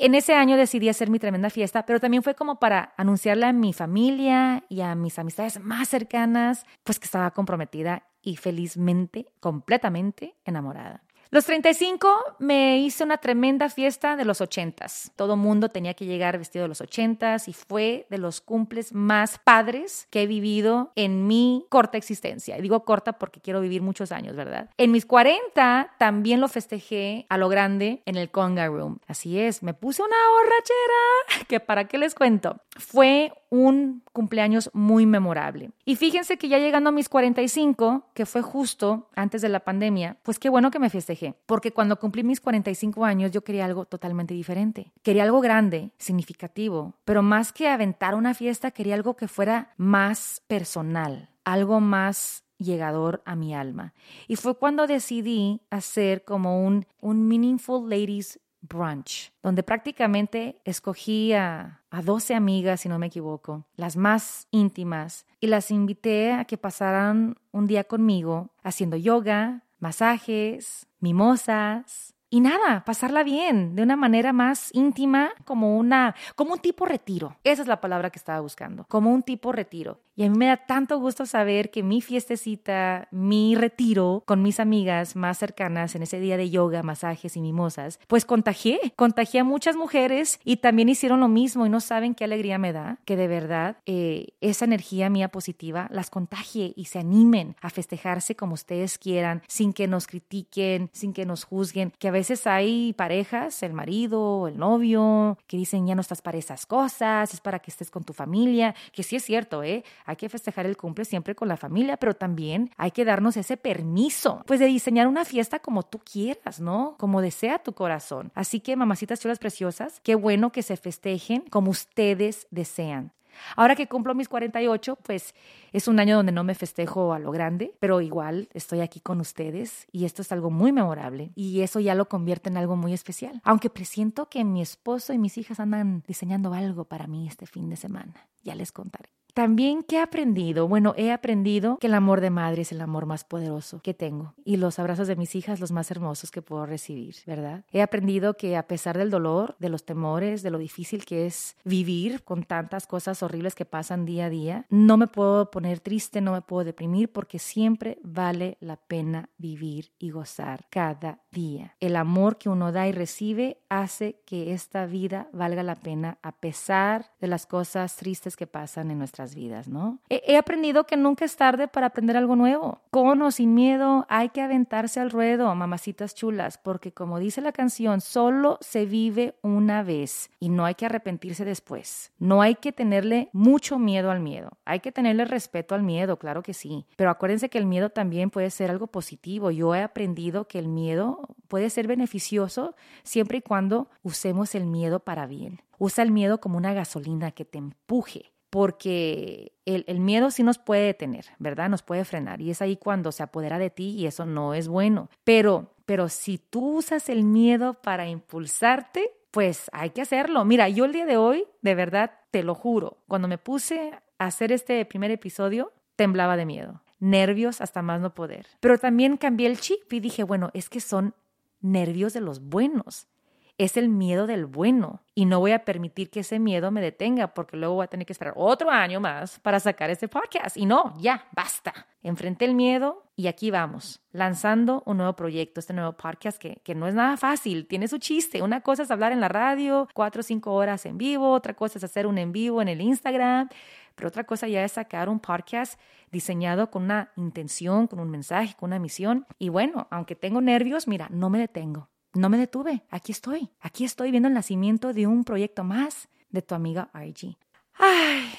en 0.00 0.14
ese 0.14 0.34
año 0.34 0.56
decidí 0.56 0.88
hacer 0.88 1.10
mi 1.10 1.18
tremenda 1.18 1.50
fiesta, 1.50 1.84
pero 1.84 2.00
también 2.00 2.22
fue 2.22 2.34
como 2.34 2.58
para 2.58 2.94
anunciarle 2.96 3.46
a 3.46 3.52
mi 3.52 3.72
familia 3.72 4.64
y 4.68 4.80
a 4.80 4.94
mis 4.94 5.18
amistades 5.18 5.60
más 5.60 5.88
cercanas, 5.88 6.64
pues 6.84 6.98
que 6.98 7.04
estaba 7.04 7.32
comprometida 7.32 8.06
y 8.22 8.36
felizmente, 8.36 9.26
completamente 9.40 10.36
enamorada. 10.44 11.02
Los 11.34 11.46
35 11.46 12.36
me 12.38 12.78
hice 12.78 13.02
una 13.02 13.16
tremenda 13.16 13.68
fiesta 13.68 14.14
de 14.14 14.24
los 14.24 14.40
80s. 14.40 15.10
Todo 15.16 15.34
mundo 15.34 15.68
tenía 15.68 15.94
que 15.94 16.06
llegar 16.06 16.38
vestido 16.38 16.62
de 16.62 16.68
los 16.68 16.80
80s 16.80 17.48
y 17.48 17.52
fue 17.52 18.06
de 18.08 18.18
los 18.18 18.40
cumples 18.40 18.94
más 18.94 19.40
padres 19.40 20.06
que 20.10 20.22
he 20.22 20.26
vivido 20.28 20.92
en 20.94 21.26
mi 21.26 21.66
corta 21.70 21.98
existencia. 21.98 22.56
Y 22.56 22.62
digo 22.62 22.84
corta 22.84 23.14
porque 23.14 23.40
quiero 23.40 23.60
vivir 23.60 23.82
muchos 23.82 24.12
años, 24.12 24.36
¿verdad? 24.36 24.70
En 24.78 24.92
mis 24.92 25.06
40 25.06 25.96
también 25.98 26.40
lo 26.40 26.46
festejé 26.46 27.26
a 27.28 27.36
lo 27.36 27.48
grande 27.48 28.04
en 28.06 28.14
el 28.14 28.30
Conga 28.30 28.68
Room. 28.68 29.00
Así 29.08 29.40
es, 29.40 29.64
me 29.64 29.74
puse 29.74 30.04
una 30.04 30.16
borrachera 30.30 31.46
que 31.48 31.58
para 31.58 31.88
qué 31.88 31.98
les 31.98 32.14
cuento. 32.14 32.60
Fue 32.78 33.32
un 33.54 34.02
cumpleaños 34.12 34.68
muy 34.72 35.06
memorable. 35.06 35.70
Y 35.84 35.94
fíjense 35.94 36.36
que 36.36 36.48
ya 36.48 36.58
llegando 36.58 36.88
a 36.88 36.92
mis 36.92 37.08
45, 37.08 38.10
que 38.12 38.26
fue 38.26 38.42
justo 38.42 39.08
antes 39.14 39.42
de 39.42 39.48
la 39.48 39.60
pandemia, 39.60 40.16
pues 40.24 40.40
qué 40.40 40.48
bueno 40.48 40.72
que 40.72 40.80
me 40.80 40.90
festejé, 40.90 41.36
porque 41.46 41.72
cuando 41.72 42.00
cumplí 42.00 42.24
mis 42.24 42.40
45 42.40 43.04
años 43.04 43.30
yo 43.30 43.44
quería 43.44 43.64
algo 43.64 43.84
totalmente 43.84 44.34
diferente. 44.34 44.92
Quería 45.02 45.22
algo 45.22 45.40
grande, 45.40 45.92
significativo, 45.98 46.94
pero 47.04 47.22
más 47.22 47.52
que 47.52 47.68
aventar 47.68 48.16
una 48.16 48.34
fiesta, 48.34 48.72
quería 48.72 48.96
algo 48.96 49.14
que 49.14 49.28
fuera 49.28 49.72
más 49.76 50.42
personal, 50.48 51.30
algo 51.44 51.78
más 51.78 52.44
llegador 52.58 53.22
a 53.24 53.36
mi 53.36 53.54
alma. 53.54 53.94
Y 54.26 54.34
fue 54.34 54.56
cuando 54.56 54.88
decidí 54.88 55.60
hacer 55.70 56.24
como 56.24 56.64
un, 56.64 56.86
un 57.00 57.28
Meaningful 57.28 57.88
Ladies 57.88 58.40
brunch, 58.68 59.32
donde 59.42 59.62
prácticamente 59.62 60.60
escogí 60.64 61.32
a, 61.34 61.83
a 61.94 62.02
12 62.02 62.34
amigas, 62.34 62.80
si 62.80 62.88
no 62.88 62.98
me 62.98 63.06
equivoco, 63.06 63.64
las 63.76 63.96
más 63.96 64.48
íntimas, 64.50 65.26
y 65.40 65.46
las 65.46 65.70
invité 65.70 66.32
a 66.32 66.44
que 66.44 66.58
pasaran 66.58 67.36
un 67.52 67.66
día 67.66 67.84
conmigo 67.84 68.50
haciendo 68.62 68.96
yoga, 68.96 69.62
masajes, 69.78 70.86
mimosas, 70.98 72.14
y 72.34 72.40
nada, 72.40 72.84
pasarla 72.84 73.22
bien, 73.22 73.76
de 73.76 73.84
una 73.84 73.94
manera 73.94 74.32
más 74.32 74.70
íntima, 74.72 75.30
como 75.44 75.78
una, 75.78 76.16
como 76.34 76.54
un 76.54 76.58
tipo 76.58 76.84
retiro. 76.84 77.36
Esa 77.44 77.62
es 77.62 77.68
la 77.68 77.80
palabra 77.80 78.10
que 78.10 78.18
estaba 78.18 78.40
buscando, 78.40 78.86
como 78.88 79.12
un 79.12 79.22
tipo 79.22 79.52
retiro. 79.52 80.00
Y 80.16 80.22
a 80.22 80.30
mí 80.30 80.38
me 80.38 80.46
da 80.46 80.56
tanto 80.56 80.98
gusto 81.00 81.26
saber 81.26 81.70
que 81.70 81.82
mi 81.82 82.00
fiestecita, 82.00 83.08
mi 83.10 83.56
retiro 83.56 84.22
con 84.26 84.42
mis 84.42 84.60
amigas 84.60 85.16
más 85.16 85.38
cercanas 85.38 85.96
en 85.96 86.02
ese 86.02 86.20
día 86.20 86.36
de 86.36 86.50
yoga, 86.50 86.84
masajes 86.84 87.36
y 87.36 87.40
mimosas, 87.40 87.98
pues 88.06 88.24
contagié, 88.24 88.92
contagié 88.94 89.40
a 89.40 89.44
muchas 89.44 89.74
mujeres 89.74 90.38
y 90.44 90.58
también 90.58 90.88
hicieron 90.88 91.18
lo 91.18 91.28
mismo 91.28 91.66
y 91.66 91.68
no 91.68 91.80
saben 91.80 92.14
qué 92.14 92.24
alegría 92.24 92.58
me 92.58 92.72
da 92.72 92.98
que 93.04 93.16
de 93.16 93.26
verdad 93.26 93.78
eh, 93.86 94.28
esa 94.40 94.64
energía 94.64 95.10
mía 95.10 95.28
positiva 95.28 95.88
las 95.90 96.10
contagie 96.10 96.72
y 96.76 96.84
se 96.84 97.00
animen 97.00 97.56
a 97.60 97.70
festejarse 97.70 98.36
como 98.36 98.54
ustedes 98.54 98.98
quieran, 98.98 99.42
sin 99.48 99.72
que 99.72 99.88
nos 99.88 100.06
critiquen, 100.06 100.90
sin 100.92 101.12
que 101.12 101.26
nos 101.26 101.42
juzguen, 101.42 101.92
que 101.98 102.08
a 102.08 102.12
veces 102.12 102.46
hay 102.46 102.92
parejas, 102.92 103.64
el 103.64 103.72
marido, 103.72 104.46
el 104.46 104.58
novio, 104.58 105.38
que 105.48 105.56
dicen 105.56 105.86
ya 105.86 105.96
no 105.96 106.02
estás 106.02 106.22
para 106.22 106.38
esas 106.38 106.66
cosas, 106.66 107.34
es 107.34 107.40
para 107.40 107.58
que 107.58 107.72
estés 107.72 107.90
con 107.90 108.04
tu 108.04 108.12
familia, 108.12 108.76
que 108.92 109.02
sí 109.02 109.16
es 109.16 109.24
cierto, 109.24 109.64
¿eh? 109.64 109.84
Hay 110.04 110.16
que 110.16 110.28
festejar 110.28 110.66
el 110.66 110.76
cumple 110.76 111.04
siempre 111.04 111.34
con 111.34 111.48
la 111.48 111.56
familia, 111.56 111.96
pero 111.96 112.14
también 112.14 112.70
hay 112.76 112.90
que 112.90 113.04
darnos 113.04 113.36
ese 113.36 113.56
permiso, 113.56 114.42
pues 114.46 114.60
de 114.60 114.66
diseñar 114.66 115.06
una 115.06 115.24
fiesta 115.24 115.58
como 115.58 115.82
tú 115.82 115.98
quieras, 115.98 116.60
¿no? 116.60 116.96
Como 116.98 117.20
desea 117.20 117.58
tu 117.58 117.72
corazón. 117.72 118.30
Así 118.34 118.60
que, 118.60 118.76
mamacitas 118.76 119.20
chulas 119.20 119.38
preciosas, 119.38 120.00
qué 120.02 120.14
bueno 120.14 120.52
que 120.52 120.62
se 120.62 120.76
festejen 120.76 121.42
como 121.50 121.70
ustedes 121.70 122.46
desean. 122.50 123.12
Ahora 123.56 123.76
que 123.76 123.88
cumplo 123.88 124.14
mis 124.14 124.28
48, 124.28 124.96
pues 125.02 125.34
es 125.72 125.88
un 125.88 125.98
año 125.98 126.16
donde 126.16 126.32
no 126.32 126.44
me 126.44 126.54
festejo 126.54 127.12
a 127.12 127.18
lo 127.18 127.32
grande, 127.32 127.74
pero 127.80 128.00
igual 128.00 128.48
estoy 128.54 128.80
aquí 128.80 129.00
con 129.00 129.20
ustedes 129.20 129.86
y 129.92 130.04
esto 130.04 130.22
es 130.22 130.32
algo 130.32 130.50
muy 130.50 130.72
memorable 130.72 131.32
y 131.34 131.60
eso 131.60 131.80
ya 131.80 131.94
lo 131.94 132.08
convierte 132.08 132.50
en 132.50 132.56
algo 132.56 132.76
muy 132.76 132.92
especial. 132.92 133.40
Aunque 133.44 133.70
presiento 133.70 134.28
que 134.28 134.44
mi 134.44 134.62
esposo 134.62 135.12
y 135.12 135.18
mis 135.18 135.38
hijas 135.38 135.60
andan 135.60 136.02
diseñando 136.06 136.54
algo 136.54 136.84
para 136.84 137.06
mí 137.06 137.28
este 137.28 137.46
fin 137.46 137.68
de 137.70 137.76
semana. 137.76 138.14
Ya 138.42 138.54
les 138.54 138.72
contaré. 138.72 139.10
También, 139.34 139.82
¿qué 139.82 139.96
he 139.96 140.00
aprendido? 140.00 140.68
Bueno, 140.68 140.94
he 140.96 141.10
aprendido 141.10 141.78
que 141.78 141.88
el 141.88 141.94
amor 141.94 142.20
de 142.20 142.30
madre 142.30 142.62
es 142.62 142.70
el 142.70 142.80
amor 142.80 143.04
más 143.04 143.24
poderoso 143.24 143.80
que 143.82 143.92
tengo 143.92 144.32
y 144.44 144.58
los 144.58 144.78
abrazos 144.78 145.08
de 145.08 145.16
mis 145.16 145.34
hijas 145.34 145.58
los 145.58 145.72
más 145.72 145.90
hermosos 145.90 146.30
que 146.30 146.40
puedo 146.40 146.66
recibir, 146.66 147.16
¿verdad? 147.26 147.64
He 147.72 147.82
aprendido 147.82 148.34
que 148.34 148.56
a 148.56 148.68
pesar 148.68 148.96
del 148.96 149.10
dolor, 149.10 149.56
de 149.58 149.70
los 149.70 149.84
temores, 149.84 150.44
de 150.44 150.52
lo 150.52 150.58
difícil 150.58 151.04
que 151.04 151.26
es 151.26 151.56
vivir 151.64 152.22
con 152.22 152.44
tantas 152.44 152.86
cosas 152.86 153.24
horribles 153.24 153.56
que 153.56 153.64
pasan 153.64 154.04
día 154.04 154.26
a 154.26 154.30
día, 154.30 154.66
no 154.70 154.96
me 154.96 155.08
puedo 155.08 155.50
poner 155.50 155.80
triste, 155.80 156.20
no 156.20 156.30
me 156.30 156.42
puedo 156.42 156.64
deprimir 156.64 157.10
porque 157.10 157.40
siempre 157.40 157.98
vale 158.04 158.56
la 158.60 158.76
pena 158.76 159.30
vivir 159.36 159.90
y 159.98 160.10
gozar 160.10 160.66
cada 160.70 161.24
día. 161.32 161.74
El 161.80 161.96
amor 161.96 162.38
que 162.38 162.48
uno 162.48 162.70
da 162.70 162.86
y 162.86 162.92
recibe 162.92 163.58
hace 163.68 164.20
que 164.26 164.52
esta 164.52 164.86
vida 164.86 165.28
valga 165.32 165.64
la 165.64 165.74
pena 165.74 166.18
a 166.22 166.30
pesar 166.30 167.10
de 167.20 167.26
las 167.26 167.46
cosas 167.46 167.96
tristes 167.96 168.36
que 168.36 168.46
pasan 168.46 168.92
en 168.92 168.98
nuestra 168.98 169.23
vidas, 169.32 169.68
¿no? 169.68 170.00
He, 170.10 170.36
aprendido 170.36 170.84
que 170.84 170.96
nunca 170.96 171.24
es 171.24 171.36
tarde 171.36 171.68
para 171.68 171.86
aprender 171.86 172.16
algo 172.16 172.34
nuevo. 172.36 172.80
Con 172.90 173.22
o 173.22 173.30
sin 173.30 173.54
miedo, 173.54 174.06
hay 174.08 174.30
que 174.30 174.42
aventarse 174.42 174.98
al 174.98 175.10
ruedo, 175.10 175.54
mamacitas 175.54 176.14
chulas, 176.14 176.58
porque 176.58 176.92
como 176.92 177.18
dice 177.20 177.40
la 177.40 177.52
canción, 177.52 178.00
solo 178.00 178.58
se 178.60 178.86
vive 178.86 179.36
una 179.42 179.82
vez 179.84 180.30
y 180.40 180.48
no 180.48 180.64
hay 180.64 180.74
que 180.74 180.86
arrepentirse 180.86 181.44
después. 181.44 182.12
No 182.18 182.42
hay 182.42 182.56
que 182.56 182.72
tenerle 182.72 183.30
mucho 183.32 183.78
miedo 183.78 184.10
al 184.10 184.20
miedo. 184.20 184.58
Hay 184.64 184.80
que 184.80 184.92
tenerle 184.92 185.24
respeto 185.24 185.74
al 185.74 185.82
miedo, 185.82 186.18
claro 186.18 186.42
que 186.42 186.54
sí. 186.54 186.86
Pero 186.96 187.10
acuérdense 187.10 187.48
que 187.48 187.58
el 187.58 187.66
miedo 187.66 187.90
también 187.90 188.30
puede 188.30 188.50
ser 188.50 188.70
algo 188.70 188.88
positivo. 188.88 189.50
Yo 189.50 189.74
he 189.74 189.82
aprendido 189.82 190.48
que 190.48 190.58
el 190.58 190.68
miedo 190.68 191.28
puede 191.48 191.70
ser 191.70 191.86
beneficioso 191.86 192.74
siempre 193.04 193.38
y 193.38 193.42
cuando 193.42 193.88
usemos 194.02 194.54
el 194.54 194.66
miedo 194.66 195.00
para 195.00 195.26
bien. 195.26 195.60
Usa 195.78 196.04
el 196.04 196.10
miedo 196.10 196.40
como 196.40 196.56
una 196.56 196.72
gasolina 196.72 197.30
que 197.30 197.44
te 197.44 197.58
empuje 197.58 198.33
porque 198.54 199.50
el, 199.64 199.98
miedo 199.98 200.30
sí 200.30 200.44
nos 200.44 200.58
puede 200.58 200.86
detener, 200.86 201.26
¿verdad? 201.40 201.68
Nos 201.68 201.82
puede 201.82 202.04
frenar 202.04 202.40
y 202.40 202.52
es 202.52 202.62
ahí 202.62 202.76
cuando 202.76 203.10
se 203.10 203.24
apodera 203.24 203.58
de 203.58 203.68
ti 203.68 203.96
y 203.98 204.06
eso 204.06 204.26
no 204.26 204.54
es 204.54 204.68
bueno. 204.68 205.10
Pero, 205.24 205.74
pero 205.86 206.08
si 206.08 206.38
tú 206.38 206.76
usas 206.76 207.08
el 207.08 207.24
miedo 207.24 207.74
para 207.82 208.06
impulsarte, 208.06 209.10
pues 209.32 209.68
hay 209.72 209.90
que 209.90 210.02
hacerlo. 210.02 210.44
Mira, 210.44 210.68
yo 210.68 210.84
el 210.84 210.92
día 210.92 211.04
de 211.04 211.16
hoy, 211.16 211.48
de 211.62 211.74
verdad, 211.74 212.12
te 212.30 212.44
lo 212.44 212.54
juro, 212.54 212.98
cuando 213.08 213.26
me 213.26 213.38
puse 213.38 213.90
a 214.20 214.26
hacer 214.26 214.52
este 214.52 214.84
primer 214.84 215.10
episodio, 215.10 215.72
temblaba 215.96 216.36
de 216.36 216.46
miedo, 216.46 216.84
nervios 217.00 217.60
hasta 217.60 217.82
más 217.82 218.00
no 218.00 218.14
poder. 218.14 218.46
Pero 218.60 218.78
también 218.78 219.16
cambié 219.16 219.48
el 219.48 219.58
chip 219.58 219.92
y 219.92 219.98
dije, 219.98 220.22
bueno, 220.22 220.50
es 220.54 220.68
que 220.68 220.78
son 220.78 221.16
nervios 221.60 222.12
de 222.12 222.20
los 222.20 222.40
buenos 222.40 223.08
es 223.56 223.76
el 223.76 223.88
miedo 223.88 224.26
del 224.26 224.46
bueno 224.46 225.02
y 225.14 225.26
no 225.26 225.38
voy 225.38 225.52
a 225.52 225.64
permitir 225.64 226.10
que 226.10 226.20
ese 226.20 226.40
miedo 226.40 226.72
me 226.72 226.80
detenga 226.80 227.34
porque 227.34 227.56
luego 227.56 227.76
voy 227.76 227.84
a 227.84 227.88
tener 227.88 228.04
que 228.04 228.12
esperar 228.12 228.34
otro 228.36 228.68
año 228.70 229.00
más 229.00 229.38
para 229.38 229.60
sacar 229.60 229.90
este 229.90 230.08
podcast. 230.08 230.56
Y 230.56 230.66
no, 230.66 230.92
ya, 230.98 231.28
basta. 231.32 231.86
Enfrenté 232.02 232.46
el 232.46 232.54
miedo 232.54 233.04
y 233.14 233.28
aquí 233.28 233.52
vamos, 233.52 234.02
lanzando 234.10 234.82
un 234.86 234.96
nuevo 234.96 235.14
proyecto, 235.14 235.60
este 235.60 235.72
nuevo 235.72 235.92
podcast 235.92 236.36
que, 236.36 236.60
que 236.64 236.74
no 236.74 236.88
es 236.88 236.94
nada 236.94 237.16
fácil, 237.16 237.68
tiene 237.68 237.86
su 237.86 237.98
chiste. 237.98 238.42
Una 238.42 238.60
cosa 238.60 238.82
es 238.82 238.90
hablar 238.90 239.12
en 239.12 239.20
la 239.20 239.28
radio, 239.28 239.88
cuatro 239.94 240.20
o 240.20 240.24
cinco 240.24 240.52
horas 240.52 240.84
en 240.84 240.98
vivo, 240.98 241.30
otra 241.30 241.54
cosa 241.54 241.78
es 241.78 241.84
hacer 241.84 242.08
un 242.08 242.18
en 242.18 242.32
vivo 242.32 242.60
en 242.60 242.68
el 242.68 242.80
Instagram, 242.80 243.48
pero 243.94 244.08
otra 244.08 244.24
cosa 244.24 244.48
ya 244.48 244.64
es 244.64 244.72
sacar 244.72 245.08
un 245.08 245.20
podcast 245.20 245.78
diseñado 246.10 246.72
con 246.72 246.84
una 246.84 247.12
intención, 247.16 247.86
con 247.86 248.00
un 248.00 248.10
mensaje, 248.10 248.56
con 248.58 248.70
una 248.70 248.80
misión. 248.80 249.26
Y 249.38 249.48
bueno, 249.48 249.86
aunque 249.90 250.16
tengo 250.16 250.40
nervios, 250.40 250.88
mira, 250.88 251.08
no 251.10 251.30
me 251.30 251.38
detengo 251.38 251.88
no 252.14 252.28
me 252.28 252.38
detuve. 252.38 252.82
Aquí 252.90 253.12
estoy. 253.12 253.50
Aquí 253.60 253.84
estoy 253.84 254.10
viendo 254.10 254.28
el 254.28 254.34
nacimiento 254.34 254.92
de 254.92 255.06
un 255.06 255.24
proyecto 255.24 255.64
más 255.64 256.08
de 256.30 256.42
tu 256.42 256.54
amiga 256.54 256.90
RG. 256.94 257.36
Ay, 257.74 258.32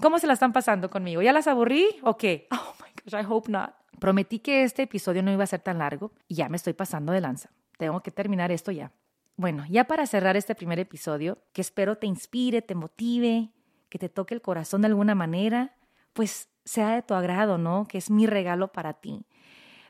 ¿cómo 0.00 0.18
se 0.18 0.26
la 0.26 0.32
están 0.32 0.52
pasando 0.52 0.90
conmigo? 0.90 1.22
¿Ya 1.22 1.32
las 1.32 1.46
aburrí 1.46 1.86
o 2.02 2.16
qué? 2.16 2.48
Oh 2.50 2.74
my 2.80 2.92
gosh, 3.04 3.20
I 3.20 3.26
hope 3.28 3.50
not. 3.50 3.74
Prometí 3.98 4.40
que 4.40 4.64
este 4.64 4.82
episodio 4.82 5.22
no 5.22 5.32
iba 5.32 5.44
a 5.44 5.46
ser 5.46 5.60
tan 5.60 5.78
largo 5.78 6.12
y 6.26 6.34
ya 6.34 6.48
me 6.48 6.56
estoy 6.56 6.72
pasando 6.72 7.12
de 7.12 7.20
lanza. 7.20 7.50
Tengo 7.78 8.00
que 8.00 8.10
terminar 8.10 8.50
esto 8.50 8.72
ya. 8.72 8.92
Bueno, 9.36 9.64
ya 9.68 9.84
para 9.84 10.06
cerrar 10.06 10.36
este 10.36 10.54
primer 10.54 10.78
episodio, 10.78 11.38
que 11.52 11.60
espero 11.60 11.96
te 11.96 12.06
inspire, 12.06 12.62
te 12.62 12.74
motive, 12.74 13.50
que 13.88 13.98
te 13.98 14.08
toque 14.08 14.34
el 14.34 14.42
corazón 14.42 14.82
de 14.82 14.88
alguna 14.88 15.14
manera, 15.14 15.74
pues 16.12 16.48
sea 16.64 16.94
de 16.94 17.02
tu 17.02 17.14
agrado, 17.14 17.58
¿no? 17.58 17.86
Que 17.86 17.98
es 17.98 18.10
mi 18.10 18.26
regalo 18.26 18.72
para 18.72 18.94
ti. 18.94 19.24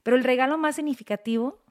Pero 0.03 0.17
el 0.17 0.25
regalo 0.25 0.59
más 0.59 0.77
significativo 0.77 1.62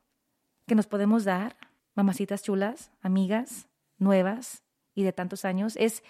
que 0.67 0.75
nos 0.75 0.87
podemos 0.87 1.23
dar, 1.23 1.55
mamacitas 1.95 2.43
chulas, 2.43 2.91
amigas, 3.01 3.67
nuevas 3.97 4.63
y 4.95 5.03
de 5.03 5.13
tantos 5.13 5.45
años, 5.45 5.75
es, 5.77 6.03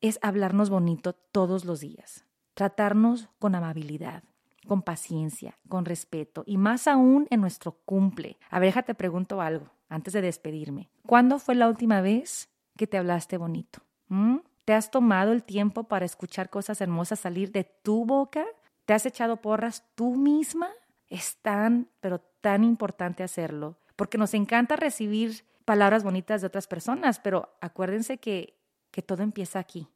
es 0.00 0.18
hablarnos 0.22 0.70
bonito 0.70 1.12
todos 1.12 1.64
los 1.64 1.80
días, 1.80 2.24
tratarnos 2.54 3.28
con 3.38 3.54
amabilidad, 3.54 4.22
con 4.66 4.82
paciencia, 4.82 5.56
con 5.68 5.84
respeto 5.84 6.42
y 6.46 6.56
más 6.56 6.86
aún 6.88 7.26
en 7.30 7.40
nuestro 7.40 7.72
cumple. 7.84 8.38
A 8.50 8.58
ver, 8.58 8.82
te 8.82 8.94
pregunto 8.94 9.40
algo 9.40 9.70
antes 9.88 10.12
de 10.12 10.22
despedirme. 10.22 10.90
¿Cuándo 11.06 11.38
fue 11.38 11.54
la 11.54 11.68
última 11.68 12.00
vez 12.00 12.48
que 12.76 12.86
te 12.86 12.98
hablaste 12.98 13.36
bonito? 13.36 13.80
¿Mm? 14.08 14.38
¿Te 14.64 14.72
has 14.72 14.90
tomado 14.90 15.32
el 15.32 15.42
tiempo 15.42 15.84
para 15.84 16.06
escuchar 16.06 16.48
cosas 16.48 16.80
hermosas 16.80 17.20
salir 17.20 17.52
de 17.52 17.64
tu 17.64 18.06
boca? 18.06 18.44
¿Te 18.86 18.94
has 18.94 19.04
echado 19.06 19.40
porras 19.40 19.84
tú 19.94 20.14
misma? 20.14 20.68
Es 21.08 21.36
tan, 21.36 21.88
pero 22.00 22.22
tan 22.44 22.62
importante 22.62 23.22
hacerlo 23.22 23.78
porque 23.96 24.18
nos 24.18 24.34
encanta 24.34 24.76
recibir 24.76 25.46
palabras 25.64 26.04
bonitas 26.04 26.42
de 26.42 26.48
otras 26.48 26.66
personas, 26.66 27.18
pero 27.18 27.56
acuérdense 27.62 28.18
que, 28.18 28.52
que 28.90 29.00
todo 29.00 29.22
empieza 29.22 29.58
aquí, 29.58 29.88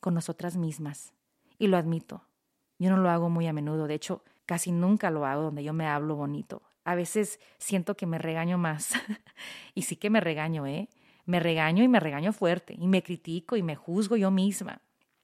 con 0.00 0.12
nosotras 0.12 0.56
mismas. 0.56 1.12
Y 1.56 1.68
lo 1.68 1.76
admito, 1.76 2.24
yo 2.80 2.90
no 2.90 2.96
lo 2.96 3.10
hago 3.10 3.30
muy 3.30 3.46
a 3.46 3.52
menudo, 3.52 3.86
de 3.86 3.94
hecho, 3.94 4.24
casi 4.44 4.72
nunca 4.72 5.12
lo 5.12 5.24
hago 5.24 5.42
donde 5.42 5.62
yo 5.62 5.72
me 5.72 5.86
hablo 5.86 6.16
bonito. 6.16 6.62
A 6.82 6.96
veces 6.96 7.38
siento 7.58 7.96
que 7.96 8.06
me 8.06 8.18
regaño 8.18 8.58
más. 8.58 8.94
y 9.76 9.82
sí 9.82 9.94
que 9.94 10.10
me 10.10 10.18
regaño, 10.20 10.66
¿eh? 10.66 10.88
Me 11.26 11.38
regaño 11.38 11.84
y 11.84 11.88
me 11.88 12.00
regaño 12.00 12.32
fuerte, 12.32 12.74
y 12.76 12.88
me 12.88 13.04
critico 13.04 13.54
y 13.54 13.62
me 13.62 13.76
juzgo 13.76 14.16
yo 14.16 14.32
misma. 14.32 14.80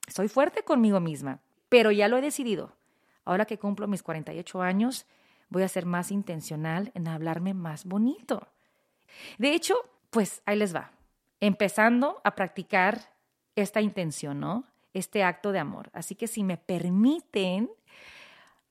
Soy 0.07 0.29
fuerte 0.29 0.63
conmigo 0.63 1.01
misma, 1.01 1.41
pero 1.67 1.91
ya 1.91 2.07
lo 2.07 2.15
he 2.15 2.21
decidido. 2.21 2.77
Ahora 3.25 3.43
que 3.43 3.59
cumplo 3.59 3.89
mis 3.89 4.03
48 4.03 4.61
años, 4.61 5.05
voy 5.49 5.63
a 5.63 5.67
ser 5.67 5.85
más 5.85 6.11
intencional 6.11 6.91
en 6.93 7.07
hablarme 7.07 7.53
más 7.53 7.85
bonito. 7.85 8.47
De 9.37 9.53
hecho, 9.53 9.75
pues 10.09 10.41
ahí 10.45 10.57
les 10.57 10.75
va, 10.75 10.91
empezando 11.39 12.21
a 12.23 12.35
practicar 12.35 13.13
esta 13.55 13.81
intención, 13.81 14.39
¿no? 14.39 14.65
Este 14.93 15.23
acto 15.23 15.51
de 15.51 15.59
amor. 15.59 15.89
Así 15.93 16.15
que 16.15 16.27
si 16.27 16.43
me 16.43 16.57
permiten, 16.57 17.69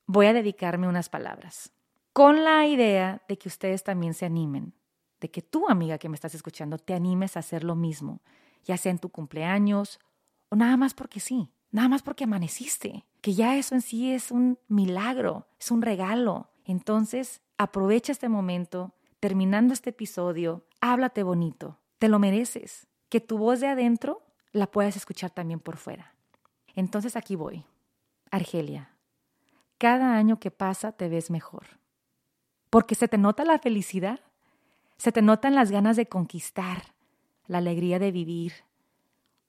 voy 0.05 0.27
a 0.27 0.33
dedicarme 0.33 0.87
unas 0.87 1.09
palabras 1.09 1.71
con 2.15 2.45
la 2.45 2.65
idea 2.65 3.21
de 3.27 3.37
que 3.37 3.49
ustedes 3.49 3.83
también 3.83 4.13
se 4.13 4.25
animen, 4.25 4.73
de 5.19 5.29
que 5.29 5.41
tú, 5.41 5.67
amiga 5.67 5.97
que 5.97 6.07
me 6.07 6.15
estás 6.15 6.33
escuchando, 6.33 6.77
te 6.77 6.93
animes 6.93 7.35
a 7.35 7.41
hacer 7.41 7.65
lo 7.65 7.75
mismo, 7.75 8.21
ya 8.63 8.77
sea 8.77 8.91
en 8.91 8.99
tu 8.99 9.09
cumpleaños 9.09 9.99
o 10.47 10.55
nada 10.55 10.77
más 10.77 10.93
porque 10.93 11.19
sí, 11.19 11.51
nada 11.71 11.89
más 11.89 12.03
porque 12.03 12.23
amaneciste, 12.23 13.03
que 13.19 13.33
ya 13.33 13.57
eso 13.57 13.75
en 13.75 13.81
sí 13.81 14.13
es 14.13 14.31
un 14.31 14.57
milagro, 14.69 15.49
es 15.59 15.71
un 15.71 15.81
regalo, 15.81 16.51
entonces, 16.65 17.41
aprovecha 17.57 18.11
este 18.11 18.27
momento, 18.27 18.93
terminando 19.19 19.73
este 19.73 19.91
episodio, 19.91 20.65
háblate 20.81 21.23
bonito, 21.23 21.79
te 21.99 22.09
lo 22.09 22.19
mereces, 22.19 22.87
que 23.09 23.21
tu 23.21 23.37
voz 23.37 23.59
de 23.59 23.67
adentro 23.67 24.25
la 24.51 24.67
puedas 24.67 24.95
escuchar 24.95 25.29
también 25.29 25.59
por 25.59 25.77
fuera. 25.77 26.15
Entonces 26.75 27.15
aquí 27.15 27.35
voy. 27.35 27.63
Argelia, 28.31 28.89
cada 29.77 30.15
año 30.15 30.39
que 30.39 30.51
pasa 30.51 30.91
te 30.91 31.07
ves 31.07 31.29
mejor, 31.29 31.65
porque 32.69 32.95
se 32.95 33.07
te 33.07 33.17
nota 33.17 33.45
la 33.45 33.59
felicidad, 33.59 34.19
se 34.97 35.11
te 35.11 35.21
notan 35.21 35.55
las 35.55 35.71
ganas 35.71 35.95
de 35.95 36.07
conquistar, 36.07 36.93
la 37.47 37.59
alegría 37.59 37.99
de 37.99 38.11
vivir. 38.11 38.53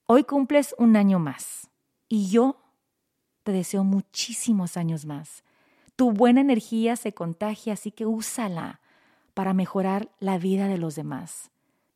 Hoy 0.06 0.24
cumples 0.24 0.74
un 0.78 0.96
año 0.96 1.18
más 1.18 1.70
y 2.08 2.28
yo 2.28 2.60
te 3.42 3.52
deseo 3.52 3.84
muchísimos 3.84 4.76
años 4.76 5.06
más 5.06 5.42
tu 5.96 6.12
buena 6.12 6.42
energía 6.42 6.96
se 6.96 7.12
contagia, 7.12 7.72
así 7.72 7.90
que 7.90 8.06
úsala 8.06 8.80
para 9.34 9.54
mejorar 9.54 10.10
la 10.20 10.38
vida 10.38 10.68
de 10.68 10.78
los 10.78 10.94
demás. 10.94 11.50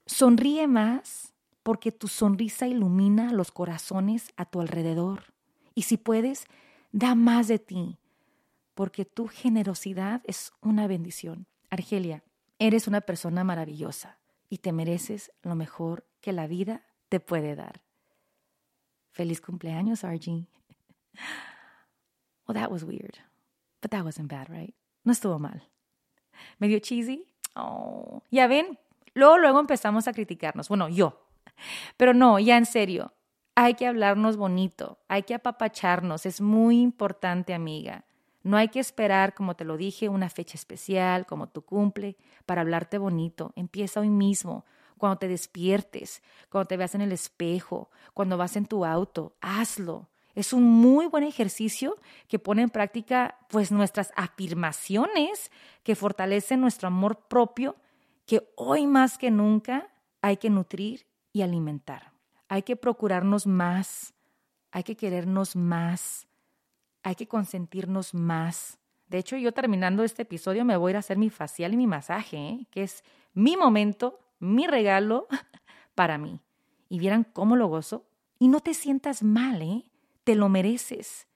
Sonríe 0.07 0.67
más 0.67 1.35
porque 1.63 1.93
tu 1.93 2.09
sonrisa 2.09 2.67
ilumina 2.67 3.33
los 3.33 3.53
corazones 3.53 4.33
a 4.37 4.47
tu 4.47 4.61
alrededor. 4.61 5.35
Y 5.75 5.83
si 5.83 5.99
puedes, 5.99 6.47
da 6.91 7.15
más 7.15 7.49
de 7.49 7.59
ti, 7.59 7.99
porque 8.75 9.05
tu 9.05 9.29
generosidad 9.29 10.23
es 10.25 10.53
una 10.63 10.87
bendición. 10.87 11.47
Argelia, 11.69 12.25
eres 12.59 12.89
una 12.89 13.03
persona 13.03 13.45
maravillosa 13.45 14.19
y 14.49 14.59
te 14.59 14.73
mereces 14.73 15.31
lo 15.43 15.55
mejor 15.55 16.07
que 16.21 16.33
la 16.33 16.47
vida 16.47 16.85
te 17.09 17.21
puede 17.21 17.55
dar. 17.55 17.83
Feliz 19.13 19.41
cumpleaños, 19.41 20.05
Argie. 20.05 20.47
Well, 22.49 22.61
that 22.61 22.73
was 22.73 22.83
weird. 22.83 23.30
But 23.81 23.91
that 23.93 24.05
wasn't 24.05 24.31
bad, 24.31 24.49
right? 24.49 24.75
No 25.05 25.13
estuvo 25.13 25.39
mal. 25.39 25.63
Medio 26.59 26.79
cheesy. 26.79 27.27
Oh. 27.55 28.23
Ya 28.31 28.47
ven, 28.47 28.79
luego, 29.15 29.39
luego 29.39 29.61
empezamos 29.61 30.09
a 30.09 30.13
criticarnos. 30.13 30.69
Bueno, 30.69 30.89
yo. 30.89 31.27
Pero 31.97 32.15
no, 32.15 32.39
ya 32.39 32.57
en 32.57 32.67
serio. 32.67 33.13
Hay 33.55 33.75
que 33.75 33.87
hablarnos 33.87 34.37
bonito, 34.37 34.99
hay 35.09 35.25
que 35.25 35.35
apapacharnos. 35.35 36.25
Es 36.25 36.41
muy 36.41 36.81
importante, 36.81 37.53
amiga. 37.53 38.05
No 38.43 38.57
hay 38.57 38.69
que 38.69 38.81
esperar, 38.81 39.35
como 39.35 39.55
te 39.55 39.65
lo 39.65 39.77
dije, 39.77 40.09
una 40.09 40.31
fecha 40.31 40.55
especial, 40.55 41.27
como 41.27 41.49
tu 41.49 41.63
cumple, 41.63 42.17
para 42.47 42.63
hablarte 42.63 42.97
bonito. 42.97 43.53
Empieza 43.55 44.01
hoy 44.01 44.09
mismo, 44.09 44.65
cuando 44.97 45.19
te 45.19 45.29
despiertes, 45.29 46.23
cuando 46.49 46.69
te 46.69 46.77
veas 46.79 46.95
en 46.95 47.03
el 47.03 47.13
espejo, 47.13 47.91
cuando 48.15 48.39
vas 48.39 48.57
en 48.57 48.67
tu 48.67 48.85
auto. 48.85 49.37
Hazlo. 49.43 50.09
Es 50.41 50.55
un 50.55 50.65
muy 50.65 51.07
buen 51.07 51.23
ejercicio 51.23 51.99
que 52.27 52.39
pone 52.39 52.63
en 52.63 52.71
práctica 52.71 53.37
pues 53.51 53.71
nuestras 53.71 54.11
afirmaciones 54.17 55.51
que 55.83 55.95
fortalecen 55.95 56.63
nuestro 56.63 56.89
amor 56.89 57.29
propio 57.29 57.77
que 58.25 58.51
hoy 58.57 58.87
más 58.87 59.19
que 59.19 59.31
nunca 59.31 59.91
hay 60.23 60.39
que 60.39 60.49
nutrir 60.49 61.05
y 61.35 61.43
alimentar. 61.43 62.15
Hay 62.49 62.63
que 62.63 62.75
procurarnos 62.75 63.47
más, 63.47 64.15
hay 64.71 64.83
que 64.83 64.97
querernos 64.97 65.57
más, 65.57 66.27
hay 67.03 67.17
que 67.17 67.29
consentirnos 67.29 68.15
más. 68.15 68.79
De 69.09 69.19
hecho, 69.19 69.37
yo 69.37 69.53
terminando 69.53 70.05
este 70.05 70.23
episodio 70.23 70.65
me 70.65 70.79
voy 70.79 70.89
a 70.89 70.93
ir 70.93 70.97
a 70.97 71.01
hacer 71.01 71.19
mi 71.19 71.29
facial 71.29 71.75
y 71.75 71.77
mi 71.77 71.87
masaje, 71.87 72.39
¿eh? 72.39 72.67
que 72.71 72.85
es 72.85 73.05
mi 73.35 73.59
momento, 73.59 74.19
mi 74.39 74.67
regalo 74.67 75.29
para 75.95 76.17
mí. 76.17 76.41
Y 76.89 76.99
vieran 76.99 77.25
cómo 77.25 77.57
lo 77.57 77.69
gozo. 77.69 78.07
Y 78.39 78.49
no 78.49 78.61
te 78.61 78.73
sientas 78.73 79.23
mal, 79.23 79.61
¿eh? 79.61 79.90
Te 80.25 80.35
lo 80.35 80.49
mereces. 80.49 81.27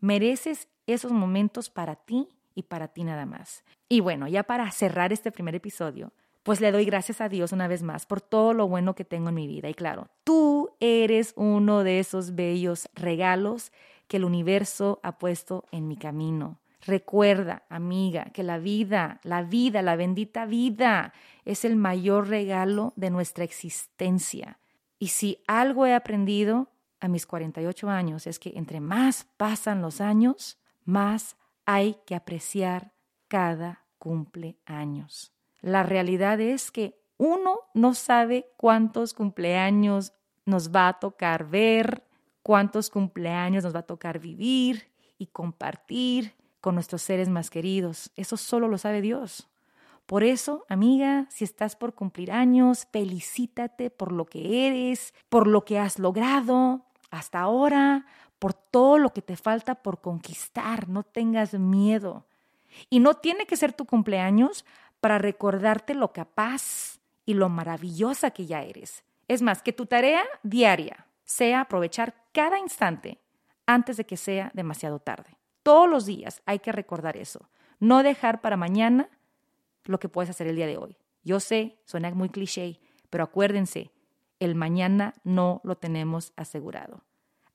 Mereces 0.00 0.68
esos 0.86 1.12
momentos 1.12 1.70
para 1.70 1.96
ti 1.96 2.28
y 2.54 2.62
para 2.64 2.88
ti 2.88 3.04
nada 3.04 3.26
más. 3.26 3.64
Y 3.88 4.00
bueno, 4.00 4.28
ya 4.28 4.42
para 4.42 4.70
cerrar 4.70 5.12
este 5.12 5.30
primer 5.30 5.54
episodio, 5.54 6.12
pues 6.42 6.60
le 6.60 6.72
doy 6.72 6.84
gracias 6.84 7.20
a 7.20 7.28
Dios 7.28 7.52
una 7.52 7.68
vez 7.68 7.82
más 7.82 8.06
por 8.06 8.20
todo 8.20 8.52
lo 8.52 8.66
bueno 8.66 8.94
que 8.94 9.04
tengo 9.04 9.28
en 9.28 9.36
mi 9.36 9.46
vida. 9.46 9.68
Y 9.68 9.74
claro, 9.74 10.08
tú 10.24 10.70
eres 10.80 11.34
uno 11.36 11.84
de 11.84 12.00
esos 12.00 12.34
bellos 12.34 12.88
regalos 12.94 13.72
que 14.08 14.16
el 14.16 14.24
universo 14.24 14.98
ha 15.02 15.18
puesto 15.18 15.64
en 15.70 15.86
mi 15.86 15.96
camino. 15.96 16.58
Recuerda, 16.84 17.62
amiga, 17.68 18.24
que 18.34 18.42
la 18.42 18.58
vida, 18.58 19.20
la 19.22 19.42
vida, 19.42 19.82
la 19.82 19.94
bendita 19.94 20.46
vida 20.46 21.12
es 21.44 21.64
el 21.64 21.76
mayor 21.76 22.28
regalo 22.28 22.92
de 22.96 23.10
nuestra 23.10 23.44
existencia. 23.44 24.58
Y 24.98 25.08
si 25.08 25.38
algo 25.46 25.86
he 25.86 25.94
aprendido 25.94 26.71
a 27.02 27.08
mis 27.08 27.26
48 27.26 27.90
años 27.90 28.28
es 28.28 28.38
que 28.38 28.52
entre 28.54 28.80
más 28.80 29.26
pasan 29.36 29.82
los 29.82 30.00
años, 30.00 30.58
más 30.84 31.36
hay 31.66 31.96
que 32.06 32.14
apreciar 32.14 32.92
cada 33.26 33.84
cumpleaños. 33.98 35.32
La 35.60 35.82
realidad 35.82 36.40
es 36.40 36.70
que 36.70 37.02
uno 37.18 37.58
no 37.74 37.94
sabe 37.94 38.46
cuántos 38.56 39.14
cumpleaños 39.14 40.12
nos 40.46 40.70
va 40.70 40.86
a 40.88 41.00
tocar 41.00 41.50
ver, 41.50 42.06
cuántos 42.44 42.88
cumpleaños 42.88 43.64
nos 43.64 43.74
va 43.74 43.80
a 43.80 43.86
tocar 43.86 44.20
vivir 44.20 44.92
y 45.18 45.26
compartir 45.26 46.34
con 46.60 46.76
nuestros 46.76 47.02
seres 47.02 47.28
más 47.28 47.50
queridos. 47.50 48.12
Eso 48.14 48.36
solo 48.36 48.68
lo 48.68 48.78
sabe 48.78 49.00
Dios. 49.00 49.48
Por 50.06 50.22
eso, 50.22 50.64
amiga, 50.68 51.26
si 51.30 51.42
estás 51.42 51.74
por 51.74 51.94
cumplir 51.94 52.30
años, 52.30 52.86
felicítate 52.92 53.90
por 53.90 54.12
lo 54.12 54.24
que 54.26 54.68
eres, 54.68 55.14
por 55.28 55.48
lo 55.48 55.64
que 55.64 55.80
has 55.80 55.98
logrado 55.98 56.86
hasta 57.12 57.40
ahora, 57.40 58.06
por 58.38 58.54
todo 58.54 58.98
lo 58.98 59.12
que 59.12 59.22
te 59.22 59.36
falta 59.36 59.76
por 59.76 60.00
conquistar. 60.00 60.88
No 60.88 61.04
tengas 61.04 61.54
miedo. 61.54 62.24
Y 62.90 62.98
no 62.98 63.14
tiene 63.14 63.46
que 63.46 63.56
ser 63.56 63.72
tu 63.74 63.84
cumpleaños 63.84 64.64
para 64.98 65.18
recordarte 65.18 65.94
lo 65.94 66.12
capaz 66.12 66.98
y 67.26 67.34
lo 67.34 67.48
maravillosa 67.48 68.30
que 68.30 68.46
ya 68.46 68.62
eres. 68.62 69.04
Es 69.28 69.42
más, 69.42 69.62
que 69.62 69.72
tu 69.72 69.86
tarea 69.86 70.22
diaria 70.42 71.06
sea 71.24 71.60
aprovechar 71.60 72.14
cada 72.32 72.58
instante 72.58 73.18
antes 73.66 73.98
de 73.98 74.06
que 74.06 74.16
sea 74.16 74.50
demasiado 74.54 74.98
tarde. 74.98 75.36
Todos 75.62 75.88
los 75.88 76.06
días 76.06 76.42
hay 76.46 76.60
que 76.60 76.72
recordar 76.72 77.16
eso. 77.16 77.48
No 77.78 78.02
dejar 78.02 78.40
para 78.40 78.56
mañana 78.56 79.08
lo 79.84 80.00
que 80.00 80.08
puedes 80.08 80.30
hacer 80.30 80.46
el 80.46 80.56
día 80.56 80.66
de 80.66 80.78
hoy. 80.78 80.96
Yo 81.24 81.40
sé, 81.40 81.76
suena 81.84 82.10
muy 82.12 82.30
cliché, 82.30 82.80
pero 83.10 83.24
acuérdense, 83.24 83.90
el 84.44 84.54
mañana 84.54 85.14
no 85.24 85.60
lo 85.64 85.76
tenemos 85.76 86.32
asegurado. 86.36 87.02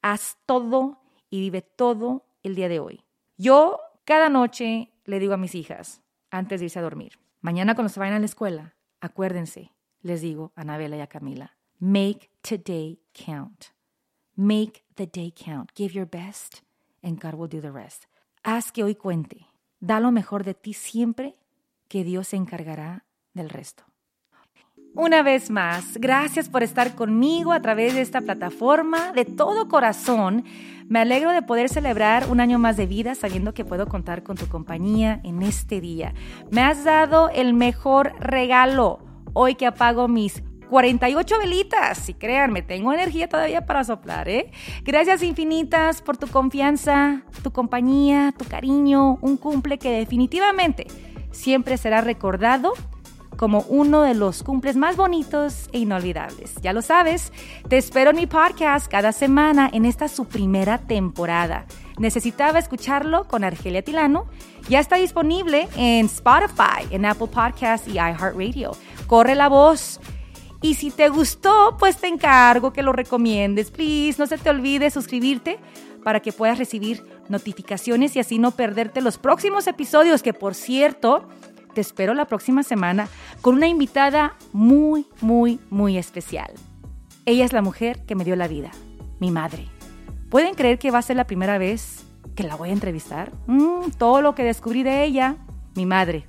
Haz 0.01 0.37
todo 0.45 1.01
y 1.29 1.39
vive 1.41 1.61
todo 1.61 2.25
el 2.43 2.55
día 2.55 2.69
de 2.69 2.79
hoy. 2.79 3.03
Yo 3.37 3.79
cada 4.05 4.29
noche 4.29 4.91
le 5.05 5.19
digo 5.19 5.33
a 5.33 5.37
mis 5.37 5.55
hijas, 5.55 6.01
antes 6.29 6.59
de 6.59 6.65
irse 6.65 6.79
a 6.79 6.83
dormir, 6.83 7.19
mañana 7.41 7.75
cuando 7.75 7.89
se 7.89 7.99
vayan 7.99 8.15
a 8.15 8.19
la 8.19 8.25
escuela, 8.25 8.75
acuérdense, 9.01 9.71
les 10.01 10.21
digo 10.21 10.51
a 10.55 10.61
Anabela 10.61 10.97
y 10.97 11.01
a 11.01 11.07
Camila, 11.07 11.57
make 11.79 12.29
today 12.41 12.99
count. 13.13 13.65
Make 14.35 14.83
the 14.95 15.07
day 15.07 15.31
count. 15.31 15.71
Give 15.75 15.93
your 15.93 16.07
best 16.07 16.61
and 17.01 17.19
God 17.19 17.33
will 17.33 17.49
do 17.49 17.59
the 17.59 17.71
rest. 17.71 18.05
Haz 18.43 18.71
que 18.71 18.83
hoy 18.83 18.93
cuente. 18.93 19.47
Da 19.79 19.99
lo 19.99 20.11
mejor 20.11 20.43
de 20.43 20.53
ti 20.53 20.73
siempre 20.73 21.35
que 21.87 22.03
Dios 22.03 22.29
se 22.29 22.35
encargará 22.37 23.05
del 23.33 23.49
resto. 23.49 23.83
Una 24.97 25.21
vez 25.21 25.51
más, 25.51 25.99
gracias 25.99 26.49
por 26.49 26.63
estar 26.63 26.95
conmigo 26.95 27.53
a 27.53 27.61
través 27.61 27.93
de 27.93 28.01
esta 28.01 28.21
plataforma. 28.21 29.11
De 29.11 29.25
todo 29.25 29.67
corazón, 29.67 30.43
me 30.89 30.97
alegro 30.97 31.29
de 31.29 31.43
poder 31.43 31.69
celebrar 31.69 32.25
un 32.31 32.39
año 32.39 32.57
más 32.57 32.77
de 32.77 32.87
vida 32.87 33.13
sabiendo 33.13 33.53
que 33.53 33.63
puedo 33.63 33.85
contar 33.85 34.23
con 34.23 34.37
tu 34.37 34.47
compañía 34.47 35.21
en 35.23 35.43
este 35.43 35.81
día. 35.81 36.15
Me 36.49 36.61
has 36.61 36.83
dado 36.83 37.29
el 37.29 37.53
mejor 37.53 38.13
regalo 38.19 38.97
hoy 39.33 39.53
que 39.53 39.67
apago 39.67 40.07
mis 40.07 40.41
48 40.71 41.35
velitas. 41.37 42.09
Y 42.09 42.15
créanme, 42.15 42.63
tengo 42.63 42.91
energía 42.91 43.29
todavía 43.29 43.67
para 43.67 43.83
soplar, 43.83 44.27
¿eh? 44.27 44.49
Gracias 44.83 45.21
infinitas 45.21 46.01
por 46.01 46.17
tu 46.17 46.25
confianza, 46.25 47.21
tu 47.43 47.51
compañía, 47.51 48.33
tu 48.35 48.45
cariño, 48.45 49.19
un 49.21 49.37
cumple 49.37 49.77
que 49.77 49.91
definitivamente 49.91 50.87
siempre 51.29 51.77
será 51.77 52.01
recordado 52.01 52.73
como 53.37 53.61
uno 53.69 54.01
de 54.01 54.15
los 54.15 54.43
cumples 54.43 54.75
más 54.75 54.97
bonitos 54.97 55.69
e 55.71 55.79
inolvidables. 55.79 56.55
Ya 56.61 56.73
lo 56.73 56.81
sabes, 56.81 57.31
te 57.69 57.77
espero 57.77 58.09
en 58.09 58.17
mi 58.17 58.25
podcast 58.27 58.87
cada 58.87 59.11
semana 59.11 59.69
en 59.71 59.85
esta 59.85 60.07
su 60.07 60.25
primera 60.25 60.79
temporada. 60.79 61.65
Necesitaba 61.97 62.59
escucharlo 62.59 63.27
con 63.27 63.43
Argelia 63.43 63.83
Tilano. 63.83 64.25
Ya 64.69 64.79
está 64.79 64.97
disponible 64.97 65.67
en 65.77 66.07
Spotify, 66.07 66.85
en 66.91 67.05
Apple 67.05 67.27
Podcasts 67.27 67.87
y 67.87 67.93
iHeartRadio. 67.93 68.71
Corre 69.07 69.35
la 69.35 69.47
voz. 69.47 69.99
Y 70.61 70.73
si 70.73 70.89
te 70.89 71.09
gustó, 71.09 71.77
pues 71.79 71.97
te 71.97 72.07
encargo 72.07 72.73
que 72.73 72.81
lo 72.81 72.91
recomiendes. 72.91 73.71
Please, 73.71 74.19
no 74.19 74.25
se 74.25 74.37
te 74.37 74.49
olvide 74.49 74.89
suscribirte 74.89 75.59
para 76.03 76.19
que 76.19 76.31
puedas 76.31 76.57
recibir 76.57 77.03
notificaciones 77.29 78.15
y 78.15 78.19
así 78.19 78.39
no 78.39 78.51
perderte 78.51 79.01
los 79.01 79.17
próximos 79.17 79.67
episodios 79.67 80.23
que, 80.23 80.33
por 80.33 80.55
cierto, 80.55 81.27
te 81.77 81.81
espero 81.81 82.15
la 82.15 82.25
próxima 82.25 82.63
semana 82.63 83.07
con 83.39 83.53
una 83.53 83.67
invitada 83.67 84.33
muy, 84.51 85.05
muy, 85.21 85.59
muy 85.69 85.95
especial. 85.95 86.51
Ella 87.27 87.45
es 87.45 87.53
la 87.53 87.61
mujer 87.61 88.03
que 88.07 88.15
me 88.15 88.23
dio 88.23 88.35
la 88.35 88.47
vida, 88.47 88.71
mi 89.19 89.29
madre. 89.29 89.67
¿Pueden 90.31 90.55
creer 90.55 90.79
que 90.79 90.89
va 90.89 90.97
a 90.97 91.03
ser 91.03 91.17
la 91.17 91.27
primera 91.27 91.59
vez 91.59 92.03
que 92.33 92.41
la 92.41 92.55
voy 92.55 92.69
a 92.69 92.73
entrevistar? 92.73 93.31
Mm, 93.45 93.91
todo 93.99 94.23
lo 94.23 94.33
que 94.33 94.43
descubrí 94.43 94.81
de 94.81 95.03
ella, 95.03 95.35
mi 95.75 95.85
madre. 95.85 96.25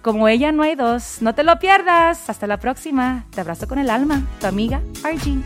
Como 0.00 0.28
ella 0.28 0.50
no 0.50 0.62
hay 0.62 0.76
dos, 0.76 1.20
no 1.20 1.34
te 1.34 1.44
lo 1.44 1.58
pierdas. 1.58 2.30
Hasta 2.30 2.46
la 2.46 2.58
próxima. 2.58 3.26
Te 3.30 3.42
abrazo 3.42 3.68
con 3.68 3.78
el 3.78 3.90
alma. 3.90 4.22
Tu 4.40 4.46
amiga, 4.46 4.80
Argie. 5.04 5.42